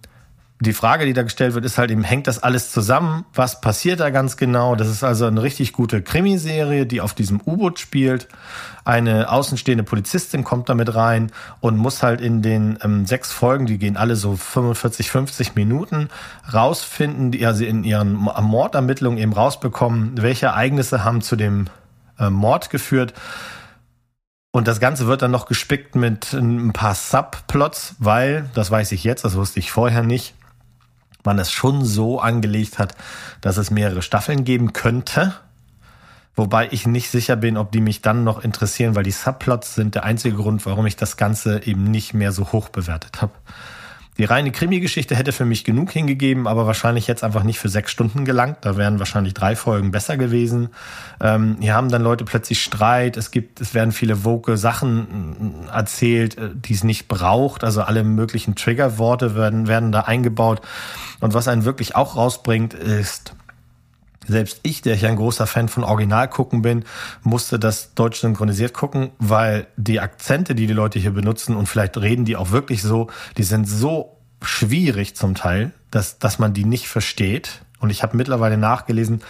[0.61, 3.25] die Frage, die da gestellt wird, ist halt eben, hängt das alles zusammen?
[3.35, 4.77] Was passiert da ganz genau?
[4.77, 8.29] Das ist also eine richtig gute Krimiserie, die auf diesem U-Boot spielt.
[8.85, 13.79] Eine außenstehende Polizistin kommt damit rein und muss halt in den ähm, sechs Folgen, die
[13.79, 16.09] gehen alle so 45, 50 Minuten,
[16.53, 21.67] rausfinden, die also in ihren Mordermittlungen eben rausbekommen, welche Ereignisse haben zu dem
[22.19, 23.13] äh, Mord geführt.
[24.53, 29.03] Und das Ganze wird dann noch gespickt mit ein paar Subplots, weil, das weiß ich
[29.03, 30.35] jetzt, das wusste ich vorher nicht,
[31.25, 32.95] man es schon so angelegt hat,
[33.41, 35.35] dass es mehrere Staffeln geben könnte.
[36.37, 39.95] Wobei ich nicht sicher bin, ob die mich dann noch interessieren, weil die Subplots sind
[39.95, 43.33] der einzige Grund, warum ich das Ganze eben nicht mehr so hoch bewertet habe.
[44.17, 47.91] Die reine Krimi-Geschichte hätte für mich genug hingegeben, aber wahrscheinlich jetzt einfach nicht für sechs
[47.91, 48.59] Stunden gelangt.
[48.61, 50.69] Da wären wahrscheinlich drei Folgen besser gewesen.
[51.21, 53.17] Ähm, hier haben dann Leute plötzlich Streit.
[53.17, 57.65] Es gibt, es werden viele woke Sachen äh, erzählt, äh, die es nicht braucht.
[57.65, 60.61] Also alle möglichen Triggerworte werden, werden da eingebaut.
[61.21, 63.35] Und was einen wirklich auch rausbringt, ist,
[64.27, 66.85] selbst ich, der ich ein großer Fan von Original gucken bin,
[67.23, 71.97] musste das deutsch synchronisiert gucken, weil die Akzente, die die Leute hier benutzen und vielleicht
[71.97, 76.65] reden die auch wirklich so, die sind so schwierig zum Teil, dass, dass man die
[76.65, 77.63] nicht versteht.
[77.79, 79.23] Und ich habe mittlerweile nachgelesen,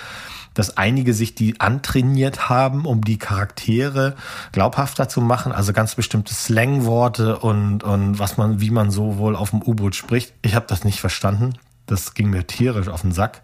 [0.55, 4.15] dass einige sich die antrainiert haben, um die Charaktere
[4.53, 5.53] glaubhafter zu machen.
[5.53, 9.97] Also ganz bestimmte Slangworte und, und was man, wie man so wohl auf dem U-Boot
[9.97, 10.33] spricht.
[10.43, 11.55] Ich habe das nicht verstanden.
[11.87, 13.43] Das ging mir tierisch auf den Sack.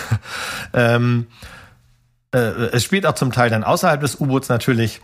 [0.72, 1.26] ähm,
[2.32, 5.00] äh, es spielt auch zum Teil dann außerhalb des U-Boots natürlich,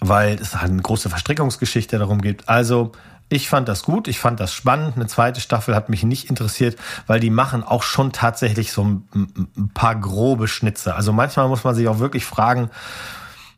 [0.00, 2.48] weil es halt eine große Verstrickungsgeschichte darum gibt.
[2.48, 2.92] Also
[3.28, 4.96] ich fand das gut, ich fand das spannend.
[4.96, 9.08] Eine zweite Staffel hat mich nicht interessiert, weil die machen auch schon tatsächlich so ein,
[9.14, 10.94] ein paar grobe Schnitze.
[10.94, 12.70] Also manchmal muss man sich auch wirklich fragen,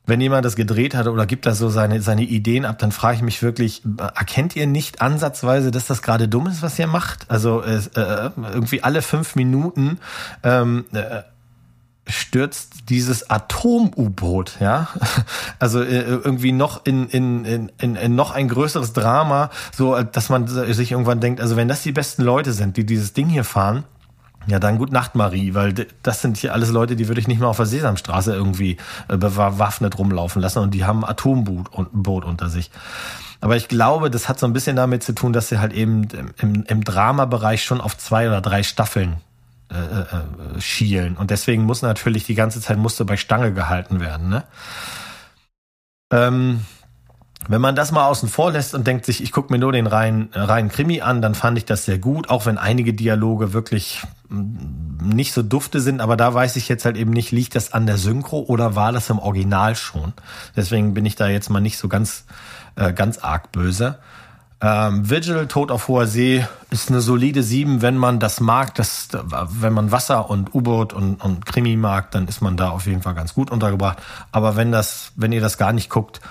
[0.06, 3.16] wenn jemand das gedreht hat oder gibt da so seine, seine Ideen ab, dann frage
[3.16, 7.28] ich mich wirklich, erkennt ihr nicht ansatzweise, dass das gerade dumm ist, was ihr macht?
[7.28, 7.80] Also äh,
[8.36, 9.98] irgendwie alle fünf Minuten
[10.44, 11.22] ähm, äh,
[12.08, 14.88] stürzt dieses Atom-U-Boot, ja,
[15.58, 17.44] also äh, irgendwie noch in, in,
[17.78, 21.82] in, in noch ein größeres Drama, so dass man sich irgendwann denkt, also wenn das
[21.82, 23.84] die besten Leute sind, die dieses Ding hier fahren,
[24.46, 27.40] ja, dann gut Nacht, Marie, weil das sind hier alles Leute, die würde ich nicht
[27.40, 28.76] mal auf der Sesamstraße irgendwie
[29.08, 32.70] äh, bewaffnet rumlaufen lassen und die haben ein Atomboot Boot unter sich.
[33.40, 36.08] Aber ich glaube, das hat so ein bisschen damit zu tun, dass sie halt eben
[36.38, 39.16] im, im Dramabereich schon auf zwei oder drei Staffeln
[39.68, 41.16] äh, äh, schielen.
[41.16, 44.28] Und deswegen muss natürlich die ganze Zeit musste bei Stange gehalten werden.
[44.28, 44.44] Ne?
[46.12, 46.60] Ähm,
[47.48, 49.86] wenn man das mal außen vor lässt und denkt sich, ich gucke mir nur den
[49.86, 54.02] reinen, reinen Krimi an, dann fand ich das sehr gut, auch wenn einige Dialoge wirklich
[54.28, 57.72] mm, nicht so dufte sind, aber da weiß ich jetzt halt eben nicht, liegt das
[57.72, 60.12] an der Synchro oder war das im Original schon?
[60.56, 62.24] Deswegen bin ich da jetzt mal nicht so ganz,
[62.76, 63.98] äh, ganz arg böse.
[64.58, 69.08] Ähm, Vigil, Tod auf hoher See, ist eine solide 7, wenn man das mag, das,
[69.12, 73.02] wenn man Wasser und U-Boot und, und Krimi mag, dann ist man da auf jeden
[73.02, 73.98] Fall ganz gut untergebracht.
[74.32, 76.22] Aber wenn das, wenn ihr das gar nicht guckt,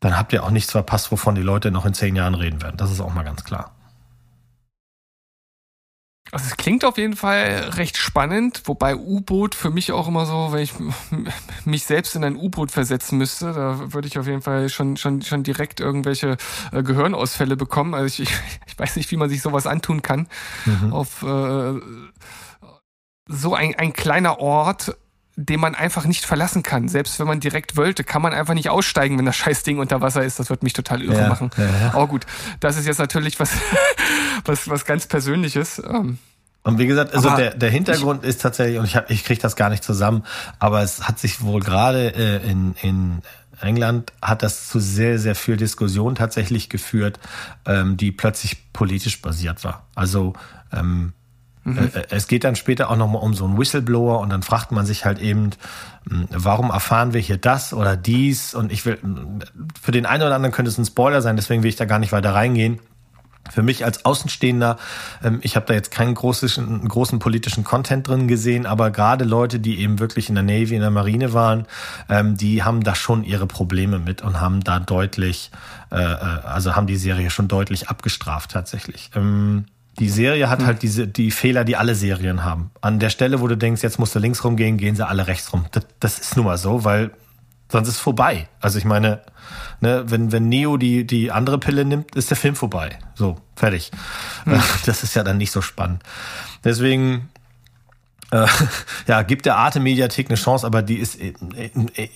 [0.00, 2.76] dann habt ihr auch nichts verpasst, wovon die Leute noch in zehn Jahren reden werden.
[2.76, 3.74] Das ist auch mal ganz klar.
[6.32, 10.52] Also es klingt auf jeden Fall recht spannend, wobei U-Boot für mich auch immer so,
[10.52, 10.74] wenn ich
[11.64, 15.22] mich selbst in ein U-Boot versetzen müsste, da würde ich auf jeden Fall schon schon
[15.22, 16.36] schon direkt irgendwelche
[16.70, 17.94] äh, Gehirnausfälle bekommen.
[17.94, 18.30] Also ich,
[18.66, 20.28] ich weiß nicht, wie man sich sowas antun kann.
[20.66, 20.92] Mhm.
[20.92, 21.80] Auf äh,
[23.26, 24.96] so ein, ein kleiner Ort
[25.46, 26.88] den man einfach nicht verlassen kann.
[26.88, 30.00] Selbst wenn man direkt wollte, kann man einfach nicht aussteigen, wenn das scheiß Ding unter
[30.00, 30.38] Wasser ist.
[30.38, 31.50] Das wird mich total irre ja, machen.
[31.56, 31.94] Ja, ja.
[31.94, 32.26] Aber gut,
[32.60, 33.52] das ist jetzt natürlich was,
[34.44, 35.82] was, was ganz Persönliches.
[35.84, 36.18] Ähm.
[36.62, 39.56] Und wie gesagt, also der, der Hintergrund ist tatsächlich, und ich, hab, ich kriege das
[39.56, 40.24] gar nicht zusammen,
[40.58, 43.22] aber es hat sich wohl gerade äh, in, in
[43.62, 47.18] England hat das zu sehr, sehr viel Diskussion tatsächlich geführt,
[47.66, 49.86] ähm, die plötzlich politisch basiert war.
[49.94, 50.34] Also
[50.72, 51.12] ähm,
[51.66, 54.72] Äh, äh, es geht dann später auch nochmal um so einen Whistleblower und dann fragt
[54.72, 55.50] man sich halt eben,
[56.08, 58.54] hm, warum erfahren wir hier das oder dies?
[58.54, 59.40] Und ich will, hm,
[59.80, 61.98] für den einen oder anderen könnte es ein Spoiler sein, deswegen will ich da gar
[61.98, 62.80] nicht weiter reingehen.
[63.50, 64.76] Für mich als Außenstehender,
[65.24, 69.58] ähm, ich habe da jetzt keinen großen, großen politischen Content drin gesehen, aber gerade Leute,
[69.58, 71.66] die eben wirklich in der Navy, in der Marine waren,
[72.08, 75.50] ähm, die haben da schon ihre Probleme mit und haben da deutlich,
[75.90, 79.10] äh, also haben die Serie schon deutlich abgestraft tatsächlich.
[79.98, 80.66] Die Serie hat hm.
[80.66, 82.70] halt diese, die Fehler, die alle Serien haben.
[82.80, 85.52] An der Stelle, wo du denkst, jetzt musst du links rumgehen, gehen sie alle rechts
[85.52, 85.66] rum.
[85.72, 87.10] Das, das ist nun mal so, weil
[87.70, 88.48] sonst ist es vorbei.
[88.60, 89.20] Also ich meine,
[89.80, 92.98] ne, wenn, wenn Neo die, die andere Pille nimmt, ist der Film vorbei.
[93.14, 93.90] So, fertig.
[94.44, 94.62] Mhm.
[94.86, 96.02] Das ist ja dann nicht so spannend.
[96.64, 97.28] Deswegen,
[98.30, 98.46] äh,
[99.06, 102.08] ja, gibt der Arte Mediathek eine Chance, aber die ist, äh, äh,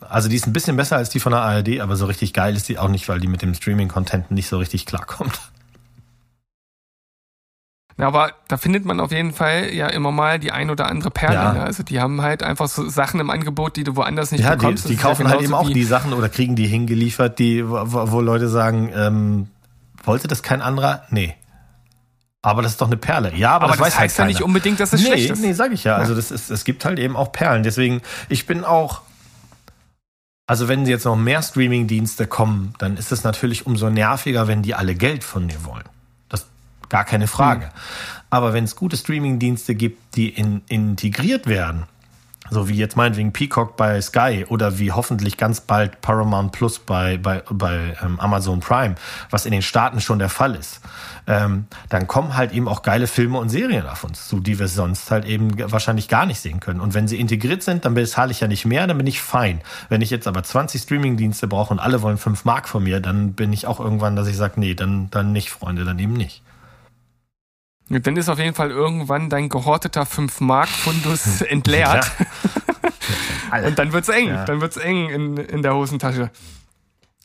[0.00, 2.56] also die ist ein bisschen besser als die von der ARD, aber so richtig geil
[2.56, 5.40] ist die auch nicht, weil die mit dem Streaming-Content nicht so richtig klarkommt.
[7.98, 11.10] Ja, aber da findet man auf jeden Fall ja immer mal die ein oder andere
[11.10, 11.34] Perle.
[11.34, 11.52] Ja.
[11.52, 11.62] Ne?
[11.62, 14.84] Also die haben halt einfach so Sachen im Angebot, die du woanders nicht ja, bekommst.
[14.84, 18.10] Die, die kaufen ja halt eben auch die Sachen oder kriegen die hingeliefert, die, wo,
[18.10, 19.48] wo Leute sagen, ähm,
[20.04, 21.02] wollte das kein anderer?
[21.10, 21.34] Nee.
[22.40, 23.32] Aber das ist doch eine Perle.
[23.36, 25.30] Ja, aber, aber das, das weiß heißt halt ja nicht unbedingt, dass es nee, schlecht
[25.30, 25.42] ist.
[25.42, 25.96] Nee, sag ich ja.
[25.96, 27.62] Also das ist, es gibt halt eben auch Perlen.
[27.62, 29.02] Deswegen, ich bin auch,
[30.48, 34.74] also wenn jetzt noch mehr Streaming-Dienste kommen, dann ist es natürlich umso nerviger, wenn die
[34.74, 35.84] alle Geld von dir wollen.
[36.92, 37.64] Gar keine Frage.
[37.64, 37.70] Mhm.
[38.28, 41.84] Aber wenn es gute Streaming-Dienste gibt, die in, integriert werden,
[42.50, 47.16] so wie jetzt meinetwegen Peacock bei Sky oder wie hoffentlich ganz bald Paramount Plus bei,
[47.16, 48.96] bei, bei ähm, Amazon Prime,
[49.30, 50.82] was in den Staaten schon der Fall ist,
[51.26, 54.68] ähm, dann kommen halt eben auch geile Filme und Serien auf uns zu, die wir
[54.68, 56.82] sonst halt eben wahrscheinlich gar nicht sehen können.
[56.82, 59.62] Und wenn sie integriert sind, dann bezahle ich ja nicht mehr, dann bin ich fein.
[59.88, 63.32] Wenn ich jetzt aber 20 Streaming-Dienste brauche und alle wollen 5 Mark von mir, dann
[63.32, 66.42] bin ich auch irgendwann, dass ich sage, nee, dann, dann nicht, Freunde, dann eben nicht.
[67.88, 72.10] Dann ist auf jeden Fall irgendwann dein gehorteter 5-Mark-Fundus entleert.
[73.66, 74.28] Und dann wird's eng.
[74.28, 74.44] Ja.
[74.44, 76.30] Dann wird's eng in, in der Hosentasche.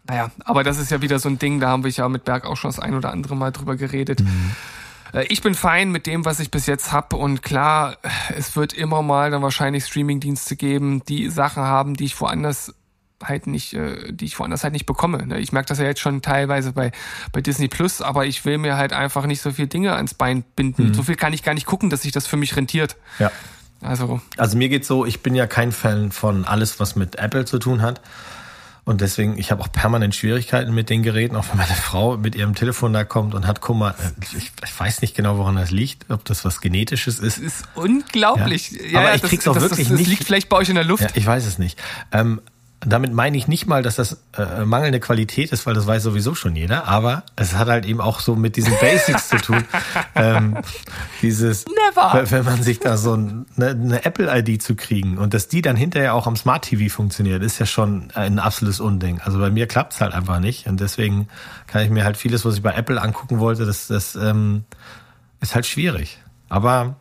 [0.08, 2.46] Naja, aber das ist ja wieder so ein Ding, da haben wir ja mit Berg
[2.46, 4.22] auch schon das ein oder andere Mal drüber geredet.
[4.22, 4.52] Mhm.
[5.14, 7.98] Äh, ich bin fein mit dem, was ich bis jetzt hab und klar,
[8.36, 12.74] es wird immer mal dann wahrscheinlich Streamingdienste geben, die Sachen haben, die ich woanders
[13.24, 15.26] halt nicht, äh, die ich woanders halt nicht bekomme.
[15.26, 15.40] Ne?
[15.40, 16.92] Ich merke das ja jetzt schon teilweise bei,
[17.32, 20.44] bei Disney Plus, aber ich will mir halt einfach nicht so viele Dinge ans Bein
[20.56, 20.90] binden.
[20.90, 20.94] Mhm.
[20.94, 22.96] So viel kann ich gar nicht gucken, dass sich das für mich rentiert.
[23.20, 23.32] Ja.
[23.82, 24.22] Also.
[24.38, 27.60] Also mir geht's so, ich bin ja kein Fan von alles, was mit Apple zu
[27.60, 28.02] tun hat.
[28.86, 32.36] Und deswegen, ich habe auch permanent Schwierigkeiten mit den Geräten, auch wenn meine Frau mit
[32.36, 33.96] ihrem Telefon da kommt und hat Kummer.
[34.38, 37.38] Ich, ich weiß nicht genau, woran das liegt, ob das was Genetisches ist.
[37.38, 38.72] Das ist unglaublich.
[38.72, 38.88] Ja.
[38.88, 40.08] ja Aber ich krieg's das, auch wirklich das, das nicht.
[40.08, 41.04] liegt vielleicht bei euch in der Luft.
[41.04, 41.78] Ja, ich weiß es nicht.
[42.14, 42.40] Ähm,
[42.82, 46.36] damit meine ich nicht mal, dass das äh, mangelnde Qualität ist, weil das weiß sowieso
[46.36, 49.66] schon jeder, aber es hat halt eben auch so mit diesen Basics zu tun.
[50.16, 50.58] Ähm,
[51.22, 52.30] dieses, Never.
[52.30, 55.76] wenn man sich da so ein, eine, eine Apple-ID zu kriegen und dass die dann
[55.76, 59.22] hinterher auch am Smart TV funktioniert, ist ja schon ein absolutes Unding.
[59.22, 61.28] Also bei mir klappt's halt einfach nicht und deswegen
[61.66, 64.66] kann ich mir halt vieles, was ich bei Apple angucken wollte, das, das ähm,
[65.42, 66.20] ist halt schwierig.
[66.48, 66.96] Aber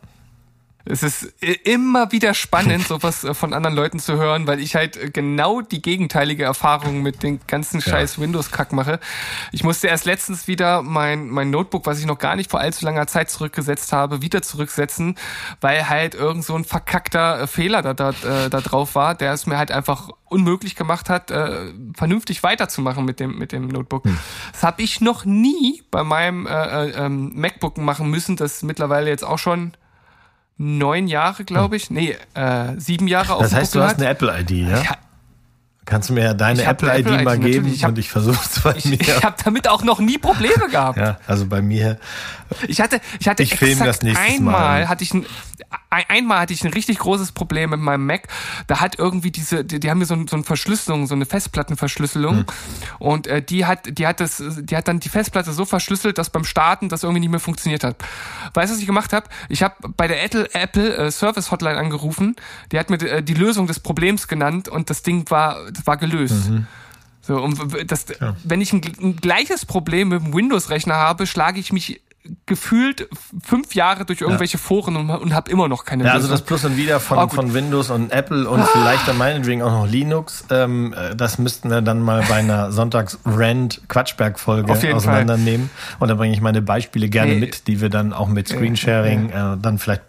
[0.89, 4.97] es ist immer wieder spannend, sowas äh, von anderen Leuten zu hören, weil ich halt
[4.97, 8.23] äh, genau die gegenteilige Erfahrung mit den ganzen scheiß ja.
[8.23, 8.99] Windows-Kack mache.
[9.51, 12.85] Ich musste erst letztens wieder mein, mein Notebook, was ich noch gar nicht vor allzu
[12.85, 15.15] langer Zeit zurückgesetzt habe, wieder zurücksetzen,
[15.61, 18.13] weil halt irgend so ein verkackter äh, Fehler da, da,
[18.49, 23.19] da drauf war, der es mir halt einfach unmöglich gemacht hat, äh, vernünftig weiterzumachen mit
[23.19, 24.05] dem mit dem Notebook.
[24.05, 24.17] Hm.
[24.51, 29.23] Das habe ich noch nie bei meinem äh, äh, MacBook machen müssen, das mittlerweile jetzt
[29.23, 29.73] auch schon
[30.57, 31.89] neun Jahre, glaube ich.
[31.89, 34.81] Nee, äh, sieben Jahre auf Das heißt, du hast eine Apple-ID, ja?
[34.81, 34.97] ja?
[35.85, 38.59] Kannst du mir ja deine Apple-ID Apple mal geben ich hab, und ich versuche es
[38.61, 38.99] bei ich, mir.
[38.99, 40.97] Ich habe damit auch noch nie Probleme gehabt.
[40.97, 41.97] ja, also bei mir.
[42.67, 44.89] Ich hatte, ich hatte ich nächstes einmal Mal.
[44.89, 45.25] hatte ich ein,
[45.89, 48.27] einmal hatte ich ein richtig großes Problem mit meinem Mac.
[48.67, 52.37] Da hat irgendwie diese, die, die haben mir so, so eine Verschlüsselung, so eine Festplattenverschlüsselung.
[52.37, 52.45] Hm.
[52.99, 56.29] Und äh, die hat, die hat das, die hat dann die Festplatte so verschlüsselt, dass
[56.29, 57.97] beim Starten das irgendwie nicht mehr funktioniert hat.
[58.53, 59.27] Weißt du, was ich gemacht habe?
[59.49, 62.35] Ich habe bei der Apple, Apple äh, Service Hotline angerufen.
[62.71, 65.97] Die hat mir äh, die Lösung des Problems genannt und das Ding war, das war
[65.97, 66.49] gelöst.
[66.49, 66.67] Mhm.
[67.21, 67.59] So, und
[67.91, 68.37] das, ja.
[68.45, 72.01] wenn ich ein, ein, gleiches Problem mit dem Windows-Rechner habe, schlage ich mich
[72.45, 73.07] gefühlt
[73.41, 74.63] fünf Jahre durch irgendwelche ja.
[74.63, 77.27] Foren und, und habe immer noch keine Ja, also das Plus und Wieder von, oh,
[77.27, 78.69] von Windows und Apple und ah.
[78.71, 82.71] vielleicht dann meinetwegen auch noch Linux, ähm, äh, das müssten wir dann mal bei einer
[82.77, 85.69] Sonntags-Rand-Quatschberg-Folge auseinandernehmen.
[85.69, 85.97] Fall.
[85.99, 87.39] Und da bringe ich meine Beispiele gerne nee.
[87.39, 90.03] mit, die wir dann auch mit Screensharing äh, dann vielleicht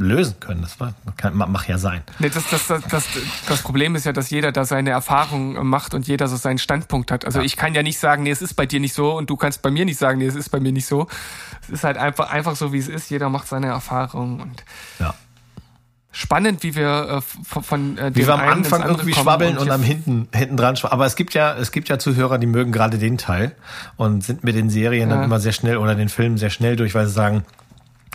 [0.00, 0.62] lösen können.
[0.62, 2.02] Das war, kann, mach ja sein.
[2.18, 3.04] Nee, das, das, das,
[3.46, 7.12] das, Problem ist ja, dass jeder da seine Erfahrung macht und jeder so seinen Standpunkt
[7.12, 7.24] hat.
[7.24, 7.44] Also ja.
[7.44, 9.62] ich kann ja nicht sagen, nee, es ist bei dir nicht so und du kannst
[9.62, 11.06] bei mir nicht sagen, nee, es ist bei mir nicht so.
[11.62, 13.10] Es ist halt einfach, einfach so, wie es ist.
[13.10, 14.64] Jeder macht seine Erfahrung und
[14.98, 15.14] ja.
[16.12, 19.70] spannend, wie wir äh, von, von äh, Wie wir am Anfang irgendwie schwabbeln und, und
[19.70, 20.94] am hinten, hinten dran schwabbeln.
[20.94, 23.54] Aber es gibt ja, es gibt ja Zuhörer, die mögen gerade den Teil
[23.96, 25.16] und sind mit den Serien ja.
[25.16, 27.44] dann immer sehr schnell oder den Filmen sehr schnell durch, weil sie sagen,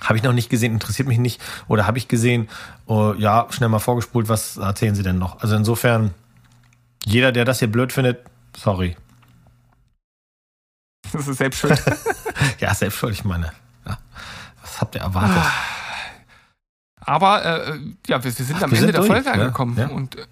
[0.01, 1.41] habe ich noch nicht gesehen, interessiert mich nicht.
[1.67, 2.49] Oder habe ich gesehen,
[2.85, 5.41] oh, ja, schnell mal vorgespult, was erzählen Sie denn noch?
[5.41, 6.13] Also insofern,
[7.05, 8.19] jeder, der das hier blöd findet,
[8.55, 8.95] sorry.
[11.13, 11.81] Das ist selbst schuld.
[12.59, 13.53] ja, selbst schuld, ich meine.
[13.85, 13.97] Ja.
[14.61, 15.43] Was habt ihr erwartet?
[16.99, 19.77] Aber äh, ja, wir, wir sind Ach, am wir Ende sind der durch, Folge angekommen.
[19.77, 19.87] Ja?
[19.87, 20.25] Und äh,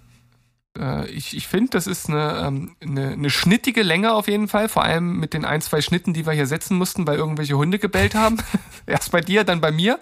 [0.78, 4.68] äh, ich, ich finde, das ist eine, ähm, eine, eine schnittige Länge auf jeden Fall,
[4.68, 7.78] vor allem mit den ein, zwei Schnitten, die wir hier setzen mussten, weil irgendwelche Hunde
[7.78, 8.36] gebellt haben.
[8.86, 9.98] Erst bei dir, dann bei mir.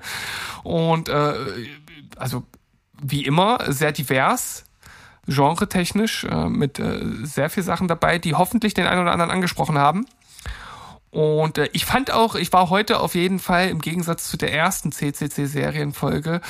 [0.62, 1.34] Und äh,
[2.16, 2.44] also
[3.00, 4.64] wie immer, sehr divers,
[5.26, 9.78] genre-technisch, äh, mit äh, sehr viel Sachen dabei, die hoffentlich den einen oder anderen angesprochen
[9.78, 10.06] haben.
[11.12, 14.50] Und äh, ich fand auch, ich war heute auf jeden Fall im Gegensatz zu der
[14.54, 16.40] ersten CCC-Serienfolge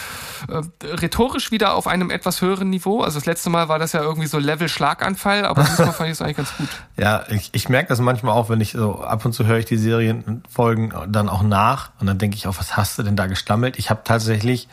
[0.49, 3.01] äh, rhetorisch wieder auf einem etwas höheren Niveau.
[3.01, 6.13] Also das letzte Mal war das ja irgendwie so Level Schlaganfall, aber diesmal fand ich
[6.13, 6.69] es eigentlich ganz gut.
[6.97, 9.65] Ja, ich, ich merke das manchmal auch, wenn ich so ab und zu höre ich
[9.65, 13.27] die Serienfolgen dann auch nach und dann denke ich auch, was hast du denn da
[13.27, 13.77] gestammelt?
[13.81, 14.69] Ich habe tatsächlich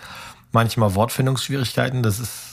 [0.52, 2.04] manchmal Wortfindungsschwierigkeiten.
[2.04, 2.49] Das ist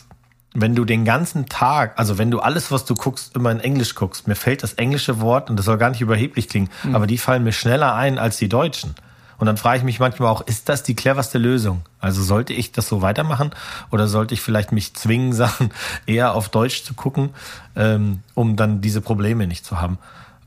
[0.61, 3.95] wenn du den ganzen Tag, also wenn du alles, was du guckst, immer in Englisch
[3.95, 6.95] guckst, mir fällt das englische Wort, und das soll gar nicht überheblich klingen, mhm.
[6.95, 8.95] aber die fallen mir schneller ein als die deutschen.
[9.39, 11.83] Und dann frage ich mich manchmal auch, ist das die cleverste Lösung?
[12.01, 13.51] Also sollte ich das so weitermachen
[13.91, 15.71] oder sollte ich vielleicht mich zwingen, Sachen
[16.07, 17.31] eher auf Deutsch zu gucken,
[17.75, 19.99] ähm, um dann diese Probleme nicht zu haben?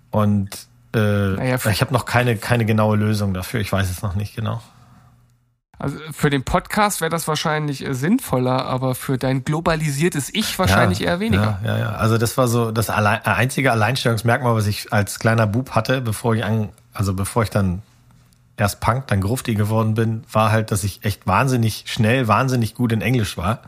[0.10, 0.50] Und
[0.96, 3.60] äh, naja, ich habe noch keine, keine genaue Lösung dafür.
[3.60, 4.62] Ich weiß es noch nicht genau.
[5.82, 11.00] Also für den Podcast wäre das wahrscheinlich äh, sinnvoller, aber für dein globalisiertes Ich wahrscheinlich
[11.00, 11.60] ja, eher weniger.
[11.64, 11.90] Ja, ja, ja.
[11.92, 16.02] Also das war so das allein, äh, einzige Alleinstellungsmerkmal, was ich als kleiner Bub hatte,
[16.02, 17.82] bevor ich an, also bevor ich dann
[18.58, 22.92] erst Punk, dann Grufti geworden bin, war halt, dass ich echt wahnsinnig schnell, wahnsinnig gut
[22.92, 23.62] in Englisch war.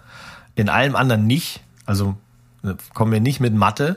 [0.56, 1.62] In allem anderen nicht.
[1.86, 2.18] Also
[2.66, 3.96] äh, kommen wir nicht mit Mathe.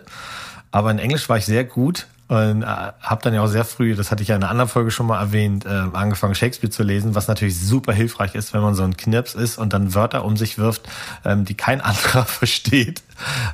[0.70, 3.94] aber in Englisch war ich sehr gut und äh, habe dann ja auch sehr früh,
[3.94, 6.82] das hatte ich ja in einer anderen Folge schon mal erwähnt, äh, angefangen Shakespeare zu
[6.82, 10.24] lesen, was natürlich super hilfreich ist, wenn man so ein Knirps ist und dann Wörter
[10.24, 10.88] um sich wirft,
[11.24, 13.02] ähm, die kein anderer versteht.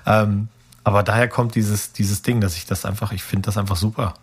[0.07, 0.49] Ähm,
[0.85, 4.15] aber daher kommt dieses, dieses Ding, dass ich das einfach, ich finde das einfach super.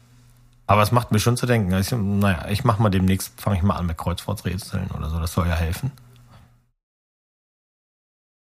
[0.66, 1.74] Aber es macht mir schon zu denken.
[1.74, 5.34] Ich, naja, ich mach mal demnächst, fange ich mal an mit Kreuzworträtseln oder so, das
[5.34, 5.92] soll ja helfen.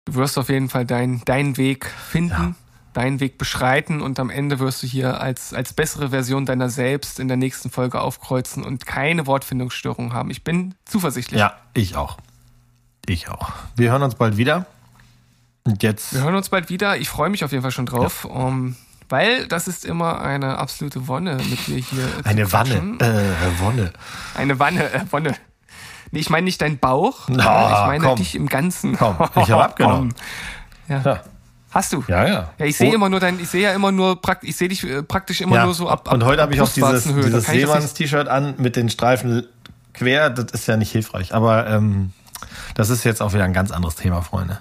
[0.06, 2.30] Du wirst auf jeden Fall deinen dein Weg finden.
[2.30, 2.65] Ja
[2.97, 7.20] deinen Weg beschreiten und am Ende wirst du hier als, als bessere Version deiner selbst
[7.20, 10.31] in der nächsten Folge aufkreuzen und keine Wortfindungsstörung haben.
[10.31, 11.39] Ich bin zuversichtlich.
[11.39, 12.16] Ja, ich auch.
[13.06, 13.52] Ich auch.
[13.77, 14.64] Wir hören uns bald wieder.
[15.64, 16.14] Und jetzt.
[16.14, 16.97] Wir hören uns bald wieder.
[16.97, 18.24] Ich freue mich auf jeden Fall schon drauf.
[18.24, 18.31] Ja.
[18.31, 18.77] Um,
[19.09, 22.09] weil das ist immer eine absolute Wonne mit dir hier.
[22.24, 22.97] Eine Wanne.
[22.98, 23.93] Äh, Wonne.
[24.35, 25.36] Eine Wanne, äh, Wonne.
[26.12, 27.28] Nee, ich meine nicht dein Bauch.
[27.28, 28.16] No, ich meine komm.
[28.16, 28.97] dich im Ganzen.
[28.97, 30.14] Komm, ich habe abgenommen.
[30.89, 31.02] Ja.
[31.05, 31.20] ja.
[31.76, 32.02] Hast du?
[32.08, 32.50] Ja, ja.
[32.56, 32.94] Ja, ich sehe oh.
[32.94, 35.56] immer nur dein, ich sehe ja immer nur praktisch, ich sehe dich äh, praktisch immer
[35.56, 35.64] ja.
[35.66, 36.08] nur so ab.
[36.08, 39.46] ab und heute habe ich auch dieses, dieses Seemanns-T-Shirt an mit den Streifen
[39.92, 40.30] quer.
[40.30, 41.34] Das ist ja nicht hilfreich.
[41.34, 42.12] Aber ähm,
[42.74, 44.58] das ist jetzt auch wieder ein ganz anderes Thema, Freunde.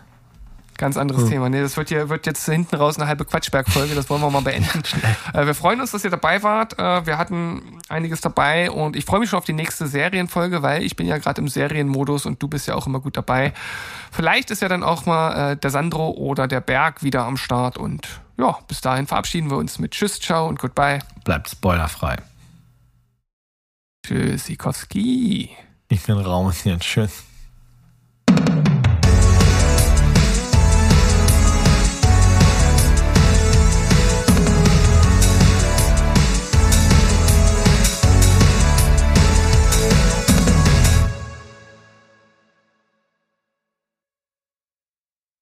[0.78, 1.30] Ganz anderes hm.
[1.30, 1.50] Thema.
[1.50, 3.96] Nee, das wird, hier, wird jetzt hinten raus eine halbe Quatschberg-Folge.
[3.96, 4.84] Das wollen wir mal beenden.
[5.34, 6.78] äh, wir freuen uns, dass ihr dabei wart.
[6.78, 10.84] Äh, wir hatten einiges dabei und ich freue mich schon auf die nächste Serienfolge, weil
[10.84, 13.54] ich bin ja gerade im Serienmodus und du bist ja auch immer gut dabei.
[14.12, 17.78] Vielleicht ist ja dann auch mal äh, der Sandro oder der Berg wieder am Start
[17.78, 21.00] und ja, bis dahin verabschieden wir uns mit Tschüss, ciao und goodbye.
[21.24, 22.18] Bleibt spoilerfrei.
[24.06, 25.52] Tschüssikowski.
[25.88, 26.84] Ich bin raus jetzt.
[26.84, 27.24] Tschüss.